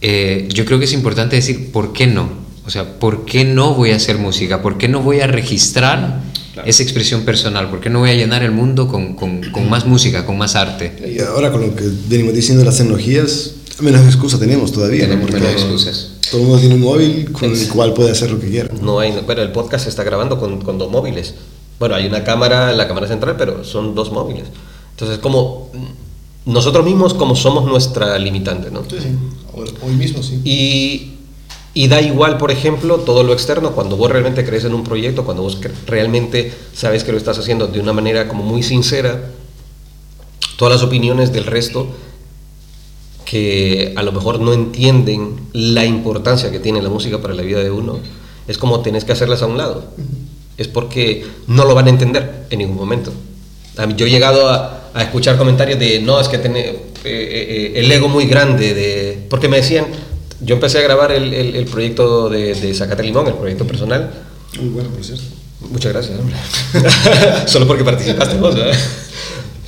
eh, 0.00 0.48
yo 0.54 0.64
creo 0.64 0.78
que 0.78 0.86
es 0.86 0.94
importante 0.94 1.36
decir 1.36 1.70
por 1.70 1.92
qué 1.92 2.06
no. 2.06 2.30
O 2.64 2.70
sea, 2.70 2.98
¿por 2.98 3.26
qué 3.26 3.44
no 3.44 3.74
voy 3.74 3.90
a 3.90 3.96
hacer 3.96 4.16
música? 4.16 4.62
¿Por 4.62 4.78
qué 4.78 4.88
no 4.88 5.02
voy 5.02 5.20
a 5.20 5.26
registrar 5.26 6.22
esa 6.64 6.82
expresión 6.82 7.22
personal? 7.22 7.68
¿Por 7.70 7.80
qué 7.80 7.90
no 7.90 8.00
voy 8.00 8.10
a 8.10 8.14
llenar 8.14 8.42
el 8.42 8.50
mundo 8.52 8.88
con, 8.88 9.14
con- 9.14 9.42
con 9.50 9.68
más 9.68 9.86
música, 9.86 10.24
con 10.26 10.38
más 10.38 10.54
arte? 10.56 11.14
Y 11.16 11.20
ahora 11.20 11.50
con 11.52 11.60
lo 11.62 11.74
que 11.74 11.84
venimos 12.08 12.34
diciendo 12.34 12.64
las 12.64 12.76
tecnologías, 12.76 13.52
menos 13.80 14.04
excusa 14.06 14.38
tenemos 14.38 14.72
todavía. 14.72 15.04
¿no? 15.04 15.10
Tenemos 15.14 15.30
Porque 15.30 15.44
menos 15.46 15.62
excusas. 15.62 16.10
Todo 16.30 16.40
el 16.40 16.46
mundo 16.46 16.60
tiene 16.60 16.74
un 16.76 16.80
móvil 16.80 17.32
con 17.32 17.50
el 17.52 17.68
cual 17.68 17.92
puede 17.94 18.10
hacer 18.10 18.30
lo 18.30 18.40
que 18.40 18.48
quiera. 18.48 18.70
No 18.80 18.98
hay, 19.00 19.12
bueno, 19.26 19.42
el 19.42 19.52
podcast 19.52 19.84
se 19.84 19.90
está 19.90 20.04
grabando 20.04 20.38
con, 20.38 20.60
con 20.62 20.78
dos 20.78 20.90
móviles. 20.90 21.34
Bueno, 21.78 21.94
hay 21.96 22.06
una 22.06 22.24
cámara, 22.24 22.72
la 22.72 22.86
cámara 22.88 23.08
central, 23.08 23.34
pero 23.36 23.64
son 23.64 23.94
dos 23.94 24.10
móviles. 24.12 24.44
Entonces, 24.92 25.18
como 25.18 25.70
nosotros 26.46 26.84
mismos 26.84 27.14
como 27.14 27.34
somos 27.36 27.64
nuestra 27.66 28.18
limitante, 28.18 28.70
¿no? 28.70 28.82
Sí, 28.88 28.96
sí. 29.00 29.08
Hoy 29.82 29.92
mismo 29.94 30.22
sí. 30.22 30.40
Y, 30.44 31.13
y 31.74 31.88
da 31.88 32.00
igual, 32.00 32.38
por 32.38 32.50
ejemplo, 32.52 32.98
todo 32.98 33.24
lo 33.24 33.32
externo, 33.32 33.72
cuando 33.72 33.96
vos 33.96 34.10
realmente 34.10 34.44
crees 34.44 34.64
en 34.64 34.74
un 34.74 34.84
proyecto, 34.84 35.24
cuando 35.24 35.42
vos 35.42 35.58
realmente 35.86 36.52
sabes 36.72 37.02
que 37.02 37.10
lo 37.12 37.18
estás 37.18 37.38
haciendo 37.38 37.66
de 37.66 37.80
una 37.80 37.92
manera 37.92 38.28
como 38.28 38.44
muy 38.44 38.62
sincera, 38.62 39.30
todas 40.56 40.74
las 40.74 40.82
opiniones 40.84 41.32
del 41.32 41.44
resto 41.46 41.88
que 43.24 43.92
a 43.96 44.02
lo 44.02 44.12
mejor 44.12 44.38
no 44.40 44.52
entienden 44.52 45.40
la 45.52 45.84
importancia 45.84 46.50
que 46.52 46.60
tiene 46.60 46.80
la 46.82 46.90
música 46.90 47.20
para 47.20 47.34
la 47.34 47.42
vida 47.42 47.60
de 47.62 47.70
uno, 47.70 47.98
es 48.46 48.58
como 48.58 48.80
tenés 48.80 49.04
que 49.04 49.12
hacerlas 49.12 49.42
a 49.42 49.46
un 49.46 49.56
lado. 49.58 49.84
Es 50.56 50.68
porque 50.68 51.24
no 51.48 51.64
lo 51.64 51.74
van 51.74 51.86
a 51.86 51.90
entender 51.90 52.46
en 52.50 52.58
ningún 52.60 52.76
momento. 52.76 53.12
A 53.76 53.86
mí- 53.86 53.94
yo 53.96 54.06
he 54.06 54.10
llegado 54.10 54.48
a, 54.48 54.90
a 54.94 55.02
escuchar 55.02 55.36
comentarios 55.38 55.78
de, 55.80 56.00
no, 56.00 56.20
es 56.20 56.28
que 56.28 56.38
tiene 56.38 56.76
el 57.04 57.90
ego 57.90 58.08
muy 58.08 58.26
grande, 58.26 58.74
de, 58.74 59.26
porque 59.28 59.48
me 59.48 59.56
decían, 59.56 59.86
yo 60.40 60.54
empecé 60.54 60.78
a 60.78 60.82
grabar 60.82 61.12
el, 61.12 61.32
el- 61.34 61.56
el 61.56 61.64
proyecto 61.66 62.28
de, 62.28 62.54
de 62.54 62.74
Zacate 62.74 63.02
Limón, 63.02 63.26
el 63.28 63.34
proyecto 63.34 63.66
personal, 63.66 64.10
Muy 64.60 64.68
bueno, 64.70 64.90
por 64.90 65.04
cierto. 65.04 65.24
Muchas 65.70 65.92
gracias, 65.92 66.18
hombre. 66.18 66.36
Solo 67.46 67.66
porque 67.66 67.84
participaste 67.84 68.36
vos, 68.36 68.54
¿verdad? 68.54 68.76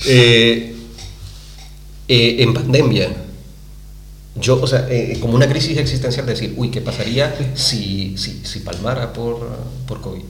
Eh, 0.07 0.74
eh, 2.09 2.37
en 2.40 2.55
pandemia, 2.55 3.11
yo, 4.38 4.61
o 4.61 4.66
sea, 4.66 4.87
eh, 4.90 5.16
como 5.20 5.35
una 5.35 5.48
crisis 5.48 5.79
existencial 5.79 6.26
de 6.26 6.33
decir, 6.33 6.55
uy, 6.57 6.70
¿qué 6.70 6.81
pasaría 6.83 7.35
si, 7.55 8.16
si, 8.18 8.42
si 8.44 8.61
palmara 8.61 9.12
por, 9.12 9.48
por 9.87 10.00
COVID? 10.02 10.22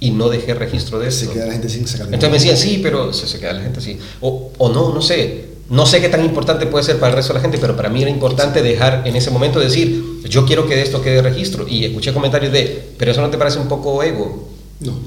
Y 0.00 0.10
no 0.10 0.28
dejé 0.28 0.54
registro 0.54 0.98
de 0.98 1.10
Se 1.10 1.24
eso. 1.24 1.32
queda 1.34 1.46
la 1.46 1.52
gente 1.52 1.68
sin 1.68 1.86
sacar 1.86 2.06
Entonces 2.06 2.30
me 2.30 2.36
decían, 2.38 2.56
sí, 2.56 2.80
pero 2.82 3.12
se, 3.12 3.26
se 3.26 3.38
queda 3.40 3.52
la 3.52 3.62
gente 3.62 3.78
así. 3.78 3.98
O, 4.20 4.52
o 4.58 4.68
no, 4.70 4.92
no 4.92 5.00
sé. 5.02 5.47
No 5.70 5.84
sé 5.84 6.00
qué 6.00 6.08
tan 6.08 6.24
importante 6.24 6.66
puede 6.66 6.84
ser 6.84 6.98
para 6.98 7.10
el 7.10 7.16
resto 7.16 7.32
de 7.34 7.38
la 7.38 7.42
gente, 7.42 7.58
pero 7.58 7.76
para 7.76 7.90
mí 7.90 8.00
era 8.00 8.10
importante 8.10 8.62
dejar 8.62 9.02
en 9.06 9.16
ese 9.16 9.30
momento 9.30 9.60
decir, 9.60 10.02
yo 10.28 10.46
quiero 10.46 10.66
que 10.66 10.74
de 10.74 10.82
esto 10.82 11.02
quede 11.02 11.20
registro. 11.20 11.66
Y 11.68 11.84
escuché 11.84 12.12
comentarios 12.14 12.52
de, 12.52 12.90
pero 12.96 13.10
eso 13.12 13.20
no 13.20 13.28
te 13.28 13.36
parece 13.36 13.58
un 13.58 13.68
poco 13.68 14.02
ego. 14.02 14.48
No, 14.80 14.98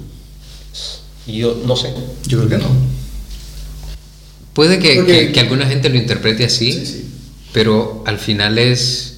Y 1.25 1.37
yo 1.39 1.57
no 1.65 1.75
sé. 1.75 1.93
yo 2.27 2.37
creo 2.39 2.49
que 2.49 2.57
no. 2.59 2.69
Puede 4.53 4.79
que, 4.79 4.95
Porque- 4.95 5.27
que- 5.27 5.31
que 5.31 5.39
alguna 5.39 5.65
gente 5.65 5.89
lo 5.89 5.95
interprete 5.97 6.45
así, 6.45 6.73
Sí, 6.73 6.85
sí. 6.85 7.05
pero 7.53 8.03
al 8.05 8.17
final 8.19 8.57
es... 8.57 9.17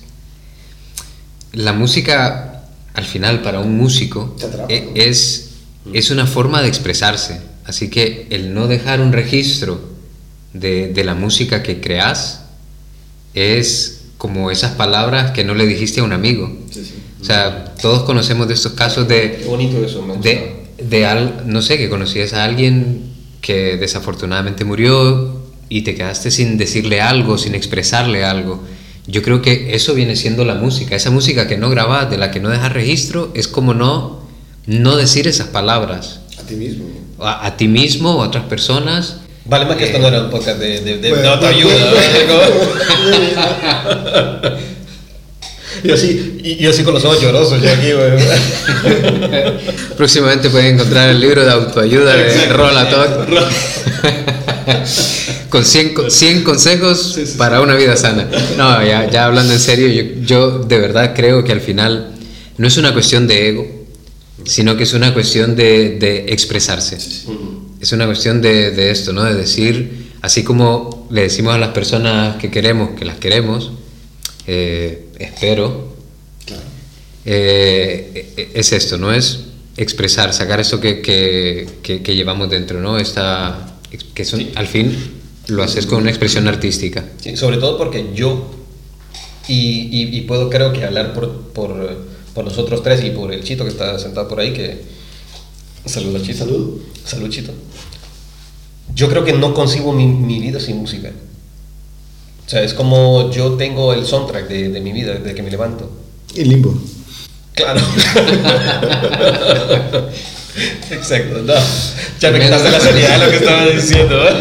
La 1.52 1.74
música, 1.74 2.64
al 2.94 3.04
final, 3.06 3.42
para 3.42 3.60
un 3.60 3.78
músico, 3.78 4.36
atrapa, 4.38 4.72
e- 4.74 4.82
¿no? 4.82 4.92
es, 4.96 5.50
es 5.94 6.10
una 6.10 6.26
forma 6.26 6.62
de 6.62 6.68
expresarse. 6.68 7.42
Así 7.66 7.90
que 7.90 8.28
el 8.30 8.54
no 8.54 8.68
dejar 8.68 9.02
un 9.02 9.12
registro 9.14 9.93
de, 10.54 10.88
de 10.94 11.04
la 11.04 11.16
música 11.16 11.64
que 11.64 11.82
creas 11.82 12.46
es 13.34 14.02
como 14.18 14.52
esas 14.52 14.72
palabras 14.74 15.32
que 15.32 15.44
no 15.44 15.54
le 15.54 15.66
dijiste 15.66 16.00
a 16.00 16.04
un 16.04 16.14
amigo. 16.14 16.56
Sí, 16.72 16.84
sí. 16.86 16.94
O 17.22 17.26
sea, 17.26 17.74
todos 17.82 18.04
conocemos 18.04 18.48
de 18.48 18.54
estos 18.54 18.74
casos 18.74 19.08
de, 19.08 19.38
Qué 19.42 19.46
bonito 19.46 19.84
eso, 19.84 20.02
me 20.02 20.14
gusta. 20.16 20.30
de, 20.30 20.56
de 20.82 21.06
al, 21.06 21.44
no 21.46 21.62
sé, 21.62 21.78
que 21.78 21.90
conocías 21.90 22.34
a 22.34 22.44
alguien 22.44 23.12
que 23.42 23.78
desafortunadamente 23.78 24.64
murió 24.66 25.42
y 25.70 25.82
te 25.82 25.96
quedaste 25.96 26.32
sin 26.32 26.58
decirle 26.58 27.02
algo, 27.02 27.38
sin 27.38 27.56
expresarle 27.56 28.24
algo. 28.24 28.62
Yo 29.08 29.22
creo 29.22 29.42
que 29.42 29.76
eso 29.76 29.94
viene 29.94 30.16
siendo 30.16 30.46
la 30.46 30.56
música. 30.56 30.96
Esa 30.96 31.12
música 31.12 31.48
que 31.48 31.58
no 31.58 31.70
grabas, 31.70 32.10
de 32.10 32.18
la 32.18 32.32
que 32.32 32.40
no 32.40 32.50
dejas 32.50 32.72
registro, 32.72 33.32
es 33.34 33.48
como 33.50 33.74
no, 33.74 34.22
no 34.66 34.96
decir 34.96 35.28
esas 35.28 35.48
palabras 35.48 36.22
A 36.40 36.44
ti 36.44 36.56
mismo. 36.56 36.86
a, 37.20 37.46
a 37.46 37.58
ti 37.58 37.68
mismo 37.68 38.12
o 38.16 38.24
a 38.24 38.28
otras 38.28 38.46
personas. 38.46 39.18
Vale 39.46 39.66
más 39.66 39.76
que 39.78 39.84
esto 39.86 39.98
Eh, 39.98 40.02
no 40.02 40.08
era 40.08 40.22
un 40.24 40.30
podcast 40.30 40.58
de, 40.60 40.80
de, 40.82 40.98
de, 41.00 41.10
Bueno, 41.10 41.24
de 41.24 41.30
autoayuda. 41.30 41.92
bueno, 41.92 42.04
yo 45.84 45.94
así, 45.96 46.40
y 46.44 46.56
yo 46.58 46.70
así 46.70 46.84
con 46.84 46.94
los 46.94 47.04
ojos 47.04 47.22
llorosos 47.22 47.62
yo 47.62 47.70
aquí, 47.70 47.92
güey. 47.92 48.12
Próximamente 49.98 50.50
pueden 50.50 50.76
encontrar 50.76 51.10
el 51.10 51.20
libro 51.20 51.44
de 51.44 51.52
autoayuda 51.52 52.16
de. 52.16 52.46
Rola 52.48 52.90
Todd. 52.90 53.28
Con 55.50 55.64
100, 55.66 55.94
co- 55.94 56.10
100 56.10 56.44
consejos 56.44 57.20
para 57.38 57.62
una 57.62 57.76
vida 57.76 57.96
sana. 57.96 58.28
No, 58.58 58.84
ya, 58.84 59.08
ya 59.10 59.26
hablando 59.26 59.54
en 59.54 59.60
serio, 59.60 59.88
yo, 59.88 60.04
yo 60.26 60.60
de 60.60 60.80
verdad 60.80 61.14
creo 61.16 61.44
que 61.44 61.52
al 61.52 61.62
final 61.62 62.12
no 62.58 62.68
es 62.68 62.78
una 62.78 62.92
cuestión 62.94 63.28
de 63.28 63.50
ego, 63.50 63.68
sino 64.46 64.76
que 64.78 64.84
es 64.84 64.94
una 64.94 65.14
cuestión 65.14 65.56
de, 65.56 65.98
de 66.00 66.26
expresarse. 66.30 66.98
Es 67.84 67.92
una 67.92 68.06
cuestión 68.06 68.42
de, 68.42 68.72
de 68.72 68.92
esto, 68.92 69.12
¿no? 69.12 69.26
De 69.26 69.34
decir, 69.36 70.14
así 70.22 70.42
como 70.46 71.06
le 71.12 71.24
decimos 71.24 71.54
a 71.54 71.58
las 71.58 71.72
personas 71.72 72.38
que 72.38 72.50
queremos, 72.50 72.92
que 72.98 73.04
las 73.04 73.18
queremos, 73.18 73.72
eh, 74.48 75.08
espero, 75.20 75.94
eh, 77.26 78.50
es 78.54 78.72
esto, 78.72 78.98
¿no? 78.98 79.12
Es 79.12 79.40
expresar, 79.76 80.34
sacar 80.34 80.62
esto 80.62 80.80
que, 80.80 81.02
que, 81.02 81.68
que- 81.84 82.02
que 82.02 82.16
llevamos 82.16 82.50
dentro, 82.50 82.80
¿no? 82.80 82.98
Esta, 82.98 83.76
que 84.14 84.24
son, 84.24 84.48
al 84.56 84.68
fin 84.68 84.96
lo 85.48 85.62
haces 85.62 85.86
con 85.86 86.00
una 86.04 86.10
expresión 86.10 86.48
artística. 86.48 87.04
Sí, 87.22 87.36
sobre 87.36 87.58
todo 87.58 87.78
porque 87.78 88.12
yo, 88.16 88.50
y, 89.50 89.90
y- 89.92 90.18
y 90.18 90.22
puedo 90.22 90.50
creo 90.50 90.72
que 90.72 90.86
hablar 90.86 91.12
por, 91.14 91.30
por, 91.52 91.98
por 92.34 92.46
nosotros 92.46 92.82
tres 92.82 93.04
y 93.04 93.10
por 93.10 93.34
el 93.34 93.44
Chito 93.44 93.66
que 93.66 93.72
está 93.72 94.00
sentado 94.00 94.30
por 94.30 94.40
ahí, 94.40 94.54
que... 94.54 95.03
Saludos, 95.86 96.24
Chito. 96.24 96.40
Salud. 96.40 96.82
Salud, 97.06 97.30
Chito. 97.30 97.54
Yo 98.96 99.10
creo 99.10 99.26
que 99.26 99.34
no 99.34 99.54
concibo 99.54 99.94
mi, 99.94 100.06
mi 100.06 100.40
vida 100.40 100.60
sin 100.60 100.78
música. 100.78 101.12
O 102.46 102.50
sea, 102.50 102.62
es 102.62 102.74
como 102.74 103.32
yo 103.32 103.54
tengo 103.54 103.94
el 103.94 104.06
soundtrack 104.06 104.48
de, 104.48 104.70
de 104.70 104.82
mi 104.82 104.92
vida 104.92 105.14
desde 105.14 105.34
que 105.34 105.44
me 105.44 105.52
levanto. 105.52 105.90
Y 106.36 106.44
limbo. 106.46 106.74
Claro. 107.54 107.80
Exacto, 110.92 111.42
no. 111.42 111.54
Ya 112.20 112.32
me 112.32 112.40
quitaste 112.40 112.72
la 112.72 112.80
seriedad 112.80 113.20
de 113.20 113.26
lo 113.26 113.32
que 113.32 113.38
estaba 113.38 113.66
diciendo. 113.68 114.28
¿eh? 114.28 114.34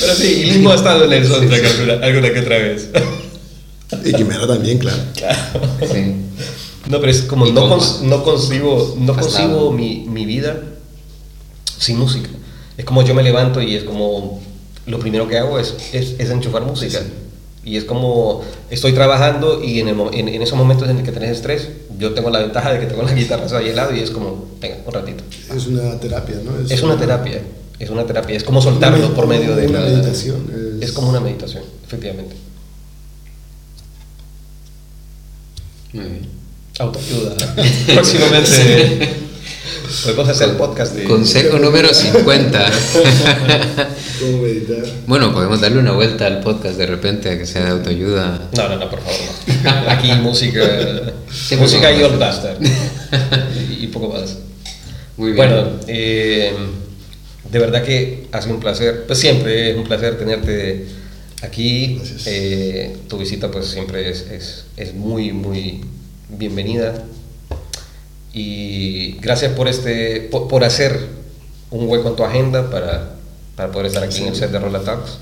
Pero 0.00 0.14
sí, 0.14 0.44
Limbo 0.44 0.72
ha 0.72 0.74
estado 0.74 1.04
en 1.04 1.12
el 1.12 1.26
soundtrack 1.26 1.64
alguna, 1.64 2.06
alguna 2.06 2.32
que 2.32 2.40
otra 2.40 2.58
vez. 2.58 2.88
Y 4.04 4.12
Quimera 4.12 4.46
también, 4.46 4.78
claro. 4.78 4.98
Sí. 5.92 6.14
No, 6.88 7.00
pero 7.00 7.10
es 7.10 7.22
como 7.22 7.46
no, 7.46 7.68
cons- 7.68 8.00
no 8.02 8.22
concibo, 8.22 8.94
no 8.98 9.14
Pasado. 9.14 9.48
concibo 9.58 9.72
mi, 9.72 10.04
mi 10.08 10.26
vida 10.26 10.60
sin 11.78 11.98
música. 11.98 12.28
Es 12.76 12.84
como 12.84 13.02
yo 13.02 13.14
me 13.14 13.22
levanto 13.22 13.62
y 13.62 13.74
es 13.74 13.84
como 13.84 14.42
lo 14.86 14.98
primero 14.98 15.26
que 15.28 15.38
hago 15.38 15.58
es, 15.58 15.74
es, 15.92 16.14
es 16.18 16.30
enchufar 16.30 16.62
música. 16.64 17.00
Y 17.64 17.78
es 17.78 17.84
como 17.84 18.42
estoy 18.68 18.92
trabajando 18.92 19.64
y 19.64 19.80
en, 19.80 19.88
el 19.88 19.96
en, 20.12 20.28
en 20.28 20.42
esos 20.42 20.58
momentos 20.58 20.86
en 20.90 20.98
el 20.98 21.04
que 21.04 21.12
tenés 21.12 21.30
estrés, 21.30 21.68
yo 21.98 22.12
tengo 22.12 22.28
la 22.28 22.40
ventaja 22.40 22.70
de 22.72 22.80
que 22.80 22.86
tengo 22.86 23.02
la 23.02 23.14
guitarra 23.14 23.46
ahí 23.56 23.70
al 23.70 23.76
lado 23.76 23.94
y 23.94 24.00
es 24.00 24.10
como, 24.10 24.48
venga, 24.60 24.76
un 24.84 24.92
ratito. 24.92 25.24
Es 25.54 25.66
una 25.66 25.98
terapia, 25.98 26.36
¿no? 26.44 26.50
Es 26.68 26.82
una 26.82 26.98
terapia, 26.98 27.40
es 27.78 27.88
una 27.88 28.04
terapia, 28.04 28.36
es 28.36 28.44
como 28.44 28.60
soltarlo 28.60 29.06
Una- 29.06 29.14
por 29.14 29.26
medio 29.26 29.56
de 29.56 29.66
una 29.68 29.80
la... 29.80 29.86
meditación, 29.88 30.50
es- 30.82 30.88
Es 30.90 30.92
como 30.92 31.08
una 31.08 31.20
meditación, 31.20 31.62
efectivamente. 31.86 32.36
Muy 35.94 36.04
bien. 36.04 36.33
Autoayuda. 36.78 37.36
Próximamente 37.94 39.24
podemos 40.02 40.28
hacer 40.28 40.50
el 40.50 40.56
podcast 40.56 40.94
de... 40.94 41.04
Consejo 41.04 41.58
número 41.58 41.94
50. 41.94 42.72
Cómo 44.20 44.38
meditar. 44.42 44.84
Bueno, 45.06 45.32
podemos 45.32 45.60
darle 45.60 45.78
una 45.78 45.92
vuelta 45.92 46.26
al 46.26 46.40
podcast 46.40 46.76
de 46.76 46.86
repente, 46.86 47.38
que 47.38 47.46
sea 47.46 47.64
de 47.64 47.70
autoayuda. 47.70 48.50
No, 48.56 48.68
no, 48.68 48.76
no, 48.76 48.90
por 48.90 49.00
favor, 49.00 49.20
no. 49.62 49.90
Aquí 49.90 50.10
música, 50.14 51.12
música 51.58 51.92
y 51.92 52.02
a 52.02 52.06
Old. 52.06 52.18
Bastard. 52.18 52.58
Y, 53.78 53.86
poco 53.88 54.08
más. 54.08 54.38
Muy 55.16 55.30
bien. 55.30 55.36
Bueno, 55.36 55.70
eh, 55.86 56.52
de 57.52 57.58
verdad 57.60 57.84
que 57.84 58.26
ha 58.32 58.42
sido 58.42 58.56
un 58.56 58.60
placer. 58.60 59.04
Pues 59.06 59.20
siempre 59.20 59.70
es 59.70 59.76
un 59.76 59.84
placer 59.84 60.18
tenerte 60.18 60.86
aquí. 61.40 61.98
Gracias. 61.98 62.26
Eh, 62.26 62.96
tu 63.08 63.18
visita 63.18 63.48
pues 63.48 63.66
siempre 63.66 64.10
es, 64.10 64.22
es, 64.22 64.64
es 64.76 64.92
muy, 64.94 65.32
muy 65.32 65.80
bienvenida. 66.28 67.04
Y 68.32 69.12
gracias 69.20 69.52
por, 69.52 69.68
este, 69.68 70.22
por, 70.30 70.48
por 70.48 70.64
hacer 70.64 70.98
un 71.70 71.88
hueco 71.88 72.08
en 72.10 72.16
tu 72.16 72.24
agenda 72.24 72.70
para, 72.70 73.14
para 73.56 73.70
poder 73.70 73.86
estar 73.86 74.02
aquí 74.02 74.18
en 74.22 74.28
el 74.28 74.34
set 74.36 74.50
de 74.50 74.58
Rolla 74.58 74.80
Talks. 74.80 75.18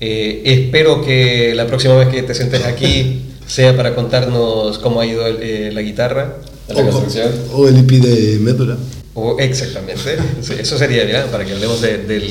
Eh, 0.00 0.42
espero 0.44 1.02
que 1.04 1.54
la 1.56 1.66
próxima 1.66 1.96
vez 1.96 2.08
que 2.08 2.22
te 2.22 2.34
sientes 2.34 2.64
aquí 2.64 3.22
sea 3.48 3.76
para 3.76 3.94
contarnos 3.96 4.78
cómo 4.78 5.00
ha 5.00 5.06
ido 5.06 5.26
el- 5.26 5.42
eh, 5.42 5.72
la 5.72 5.82
guitarra, 5.82 6.34
la 6.68 6.74
construcción. 6.82 7.32
O, 7.52 7.62
o 7.62 7.68
el 7.68 7.78
IP 7.78 7.90
de 8.04 8.38
médula. 8.38 8.76
O- 9.14 9.38
exactamente, 9.40 10.16
Sí, 10.42 10.54
eso 10.60 10.78
sería 10.78 11.02
bien, 11.04 11.24
para 11.32 11.44
que 11.44 11.52
hablemos 11.52 11.80
de- 11.80 11.98
del, 11.98 12.30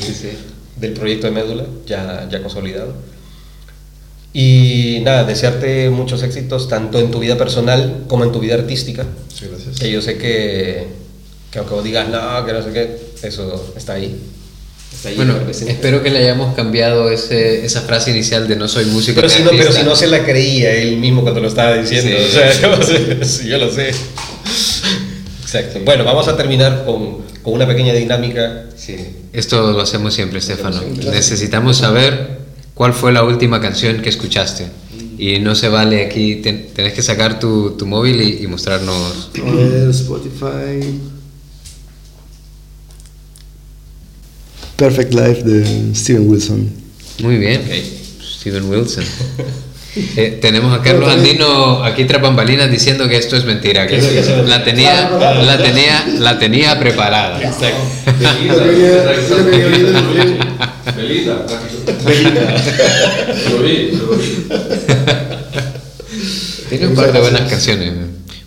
del 0.80 0.92
proyecto 0.94 1.26
de 1.26 1.32
Médula, 1.34 1.64
ya, 1.86 2.26
ya 2.30 2.40
consolidado. 2.40 2.94
Y 4.40 5.00
nada, 5.02 5.24
desearte 5.24 5.90
muchos 5.90 6.22
éxitos, 6.22 6.68
tanto 6.68 7.00
en 7.00 7.10
tu 7.10 7.18
vida 7.18 7.36
personal 7.36 8.04
como 8.06 8.22
en 8.22 8.30
tu 8.30 8.38
vida 8.38 8.54
artística, 8.54 9.04
Sí, 9.36 9.46
gracias. 9.50 9.80
que 9.80 9.90
yo 9.90 10.00
sé 10.00 10.16
que, 10.16 10.86
que 11.50 11.58
aunque 11.58 11.74
vos 11.74 11.82
digas, 11.82 12.08
no, 12.08 12.46
que 12.46 12.52
no 12.52 12.62
sé 12.62 12.70
qué, 12.72 12.96
eso 13.26 13.72
está 13.76 13.94
ahí. 13.94 14.14
Está 14.94 15.08
ahí 15.08 15.16
Bueno, 15.16 15.34
espero 15.50 16.04
que 16.04 16.10
le 16.10 16.20
hayamos 16.20 16.54
cambiado 16.54 17.10
ese, 17.10 17.64
esa 17.66 17.80
frase 17.80 18.12
inicial 18.12 18.46
de 18.46 18.54
no 18.54 18.68
soy 18.68 18.84
músico. 18.84 19.16
Pero 19.16 19.28
si, 19.28 19.42
no, 19.42 19.50
pero 19.50 19.72
si 19.72 19.82
no 19.82 19.96
se 19.96 20.06
la 20.06 20.24
creía 20.24 20.72
él 20.72 20.98
mismo 20.98 21.22
cuando 21.22 21.40
lo 21.40 21.48
estaba 21.48 21.76
diciendo, 21.76 22.16
Sí. 22.16 22.24
o 22.28 22.30
sea, 22.32 22.70
¿cómo 22.70 22.82
se- 22.86 23.24
sí, 23.24 23.48
yo 23.48 23.58
lo 23.58 23.72
sé. 23.72 23.88
Exacto. 25.42 25.80
Bueno, 25.84 26.04
vamos 26.04 26.28
a 26.28 26.36
terminar 26.36 26.84
con, 26.84 27.18
con 27.42 27.54
una 27.54 27.66
pequeña 27.66 27.92
dinámica 27.92 28.66
Sí, 28.76 28.96
esto 29.32 29.72
lo 29.72 29.80
hacemos 29.80 30.14
siempre, 30.14 30.38
Estefano. 30.38 30.80
Necesitamos 31.10 31.78
saber 31.78 32.38
cuál 32.78 32.94
fue 32.94 33.12
la 33.12 33.24
última 33.24 33.60
canción 33.60 34.00
que 34.00 34.08
escuchaste. 34.08 34.68
Y 35.18 35.40
no 35.40 35.54
se 35.56 35.68
vale 35.68 36.06
aquí, 36.06 36.36
ten- 36.36 36.68
tenés 36.72 36.92
que 36.94 37.02
sacar 37.02 37.40
tu, 37.40 37.72
tu 37.72 37.84
móvil 37.86 38.22
y, 38.22 38.44
y 38.44 38.46
mostrarnos. 38.46 39.30
A 39.44 39.50
ver, 39.50 39.88
Spotify. 39.90 41.00
Perfect 44.76 45.12
Life 45.12 45.42
de 45.42 45.92
Steven 45.96 46.30
Wilson. 46.30 46.70
Muy 47.20 47.36
bien, 47.36 47.60
Steven 48.22 48.70
Wilson. 48.70 49.04
Eh, 50.16 50.38
tenemos 50.40 50.78
a 50.78 50.80
Carlos 50.80 51.10
Andino 51.10 51.82
aquí 51.82 52.04
tras 52.04 52.22
bambalinas 52.22 52.70
diciendo 52.70 53.08
que 53.08 53.16
esto 53.16 53.36
es 53.36 53.44
mentira, 53.44 53.88
que 53.88 54.00
la 54.46 54.62
tenía, 54.62 55.10
la 55.42 55.58
tenía, 55.60 56.06
la 56.20 56.38
tenía 56.38 56.78
preparada. 56.78 57.40
Belita, 60.96 61.46
Lo 63.50 63.62
vi, 63.62 63.90
lo 63.92 64.08
vi. 64.16 64.46
Tiene 66.68 66.86
un 66.88 66.94
par 66.94 67.12
de 67.12 67.20
buenas 67.20 67.42
canciones. 67.50 67.92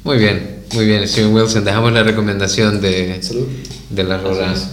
Muy 0.04 0.18
bien, 0.18 0.64
muy 0.74 0.86
bien, 0.86 1.08
Steven 1.08 1.34
Wilson. 1.34 1.64
Dejamos 1.66 1.92
la 1.94 2.04
recomendación 2.04 2.82
de, 2.82 3.22
Salud. 3.22 3.48
de 3.90 4.04
las 4.04 4.22
rolas. 4.22 4.68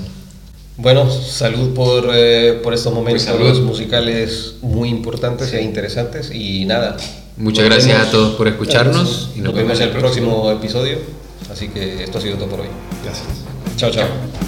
Bueno, 0.77 1.11
salud 1.11 1.75
por, 1.75 2.11
eh, 2.15 2.61
por 2.63 2.73
estos 2.73 2.93
momentos 2.95 3.25
Pues 3.25 3.37
salud. 3.39 3.61
musicales 3.65 4.55
muy 4.63 4.89
importantes 4.89 5.53
e 5.53 5.63
interesantes. 5.63 6.31
Y 6.33 6.65
nada. 6.67 6.97
Muchas 7.37 7.65
nos 7.65 7.75
gracias 7.75 7.95
vemos- 7.99 8.09
a 8.09 8.11
todos 8.13 8.35
por 8.37 8.49
escucharnos 8.49 9.31
y 9.37 9.41
Nos, 9.41 9.55
vemos 9.55 9.79
en 9.81 9.89
el 9.89 9.91
próximo 9.91 10.51
episodio. 10.51 10.99
Así 11.53 11.69
que 11.69 12.05
esto 12.05 12.19
ha 12.19 12.21
sido 12.21 12.37
todo 12.37 12.49
por 12.49 12.61
hoy. 12.61 12.69
Gracias. 13.05 13.27
Chao, 13.77 13.91
chao. 13.91 14.48